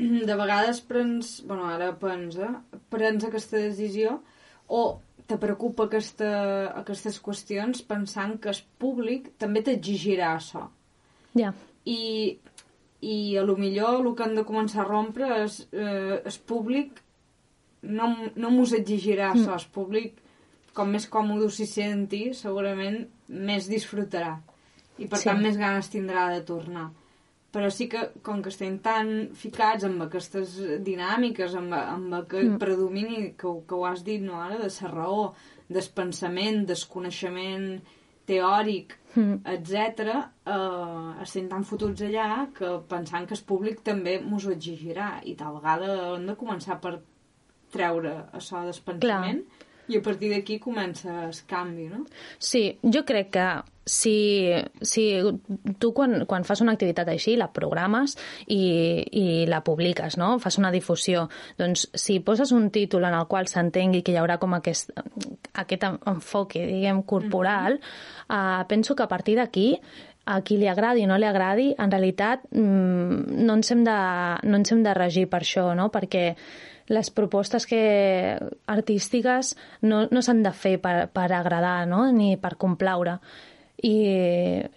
De 0.29 0.35
vegades 0.35 0.81
prens... 0.89 1.41
bueno, 1.47 1.69
ara 1.71 1.93
prens, 2.01 2.39
eh? 2.41 2.79
Prens 2.91 3.27
aquesta 3.29 3.61
decisió 3.61 4.17
o 4.73 4.81
te 5.29 5.37
preocupa 5.39 5.87
aquesta, 5.87 6.31
aquestes 6.81 7.21
qüestions 7.23 7.85
pensant 7.87 8.39
que 8.43 8.51
el 8.51 8.63
públic 8.83 9.31
també 9.41 9.63
t'exigirà 9.63 10.33
això. 10.37 10.67
Ja. 11.37 11.53
Yeah. 11.53 11.53
I, 11.89 12.01
i 13.03 13.17
a 13.37 13.45
lo 13.47 13.57
millor 13.59 14.01
el 14.01 14.13
que 14.17 14.27
han 14.27 14.37
de 14.39 14.45
començar 14.47 14.85
a 14.85 14.89
rompre 14.89 15.29
és 15.43 15.63
eh, 15.73 16.21
el 16.23 16.37
públic 16.47 17.01
no, 17.83 18.13
no 18.39 18.53
mos 18.55 18.75
exigirà 18.79 19.33
mm. 19.33 19.41
això, 19.41 19.57
el 19.59 19.73
públic 19.75 20.21
com 20.77 20.93
més 20.95 21.09
còmode 21.11 21.51
s'hi 21.53 21.67
senti 21.69 22.23
segurament 22.39 23.03
més 23.27 23.67
disfrutarà 23.69 24.37
i 25.03 25.09
per 25.09 25.19
sí. 25.19 25.29
tant 25.29 25.43
més 25.43 25.59
ganes 25.59 25.91
tindrà 25.93 26.29
de 26.33 26.45
tornar 26.47 26.87
però 27.53 27.69
sí 27.71 27.89
que, 27.93 28.07
com 28.25 28.41
que 28.43 28.49
estem 28.53 28.79
tan 28.85 29.11
ficats 29.37 29.85
amb 29.85 30.07
aquestes 30.07 30.55
dinàmiques, 30.85 31.57
amb, 31.59 31.75
amb 31.77 32.15
aquest 32.23 32.55
mm. 32.55 32.61
predomini 32.63 33.33
que, 33.39 33.53
que 33.69 33.77
ho 33.77 33.85
has 33.89 34.05
dit, 34.07 34.23
no, 34.25 34.39
ara, 34.41 34.57
de 34.63 34.71
la 34.73 34.93
raó, 34.93 35.27
del 35.69 35.91
pensament, 35.95 36.63
del 36.69 36.85
coneixement 36.89 37.67
teòric, 38.29 38.97
mm. 39.15 39.43
etc., 39.55 40.15
eh, 40.49 41.25
estem 41.27 41.51
tan 41.51 41.67
fotuts 41.69 42.07
allà 42.09 42.47
que 42.57 42.73
pensant 42.89 43.29
que 43.29 43.37
el 43.37 43.45
públic 43.49 43.83
també 43.85 44.19
m'ho 44.25 44.41
exigirà 44.55 45.19
i 45.29 45.37
tal 45.37 45.59
vegada 45.59 45.93
hem 46.15 46.25
de 46.31 46.39
començar 46.41 46.81
per 46.81 46.97
treure 47.73 48.17
això 48.37 48.65
del 48.65 48.81
pensament 48.87 49.45
Clar 49.45 49.69
i 49.93 50.01
a 50.01 50.03
partir 50.05 50.33
d'aquí 50.33 50.59
comença 50.63 51.27
el 51.27 51.37
canvi, 51.49 51.89
no? 51.93 52.05
Sí, 52.39 52.65
jo 52.83 53.05
crec 53.09 53.31
que 53.37 53.47
si, 53.85 54.53
si 54.81 55.05
tu 55.79 55.91
quan, 55.93 56.25
quan 56.31 56.47
fas 56.47 56.63
una 56.63 56.75
activitat 56.77 57.09
així 57.11 57.35
la 57.37 57.49
programes 57.55 58.15
i, 58.47 58.63
i 59.11 59.25
la 59.51 59.63
publiques, 59.67 60.17
no? 60.21 60.37
fas 60.43 60.59
una 60.61 60.71
difusió, 60.75 61.27
doncs 61.59 61.89
si 61.99 62.21
poses 62.21 62.53
un 62.55 62.71
títol 62.71 63.09
en 63.09 63.19
el 63.19 63.27
qual 63.31 63.51
s'entengui 63.51 64.05
que 64.07 64.15
hi 64.15 64.21
haurà 64.23 64.39
com 64.43 64.55
aquest, 64.59 64.95
aquest 65.65 65.89
enfoque, 65.89 66.65
diguem, 66.67 67.03
corporal, 67.03 67.81
mm 67.81 67.83
-hmm. 67.83 68.63
uh, 68.63 68.67
penso 68.69 68.95
que 68.95 69.03
a 69.03 69.09
partir 69.09 69.37
d'aquí 69.37 69.81
a 70.25 70.41
qui 70.43 70.57
li 70.57 70.69
agradi 70.69 71.03
o 71.03 71.07
no 71.07 71.19
li 71.19 71.27
agradi, 71.27 71.75
en 71.79 71.91
realitat 71.91 72.45
mm, 72.51 73.43
no, 73.43 73.55
ens 73.55 73.71
hem 73.71 73.83
de, 73.85 73.99
no 74.45 74.57
ens 74.57 74.73
hem 74.73 74.83
de 74.83 74.95
regir 74.95 75.29
per 75.29 75.43
això, 75.43 75.75
no? 75.75 75.91
perquè 75.91 76.37
les 76.93 77.09
propostes 77.11 77.65
que 77.67 77.83
artístiques 78.69 79.55
no, 79.81 80.05
no 80.13 80.23
s'han 80.23 80.43
de 80.45 80.53
fer 80.53 80.77
per, 80.83 81.09
per 81.09 81.31
agradar 81.33 81.87
no? 81.89 82.05
ni 82.13 82.37
per 82.37 82.57
complaure. 82.61 83.19
I, 83.83 83.97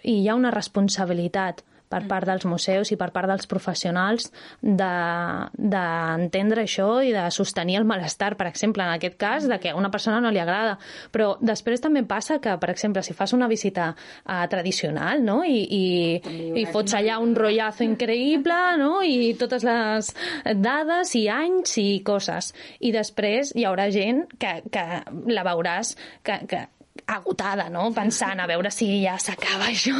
I 0.02 0.14
hi 0.22 0.28
ha 0.28 0.38
una 0.38 0.54
responsabilitat 0.54 1.62
per 1.88 2.02
part 2.08 2.26
dels 2.28 2.44
museus 2.48 2.90
i 2.92 2.96
per 2.98 3.10
part 3.14 3.28
dels 3.30 3.46
professionals 3.50 4.30
d'entendre 4.62 6.60
de, 6.60 6.64
això 6.66 7.02
i 7.04 7.12
de 7.14 7.30
sostenir 7.34 7.76
el 7.80 7.86
malestar, 7.88 8.36
per 8.36 8.46
exemple, 8.50 8.82
en 8.82 8.90
aquest 8.96 9.16
cas, 9.20 9.46
de 9.48 9.58
que 9.62 9.70
a 9.70 9.76
una 9.78 9.90
persona 9.90 10.20
no 10.20 10.30
li 10.34 10.40
agrada. 10.42 10.78
Però 11.14 11.36
després 11.40 11.80
també 11.84 12.02
passa 12.06 12.40
que, 12.42 12.56
per 12.60 12.70
exemple, 12.72 13.02
si 13.06 13.14
fas 13.16 13.32
una 13.36 13.48
visita 13.48 13.92
uh, 13.94 14.46
tradicional 14.50 15.22
no? 15.24 15.42
I, 15.44 15.62
i, 15.62 16.20
i 16.62 16.66
fots 16.72 16.94
allà 16.98 17.18
un 17.22 17.34
rotllazo 17.36 17.84
increïble 17.86 18.58
no? 18.80 19.02
i 19.02 19.34
totes 19.38 19.64
les 19.66 20.12
dades 20.56 21.14
i 21.18 21.26
anys 21.32 21.76
i 21.82 21.88
coses. 22.06 22.52
I 22.80 22.92
després 22.94 23.52
hi 23.56 23.66
haurà 23.68 23.90
gent 23.94 24.24
que, 24.40 24.60
que 24.72 24.86
la 25.32 25.44
veuràs 25.46 25.94
que, 26.26 26.40
que 26.50 26.66
agotada, 27.06 27.68
no? 27.70 27.88
Pensant 27.94 28.40
a 28.42 28.46
veure 28.50 28.70
si 28.74 28.88
ja 29.04 29.16
s'acaba 29.22 29.70
això 29.70 29.96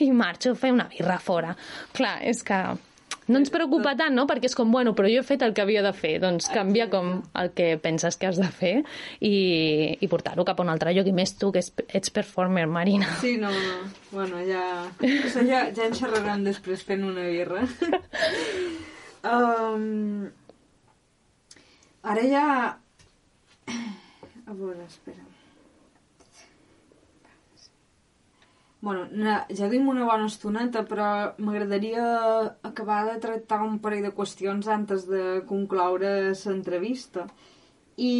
i 0.00 0.10
marxo 0.14 0.54
a 0.54 0.58
fer 0.58 0.72
una 0.74 0.88
birra 0.90 1.18
fora. 1.22 1.54
Clar, 1.94 2.18
és 2.30 2.42
que 2.46 2.60
no 3.26 3.40
ens 3.40 3.48
preocupa 3.52 3.94
tant, 3.96 4.12
no? 4.12 4.26
Perquè 4.28 4.50
és 4.50 4.56
com, 4.56 4.70
bueno, 4.72 4.92
però 4.96 5.08
jo 5.08 5.22
he 5.22 5.26
fet 5.26 5.42
el 5.46 5.54
que 5.56 5.64
havia 5.64 5.82
de 5.84 5.92
fer. 5.96 6.18
Doncs 6.22 6.50
canvia 6.52 6.90
com 6.92 7.16
el 7.40 7.50
que 7.56 7.70
penses 7.80 8.18
que 8.20 8.28
has 8.28 8.40
de 8.40 8.50
fer 8.52 8.74
i, 9.24 9.34
i 9.96 10.10
portar-ho 10.12 10.44
cap 10.44 10.60
a 10.60 10.66
un 10.66 10.72
altre 10.72 10.92
lloc. 10.96 11.08
I 11.08 11.16
més 11.16 11.34
tu, 11.40 11.50
que 11.54 11.64
ets 11.64 12.12
performer, 12.14 12.66
Marina. 12.68 13.08
Sí, 13.22 13.36
no, 13.40 13.52
no. 13.54 13.90
Bueno, 14.12 14.44
ja... 14.44 14.64
Això 15.00 15.44
ja, 15.48 15.66
ja 15.74 15.88
en 15.88 15.96
xerrarem 15.96 16.44
després 16.44 16.84
fent 16.84 17.06
una 17.08 17.24
birra. 17.32 17.64
um, 19.34 20.26
ara 22.04 22.28
ja... 22.28 22.48
A 24.44 24.52
veure, 24.52 24.84
espera. 24.84 25.23
Bueno, 28.84 29.06
ja 29.48 29.68
tenim 29.70 29.88
una 29.88 30.04
bona 30.04 30.26
estoneta, 30.28 30.82
però 30.84 31.08
m'agradaria 31.40 32.04
acabar 32.68 33.00
de 33.06 33.14
tractar 33.22 33.62
un 33.64 33.78
parell 33.80 34.04
de 34.04 34.12
qüestions 34.12 34.68
antes 34.68 35.06
de 35.08 35.40
concloure 35.48 36.10
l'entrevista. 36.34 37.24
I 37.96 38.12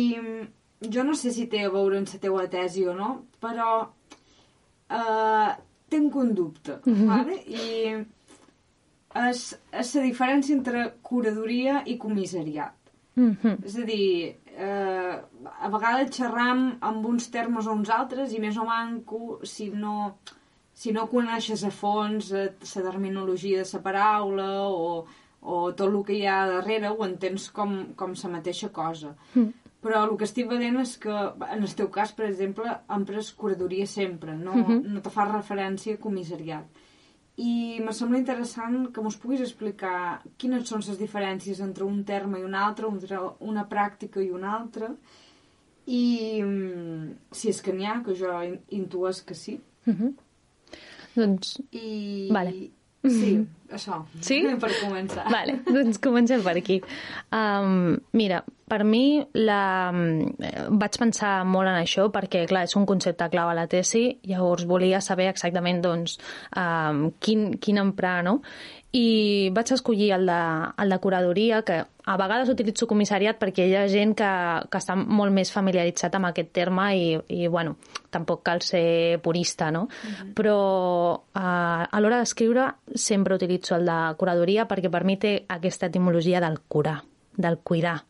jo 0.94 1.04
no 1.04 1.16
sé 1.20 1.32
si 1.36 1.44
té 1.52 1.64
a 1.64 1.72
veure 1.74 1.98
amb 2.00 2.08
la 2.08 2.20
teua 2.22 2.46
tesi 2.48 2.86
o 2.88 2.94
no, 2.96 3.10
però 3.44 3.70
uh, 3.84 5.50
tinc 5.92 6.16
un 6.16 6.32
dubte, 6.34 6.78
mm 6.84 6.94
-hmm. 6.94 7.08
vale? 7.12 7.34
I 7.44 8.06
és, 9.28 9.42
és 9.72 9.94
la 9.94 10.02
diferència 10.02 10.56
entre 10.56 10.94
curadoria 11.02 11.82
i 11.86 11.98
comissariat. 11.98 12.74
Mm 13.16 13.36
-hmm. 13.42 13.64
És 13.64 13.76
a 13.76 13.84
dir, 13.84 14.36
eh, 14.56 15.16
a 15.60 15.68
vegades 15.68 16.16
xerram 16.16 16.76
amb 16.80 17.06
uns 17.06 17.28
termes 17.30 17.66
o 17.66 17.72
uns 17.72 17.90
altres 17.90 18.32
i 18.32 18.40
més 18.40 18.56
o 18.56 18.64
manco 18.64 19.38
si 19.42 19.70
no 19.70 20.18
si 20.74 20.92
no 20.92 21.06
coneixes 21.10 21.62
a 21.64 21.70
fons 21.70 22.30
la 22.34 22.46
eh, 22.50 22.86
terminologia 22.90 23.62
de 23.62 23.68
la 23.72 23.82
paraula 23.82 24.48
o, 24.68 25.04
o 25.40 25.58
tot 25.72 25.86
el 25.88 26.00
que 26.06 26.16
hi 26.18 26.24
ha 26.26 26.40
darrere 26.50 26.90
ho 26.90 27.04
entens 27.06 27.50
com, 27.54 27.76
com 27.96 28.16
la 28.22 28.32
mateixa 28.38 28.72
cosa. 28.74 29.14
Mm. 29.34 29.52
Però 29.84 30.00
el 30.06 30.14
que 30.16 30.24
estic 30.24 30.48
veient 30.48 30.78
és 30.80 30.94
que, 30.96 31.12
en 31.12 31.62
el 31.66 31.74
teu 31.76 31.90
cas, 31.92 32.14
per 32.16 32.24
exemple, 32.26 32.70
empres 32.96 33.30
curadoria 33.36 33.86
sempre, 33.86 34.32
no, 34.34 34.54
uh 34.56 34.64
-huh. 34.64 34.80
no 34.94 35.02
te 35.04 35.10
fa 35.10 35.26
referència 35.28 35.94
a 35.94 36.00
comissariat. 36.00 36.64
I 37.36 37.80
me 37.84 37.92
sembla 37.92 38.18
interessant 38.18 38.88
que 38.94 39.02
mos 39.02 39.16
puguis 39.16 39.40
explicar 39.40 40.22
quines 40.38 40.68
són 40.68 40.80
les 40.86 40.98
diferències 40.98 41.60
entre 41.60 41.84
un 41.84 42.02
terme 42.04 42.38
i 42.38 42.44
un 42.44 42.54
altre, 42.54 42.86
entre 42.86 43.18
una 43.40 43.68
pràctica 43.68 44.22
i 44.22 44.30
una 44.30 44.56
altra, 44.58 44.94
i 45.86 46.42
mm, 46.42 47.16
si 47.32 47.48
és 47.48 47.60
que 47.60 47.72
n'hi 47.72 47.86
ha, 47.86 48.02
que 48.02 48.14
jo 48.14 48.30
intues 48.70 49.22
que 49.22 49.34
sí. 49.34 49.60
Uh 49.86 49.92
-huh. 49.92 50.14
Doncs... 51.14 51.58
I... 51.72 52.28
Vale. 52.34 52.54
Sí, 53.04 53.36
això. 53.76 54.00
Sí? 54.24 54.40
Per 54.62 54.70
començar. 54.80 55.26
Vale, 55.32 55.58
doncs 55.68 56.00
comencem 56.02 56.42
per 56.44 56.56
aquí. 56.60 56.80
Um, 57.34 57.96
mira, 58.16 58.42
per 58.68 58.80
mi 58.88 59.20
la... 59.36 59.92
vaig 60.72 60.96
pensar 61.00 61.34
molt 61.48 61.68
en 61.68 61.76
això 61.82 62.08
perquè, 62.12 62.46
clar, 62.48 62.64
és 62.68 62.76
un 62.80 62.86
concepte 62.88 63.28
clau 63.32 63.50
a 63.50 63.56
la 63.56 63.66
tesi, 63.70 64.06
llavors 64.30 64.64
volia 64.68 65.02
saber 65.04 65.28
exactament 65.32 65.82
doncs, 65.84 66.16
um, 66.56 67.10
quin, 67.20 67.50
quin 67.60 67.82
emprar, 67.82 68.22
no? 68.24 68.40
I 68.94 69.50
vaig 69.52 69.72
escollir 69.74 70.12
el 70.14 70.28
de, 70.30 70.40
el 70.80 70.94
de 70.94 70.98
curadoria, 71.02 71.60
que 71.66 71.80
a 71.82 72.16
vegades 72.20 72.52
utilitzo 72.52 72.86
comissariat 72.86 73.40
perquè 73.40 73.66
hi 73.66 73.74
ha 73.74 73.88
gent 73.90 74.14
que, 74.16 74.30
que 74.70 74.80
està 74.80 74.94
molt 74.96 75.34
més 75.34 75.50
familiaritzat 75.52 76.14
amb 76.14 76.30
aquest 76.30 76.52
terme 76.54 76.86
i, 76.94 77.08
i 77.34 77.48
bueno, 77.50 77.74
tampoc 78.14 78.44
cal 78.46 78.62
ser 78.62 79.18
purista, 79.24 79.70
no? 79.74 79.84
Mm 79.84 80.10
-hmm. 80.10 80.32
Però 80.38 80.58
uh, 81.18 81.84
a 81.90 82.00
l'hora 82.00 82.18
d'escriure 82.18 82.74
sempre 82.94 83.34
utilitzo 83.34 83.76
el 83.76 83.84
de 83.86 84.14
curadoria 84.16 84.68
perquè 84.68 84.90
per 84.90 85.04
mi 85.04 85.16
té 85.16 85.44
aquesta 85.48 85.86
etimologia 85.86 86.40
del 86.40 86.60
curar, 86.68 87.02
del 87.36 87.58
cuidar. 87.58 88.04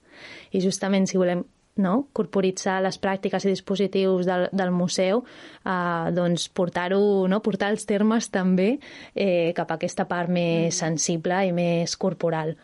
I 0.51 0.61
justament 0.61 1.07
si 1.07 1.19
volem 1.19 1.45
no? 1.77 2.09
corporitzar 2.13 2.79
les 2.85 2.99
pràctiques 3.03 3.45
i 3.45 3.51
dispositius 3.51 4.27
del, 4.29 4.49
del 4.53 4.71
museu, 4.71 5.25
eh, 5.65 6.13
doncs 6.15 6.49
portar-ho, 6.55 7.27
no? 7.29 7.41
portar 7.43 7.73
els 7.75 7.87
termes 7.87 8.31
també 8.31 8.79
eh, 9.15 9.53
cap 9.57 9.71
a 9.71 9.79
aquesta 9.79 10.07
part 10.11 10.31
més 10.31 10.71
mm. 10.71 10.79
sensible 10.79 11.45
i 11.49 11.53
més 11.53 11.97
corporal. 11.97 12.55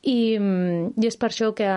I, 0.00 0.38
I 0.40 1.06
és 1.06 1.18
per 1.20 1.28
això 1.28 1.52
que 1.56 1.68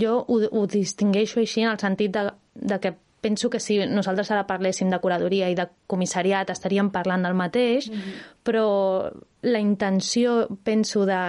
jo 0.00 0.18
ho, 0.20 0.40
ho 0.52 0.66
distingueixo 0.68 1.40
així 1.40 1.64
en 1.64 1.72
el 1.72 1.80
sentit 1.80 2.12
de, 2.12 2.28
de 2.54 2.78
que 2.78 2.92
penso 3.24 3.48
que 3.48 3.60
si 3.60 3.78
nosaltres 3.88 4.30
ara 4.34 4.44
parléssim 4.44 4.90
de 4.92 5.00
curadoria 5.00 5.48
i 5.48 5.56
de 5.56 5.64
comissariat 5.88 6.50
estaríem 6.52 6.90
parlant 6.92 7.24
del 7.24 7.36
mateix, 7.38 7.88
mm 7.88 7.94
-hmm. 7.94 8.20
però 8.44 8.66
la 9.42 9.60
intenció, 9.60 10.48
penso, 10.64 11.04
de, 11.06 11.20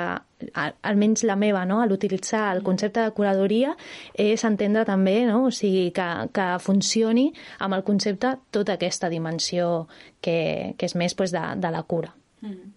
almenys 0.81 1.23
la 1.23 1.35
meva, 1.35 1.65
no? 1.65 1.81
a 1.81 1.85
l'utilitzar 1.85 2.55
el 2.55 2.63
concepte 2.63 3.01
de 3.01 3.11
curadoria, 3.11 3.75
és 4.13 4.43
entendre 4.43 4.85
també 4.85 5.25
no? 5.25 5.45
o 5.45 5.51
sigui, 5.51 5.91
que, 5.91 6.07
que 6.33 6.47
funcioni 6.59 7.31
amb 7.59 7.73
el 7.73 7.83
concepte 7.83 8.37
tota 8.51 8.73
aquesta 8.73 9.09
dimensió 9.09 9.87
que, 10.21 10.73
que 10.77 10.85
és 10.85 10.95
més 10.95 11.15
pues, 11.15 11.31
de, 11.31 11.43
de 11.55 11.71
la 11.71 11.83
cura. 11.83 12.13
Mm 12.41 12.51
-hmm. 12.51 12.71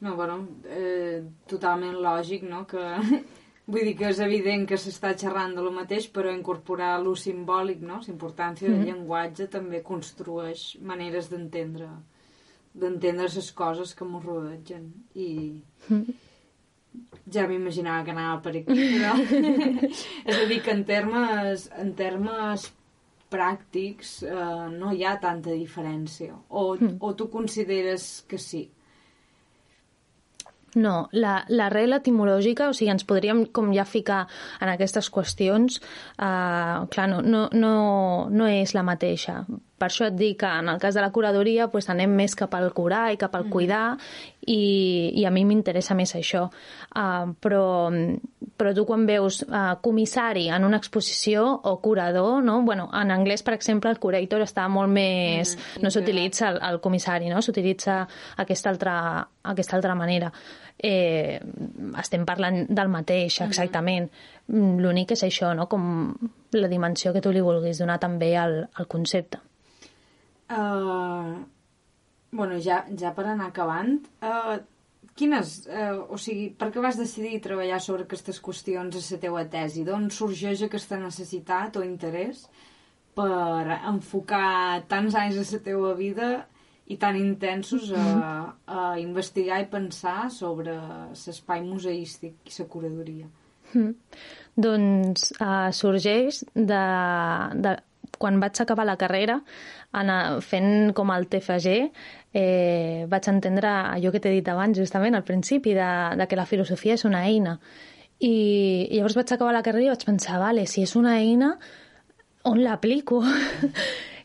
No, 0.00 0.14
bueno, 0.14 0.48
eh, 0.68 1.22
totalment 1.48 1.94
lògic, 1.94 2.42
no?, 2.42 2.66
que 2.66 2.82
Vull 3.66 3.88
dir 3.88 3.96
que 3.98 4.10
és 4.12 4.20
evident 4.22 4.66
que 4.70 4.78
s'està 4.78 5.10
xerrant 5.18 5.56
de 5.56 5.62
lo 5.62 5.72
mateix, 5.74 6.06
però 6.14 6.30
incorporar 6.30 6.92
lo 7.02 7.16
simbòlic, 7.18 7.80
no? 7.82 7.98
La 8.02 8.12
importància 8.12 8.68
del 8.68 8.76
mm 8.76 8.82
-hmm. 8.82 8.92
llenguatge 8.92 9.48
també 9.50 9.82
construeix 9.82 10.76
maneres 10.80 11.30
d'entendre 11.30 11.88
d'entendre 12.76 13.28
les 13.34 13.50
coses 13.52 13.94
que 13.96 14.04
m'ho 14.04 14.20
rodegen. 14.20 14.92
I 15.14 15.28
ja 17.32 17.46
m'imaginava 17.48 18.04
que 18.04 18.14
anava 18.14 18.40
per 18.44 18.54
aquí, 18.60 18.76
però... 18.96 19.14
és 20.28 20.36
a 20.36 20.46
dir, 20.50 20.60
que 20.64 20.74
en 20.74 20.84
termes, 20.88 21.68
en 21.76 21.94
termes 21.98 22.68
pràctics 23.32 24.20
eh, 24.28 24.68
no 24.76 24.92
hi 24.94 25.04
ha 25.04 25.16
tanta 25.22 25.56
diferència. 25.56 26.36
O, 26.48 26.74
mm. 26.76 26.98
o 27.00 27.14
tu 27.18 27.28
consideres 27.32 28.24
que 28.28 28.38
sí? 28.38 28.66
No, 30.76 31.08
la, 31.16 31.38
la 31.48 31.70
etimològica, 32.02 32.68
o 32.68 32.74
sigui, 32.76 32.90
ens 32.92 33.06
podríem 33.08 33.46
com 33.56 33.70
ja 33.72 33.86
ficar 33.88 34.26
en 34.60 34.68
aquestes 34.68 35.08
qüestions, 35.12 35.80
eh, 36.20 36.74
clar, 36.92 37.06
no, 37.08 37.22
no, 37.24 37.46
no, 37.56 37.72
no 38.28 38.48
és 38.52 38.74
la 38.76 38.84
mateixa. 38.84 39.40
Per 39.76 39.88
això 39.90 40.06
et 40.08 40.16
dic 40.16 40.38
que 40.40 40.48
en 40.48 40.70
el 40.72 40.80
cas 40.80 40.96
de 40.96 41.02
la 41.04 41.10
curadoria 41.12 41.68
pues, 41.68 41.90
anem 41.92 42.14
més 42.16 42.34
cap 42.38 42.54
al 42.56 42.70
curar 42.72 43.10
i 43.12 43.18
cap 43.20 43.34
al 43.36 43.44
mm. 43.44 43.52
cuidar 43.52 43.84
i, 44.46 44.60
i 45.20 45.24
a 45.26 45.32
mi 45.34 45.44
m'interessa 45.44 45.96
més 45.98 46.14
això. 46.16 46.46
Uh, 46.96 47.34
però, 47.42 47.90
però 48.56 48.72
tu 48.76 48.86
quan 48.88 49.04
veus 49.08 49.42
uh, 49.44 49.76
comissari 49.84 50.46
en 50.54 50.64
una 50.64 50.80
exposició 50.80 51.44
o 51.44 51.76
curador, 51.84 52.42
no? 52.44 52.62
bueno, 52.62 52.88
en 52.94 53.12
anglès, 53.12 53.44
per 53.44 53.56
exemple, 53.58 53.92
el 53.92 54.00
curator 54.00 54.46
està 54.46 54.68
molt 54.72 54.92
més... 54.92 55.56
Mm, 55.56 55.84
no 55.84 55.92
s'utilitza 55.92 56.52
el, 56.54 56.62
el 56.70 56.80
comissari, 56.80 57.28
no? 57.32 57.42
s'utilitza 57.44 58.04
aquesta, 58.40 58.72
altra, 58.72 58.96
aquesta 59.52 59.76
altra 59.76 59.98
manera 59.98 60.32
eh, 60.78 61.40
estem 62.00 62.24
parlant 62.28 62.66
del 62.68 62.88
mateix, 62.92 63.40
exactament. 63.40 64.10
Mm 64.46 64.60
-hmm. 64.60 64.80
L'únic 64.80 65.12
és 65.12 65.22
això, 65.24 65.54
no? 65.54 65.68
com 65.68 66.14
la 66.52 66.68
dimensió 66.68 67.12
que 67.12 67.20
tu 67.20 67.32
li 67.32 67.40
vulguis 67.40 67.78
donar 67.78 67.98
també 67.98 68.36
al, 68.36 68.68
al 68.74 68.86
concepte. 68.86 69.38
Uh, 70.46 71.42
bueno, 72.30 72.58
ja, 72.62 72.84
ja 72.98 73.12
per 73.16 73.26
anar 73.26 73.50
acabant, 73.50 73.96
uh, 74.22 74.58
quines, 75.18 75.56
uh, 75.66 76.04
o 76.12 76.18
sigui, 76.20 76.50
per 76.58 76.68
què 76.74 76.82
vas 76.84 76.98
decidir 77.00 77.40
treballar 77.42 77.80
sobre 77.82 78.06
aquestes 78.06 78.38
qüestions 78.44 78.98
a 78.98 79.02
la 79.02 79.20
teua 79.22 79.46
tesi? 79.50 79.84
D'on 79.86 80.10
sorgeix 80.14 80.62
aquesta 80.66 81.00
necessitat 81.02 81.80
o 81.80 81.84
interès 81.86 82.44
per 83.16 83.78
enfocar 83.88 84.84
tants 84.90 85.16
anys 85.16 85.40
de 85.40 85.46
la 85.48 85.64
teua 85.64 85.94
vida 85.96 86.28
i 86.86 86.98
tan 87.00 87.16
intensos 87.18 87.90
a, 87.96 88.04
a 88.66 88.82
investigar 89.02 89.58
i 89.62 89.70
pensar 89.72 90.28
sobre 90.30 90.76
l'espai 90.76 91.64
museístic 91.66 92.36
i 92.46 92.54
la 92.60 92.68
curadoria? 92.70 93.26
Mm. 93.72 93.94
Doncs 94.54 95.32
uh, 95.40 95.72
sorgeix 95.74 96.44
de, 96.54 96.82
de 97.64 97.74
quan 98.18 98.38
vaig 98.40 98.60
acabar 98.62 98.86
la 98.86 98.96
carrera, 99.00 99.40
anar 99.96 100.40
fent 100.44 100.92
com 100.96 101.10
el 101.14 101.28
TFG, 101.32 101.76
eh, 102.36 103.04
vaig 103.08 103.28
entendre 103.32 103.72
allò 103.96 104.12
que 104.12 104.20
t'he 104.20 104.34
dit 104.34 104.48
abans, 104.52 104.78
justament 104.78 105.16
al 105.16 105.24
principi, 105.24 105.74
de, 105.76 105.90
de 106.20 106.26
que 106.28 106.38
la 106.38 106.48
filosofia 106.48 106.96
és 106.98 107.06
una 107.08 107.24
eina. 107.28 107.56
I, 108.18 108.32
i 108.90 108.96
llavors 108.96 109.16
vaig 109.16 109.32
acabar 109.32 109.54
la 109.56 109.64
carrera 109.64 109.90
i 109.90 109.94
vaig 109.94 110.04
pensar, 110.08 110.40
vale, 110.40 110.66
si 110.68 110.84
és 110.84 110.96
una 110.96 111.16
eina, 111.20 111.56
on 112.48 112.62
l'aplico? 112.64 113.22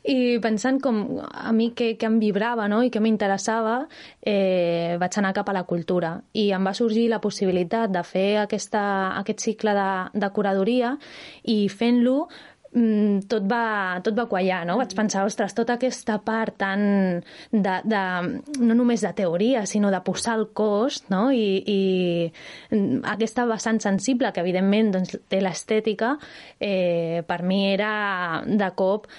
I 0.02 0.40
pensant 0.42 0.80
com 0.82 1.02
a 1.22 1.52
mi 1.54 1.68
que, 1.78 1.92
que 1.94 2.08
em 2.10 2.16
vibrava 2.18 2.66
no? 2.72 2.80
i 2.82 2.90
que 2.90 3.00
m'interessava, 3.04 3.84
eh, 4.26 4.98
vaig 5.02 5.18
anar 5.20 5.34
cap 5.38 5.52
a 5.52 5.54
la 5.54 5.68
cultura. 5.70 6.16
I 6.34 6.48
em 6.58 6.66
va 6.66 6.74
sorgir 6.74 7.06
la 7.12 7.22
possibilitat 7.22 7.94
de 7.94 8.02
fer 8.02 8.40
aquesta, 8.42 8.82
aquest 9.20 9.46
cicle 9.46 9.76
de, 9.78 9.92
de 10.18 10.32
curadoria 10.34 10.96
i 11.46 11.68
fent-lo 11.70 12.26
mm, 12.74 13.28
tot 13.32 13.48
va, 13.50 14.00
tot 14.06 14.18
va 14.18 14.28
quallar, 14.32 14.62
no? 14.68 14.78
Vaig 14.82 14.94
pensar, 14.98 15.26
ostres, 15.28 15.56
tota 15.58 15.78
aquesta 15.80 16.18
part 16.26 16.58
tan 16.62 16.84
de, 17.52 17.76
de, 17.86 18.04
no 18.62 18.78
només 18.78 19.04
de 19.06 19.14
teoria, 19.18 19.66
sinó 19.70 19.92
de 19.94 20.02
posar 20.06 20.38
el 20.40 20.48
cos, 20.58 21.04
no? 21.14 21.28
I, 21.32 21.62
i 21.66 22.80
aquesta 23.12 23.48
vessant 23.50 23.82
sensible, 23.84 24.32
que 24.34 24.44
evidentment 24.44 24.94
doncs, 24.98 25.18
té 25.32 25.42
l'estètica, 25.44 26.16
eh, 26.60 27.22
per 27.28 27.42
mi 27.44 27.66
era 27.74 27.92
de 28.48 28.72
cop 28.78 29.10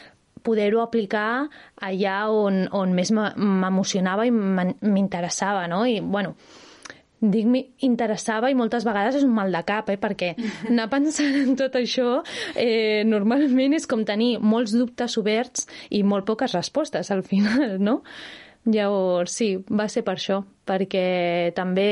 poder-ho 0.42 0.80
aplicar 0.82 1.46
allà 1.86 2.16
on, 2.34 2.64
on 2.74 2.92
més 2.96 3.12
m'emocionava 3.14 4.26
i 4.26 4.32
m'interessava, 4.34 5.68
no? 5.70 5.84
I, 5.86 6.00
bueno, 6.02 6.34
dic 7.22 7.46
interessava 7.86 8.50
i 8.50 8.58
moltes 8.58 8.84
vegades 8.84 9.20
és 9.20 9.26
un 9.26 9.34
mal 9.34 9.54
de 9.54 9.62
cap, 9.66 9.88
eh? 9.94 9.98
perquè 10.00 10.34
anar 10.70 10.88
pensant 10.92 11.38
en 11.38 11.56
tot 11.58 11.78
això 11.78 12.20
eh, 12.58 13.02
normalment 13.06 13.78
és 13.78 13.86
com 13.86 14.04
tenir 14.04 14.36
molts 14.42 14.74
dubtes 14.74 15.18
oberts 15.20 15.68
i 15.90 16.02
molt 16.02 16.26
poques 16.26 16.56
respostes 16.58 17.12
al 17.14 17.22
final, 17.26 17.78
no? 17.80 18.00
Llavors, 18.64 19.32
sí, 19.34 19.56
va 19.74 19.88
ser 19.90 20.04
per 20.06 20.14
això, 20.14 20.36
perquè 20.70 21.50
també 21.56 21.86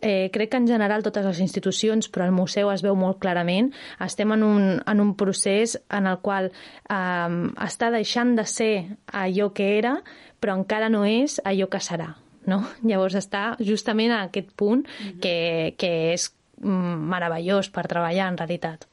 eh, 0.00 0.30
crec 0.32 0.54
que 0.54 0.60
en 0.62 0.68
general 0.70 1.04
totes 1.04 1.26
les 1.28 1.42
institucions, 1.44 2.08
però 2.08 2.24
el 2.24 2.32
museu 2.32 2.70
es 2.72 2.80
veu 2.84 2.96
molt 2.96 3.20
clarament, 3.20 3.68
estem 4.00 4.32
en 4.32 4.46
un, 4.46 4.64
en 4.80 5.04
un 5.04 5.12
procés 5.20 5.76
en 5.92 6.08
el 6.08 6.22
qual 6.24 6.48
eh, 6.48 7.40
està 7.68 7.92
deixant 7.92 8.32
de 8.40 8.48
ser 8.48 8.74
allò 9.12 9.52
que 9.52 9.74
era, 9.76 9.98
però 10.40 10.56
encara 10.56 10.88
no 10.88 11.04
és 11.04 11.42
allò 11.44 11.68
que 11.68 11.84
serà. 11.84 12.14
No? 12.46 12.62
Llavors 12.88 13.16
està 13.18 13.56
justament 13.60 14.12
a 14.12 14.24
aquest 14.28 14.52
punt 14.56 14.84
mm 14.86 15.06
-hmm. 15.06 15.20
que, 15.20 15.74
que 15.78 16.12
és 16.12 16.30
mm, 16.60 17.08
meravellós 17.12 17.70
per 17.70 17.86
treballar 17.86 18.28
en 18.28 18.36
realitat. 18.36 18.86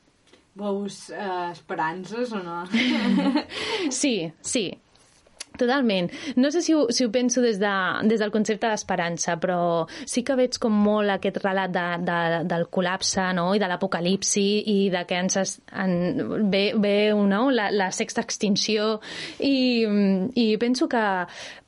Veus 0.55 1.09
eh, 1.09 1.51
esperances 1.51 2.31
o 2.31 2.43
no? 2.43 2.65
sí, 3.89 4.31
sí 4.41 4.71
Totalment. 5.57 6.09
No 6.35 6.49
sé 6.49 6.63
si 6.65 6.73
ho, 6.73 6.87
si 6.89 7.05
ho 7.05 7.11
penso 7.11 7.41
des, 7.41 7.59
de, 7.61 7.71
des 8.09 8.19
del 8.19 8.31
concepte 8.33 8.65
d'esperança, 8.65 9.35
però 9.37 9.85
sí 10.09 10.23
que 10.25 10.37
veig 10.37 10.57
com 10.61 10.73
molt 10.73 11.13
aquest 11.13 11.37
relat 11.43 11.73
de, 11.73 11.83
de, 12.07 12.19
del 12.49 12.65
col·lapse 12.73 13.27
no? 13.37 13.51
i 13.53 13.61
de 13.61 13.69
l'apocalipsi 13.69 14.47
i 14.73 14.77
de 14.93 15.03
que 15.09 15.19
ens 15.21 15.37
es, 15.37 15.55
en, 15.69 16.49
ve, 16.49 16.63
ve 16.73 16.95
no? 17.13 17.43
la, 17.53 17.69
la 17.69 17.91
sexta 17.93 18.23
extinció 18.25 18.95
i, 19.45 19.85
i 20.41 20.47
penso 20.57 20.89
que 20.89 21.03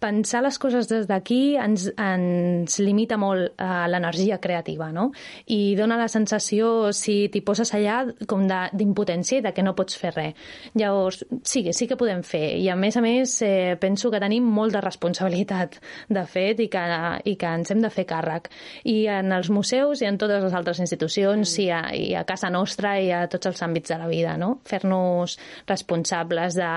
pensar 0.06 0.44
les 0.46 0.60
coses 0.62 0.90
des 0.90 1.08
d'aquí 1.10 1.56
ens, 1.58 1.88
ens 1.98 2.78
limita 2.84 3.18
molt 3.18 3.58
a 3.62 3.86
l'energia 3.90 4.38
creativa 4.42 4.92
no? 4.94 5.10
i 5.52 5.76
dona 5.78 5.98
la 5.98 6.08
sensació, 6.12 6.92
si 6.94 7.26
t'hi 7.34 7.42
poses 7.46 7.74
allà, 7.74 8.04
com 8.30 8.46
d'impotència 8.46 9.40
i 9.40 9.46
de 9.46 9.54
que 9.56 9.66
no 9.66 9.76
pots 9.78 9.98
fer 9.98 10.14
res. 10.16 10.48
Llavors, 10.78 11.24
sí, 11.44 11.64
sí 11.74 11.88
que 11.90 11.98
podem 11.98 12.22
fer 12.26 12.56
i 12.60 12.70
a 12.70 12.76
més 12.78 12.98
a 12.98 13.04
més 13.04 13.36
eh, 13.46 13.76
penso 13.82 14.12
que 14.14 14.22
tenim 14.22 14.46
molta 14.46 14.82
responsabilitat, 14.84 15.80
de 16.10 16.26
fet, 16.30 16.62
i 16.62 16.70
que, 16.72 16.84
i 17.26 17.36
que 17.40 17.54
ens 17.60 17.72
hem 17.74 17.82
de 17.84 17.92
fer 17.94 18.06
càrrec. 18.10 18.50
I 18.92 18.98
en 19.12 19.34
els 19.36 19.50
museus 19.54 20.04
i 20.04 20.10
en 20.10 20.20
totes 20.22 20.44
les 20.44 20.56
altres 20.58 20.82
institucions 20.84 21.48
mm. 21.48 21.64
i, 21.64 21.68
a, 21.72 21.82
i 21.96 22.08
a 22.20 22.26
casa 22.28 22.52
nostra 22.54 22.96
i 23.02 23.12
a 23.16 23.26
tots 23.32 23.50
els 23.50 23.64
àmbits 23.66 23.94
de 23.94 24.00
la 24.02 24.10
vida, 24.12 24.36
no? 24.42 24.56
Fer-nos 24.68 25.38
responsables 25.70 26.60
de, 26.60 26.72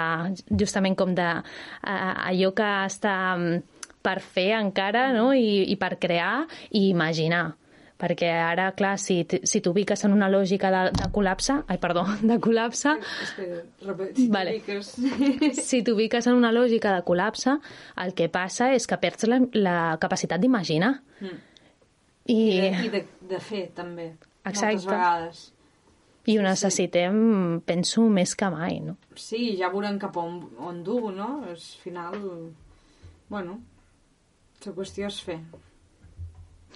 justament 0.65 0.97
com 0.99 1.15
de 1.19 1.29
allò 1.83 2.53
que 2.57 2.71
està 2.89 3.18
per 4.03 4.19
fer 4.25 4.51
encara, 4.59 5.09
no? 5.17 5.31
I, 5.35 5.65
i 5.73 5.77
per 5.81 5.97
crear 6.01 6.45
i 6.71 6.89
imaginar 6.91 7.47
perquè 7.99 8.29
ara, 8.31 8.71
clar, 8.79 8.95
si, 9.03 9.25
si 9.27 9.61
t'ubiques 9.65 10.05
en 10.07 10.15
una 10.15 10.29
lògica 10.31 10.71
de, 10.71 10.83
de 10.95 11.09
col·lapse, 11.15 11.59
ai, 11.67 11.81
perdó, 11.83 12.05
de 12.31 12.39
col·lapse... 12.43 12.95
Espera, 13.25 13.59
repet, 13.89 14.15
si 14.21 14.29
vale. 14.31 14.55
Si 15.69 15.83
t'ubiques 15.87 16.31
en 16.31 16.39
una 16.39 16.53
lògica 16.55 16.95
de 16.95 17.03
col·lapse, 17.07 17.59
el 18.05 18.15
que 18.19 18.31
passa 18.33 18.71
és 18.77 18.87
que 18.87 19.01
perds 19.03 19.27
la, 19.27 19.43
la 19.59 19.77
capacitat 20.01 20.41
d'imaginar. 20.41 20.95
Mm. 21.19 21.45
I, 22.29 22.39
I, 22.39 22.49
de, 22.63 22.73
i 22.87 22.91
de, 22.95 23.05
de 23.35 23.43
fer, 23.43 23.67
també. 23.75 24.13
Exacte. 24.47 24.77
Moltes 24.77 24.91
vegades. 24.93 25.45
I 26.29 26.37
ho 26.37 26.43
necessitem, 26.45 27.19
sí. 27.19 27.61
penso, 27.67 28.07
més 28.13 28.35
que 28.39 28.51
mai, 28.53 28.79
no? 28.85 28.99
Sí, 29.19 29.57
ja 29.59 29.73
veurem 29.73 29.99
cap 29.99 30.17
on, 30.21 30.43
on 30.63 30.83
du, 30.87 31.01
no? 31.15 31.31
Al 31.49 31.57
final, 31.83 32.19
bueno, 33.29 33.61
la 34.65 34.75
qüestió 34.75 35.07
és 35.07 35.23
fer. 35.23 35.39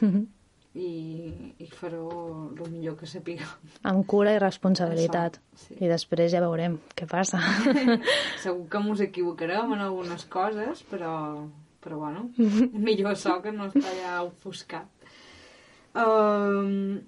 Mm 0.00 0.08
-hmm 0.12 0.26
i, 0.74 1.52
i 1.60 1.66
farò 1.68 2.06
el 2.48 2.70
millor 2.70 2.96
que 3.00 3.08
sàpiga. 3.08 3.46
Amb 3.88 4.06
cura 4.08 4.32
i 4.36 4.40
responsabilitat. 4.40 5.38
Això, 5.38 5.66
sí. 5.66 5.76
I 5.84 5.90
després 5.90 6.32
ja 6.32 6.40
veurem 6.44 6.78
què 6.96 7.08
passa. 7.08 7.40
Segur 8.44 8.66
que 8.70 8.80
ens 8.80 9.04
equivocarem 9.04 9.76
en 9.76 9.84
algunes 9.84 10.24
coses, 10.32 10.84
però, 10.88 11.14
però 11.84 12.00
bueno, 12.00 12.28
millor 12.38 13.12
això 13.12 13.38
que 13.44 13.52
no 13.52 13.68
està 13.68 13.94
ja 14.00 14.18
ofuscat. 14.24 14.88
Um, 15.92 17.02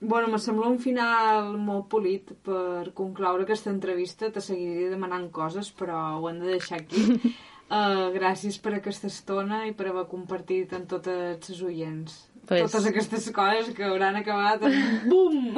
bueno, 0.00 0.28
me 0.32 0.40
sembla 0.42 0.66
un 0.72 0.80
final 0.82 1.54
molt 1.54 1.86
polit 1.92 2.34
per 2.42 2.90
concloure 2.98 3.46
aquesta 3.46 3.70
entrevista. 3.70 4.32
Te 4.34 4.42
seguiré 4.42 4.90
demanant 4.90 5.30
coses, 5.30 5.70
però 5.70 6.16
ho 6.18 6.30
hem 6.30 6.42
de 6.42 6.56
deixar 6.56 6.82
aquí. 6.82 7.06
Uh, 7.64 8.10
gràcies 8.12 8.58
per 8.60 8.74
aquesta 8.76 9.08
estona 9.08 9.62
i 9.64 9.72
per 9.72 9.88
haver 9.88 10.04
compartit 10.10 10.72
amb 10.76 10.84
totes 10.90 11.48
les 11.48 11.62
oients 11.64 12.16
pues... 12.44 12.66
totes 12.66 12.90
aquestes 12.90 13.30
coses 13.32 13.70
que 13.74 13.86
hauran 13.88 14.18
acabat 14.20 14.66
amb 14.68 15.06
bum! 15.10 15.56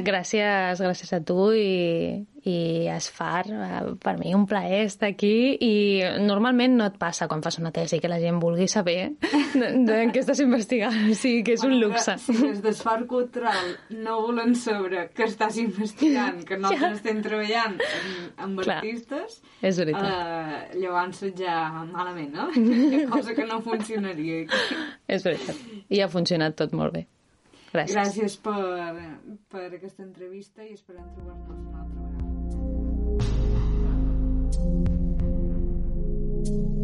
gràcies, 0.00 0.80
gràcies 0.80 1.12
a 1.12 1.20
tu 1.20 1.50
i, 1.52 2.24
i 2.44 2.86
es 2.92 3.08
far, 3.08 3.44
per 4.04 4.14
mi 4.18 4.34
un 4.36 4.44
plaer 4.48 4.82
estar 4.84 5.08
aquí 5.08 5.56
i 5.64 5.74
normalment 6.20 6.76
no 6.76 6.88
et 6.90 6.98
passa 7.00 7.28
quan 7.30 7.40
fas 7.44 7.56
una 7.60 7.72
tesi 7.72 8.00
que 8.02 8.10
la 8.10 8.18
gent 8.20 8.40
vulgui 8.42 8.66
saber 8.68 9.14
de, 9.54 9.70
de 9.88 9.96
què 10.12 10.20
estàs 10.20 10.42
investigant, 10.44 10.98
o 11.08 11.16
sigui 11.16 11.40
que 11.46 11.56
és 11.56 11.64
un 11.64 11.78
luxe. 11.80 12.18
Si 12.26 12.36
des 12.42 12.60
d'esfar 12.64 12.98
cultural 13.08 13.72
no 14.04 14.18
volen 14.26 14.52
saber 14.60 15.06
que 15.16 15.24
estàs 15.28 15.56
investigant, 15.62 16.42
que 16.44 16.60
no 16.60 16.74
ja. 16.74 16.92
estem 16.92 17.22
treballant 17.24 17.78
amb, 17.80 18.44
amb 18.46 18.62
Clar, 18.64 18.78
artistes, 18.82 19.40
és 19.64 19.80
veritat. 19.80 20.04
Uh, 20.04 20.78
llavors 20.82 21.24
ja 21.40 21.56
malament, 21.88 22.34
no? 22.36 22.50
Cosa 23.16 23.32
que 23.36 23.48
no 23.48 23.62
funcionaria. 23.64 24.44
és 25.08 25.24
veritat. 25.24 25.66
I 25.88 26.04
ha 26.04 26.12
funcionat 26.12 26.60
tot 26.60 26.76
molt 26.76 26.92
bé. 26.98 27.06
Gràcies. 27.74 27.96
Gràcies 27.96 28.36
per, 28.44 28.58
per 29.50 29.64
aquesta 29.66 30.04
entrevista 30.04 30.62
i 30.62 30.76
esperem 30.76 31.08
trobar-nos 31.16 31.58
una 31.58 31.80
altra 31.82 32.02
vegada. 32.04 32.13
thank 33.20 33.28
you 36.48 36.83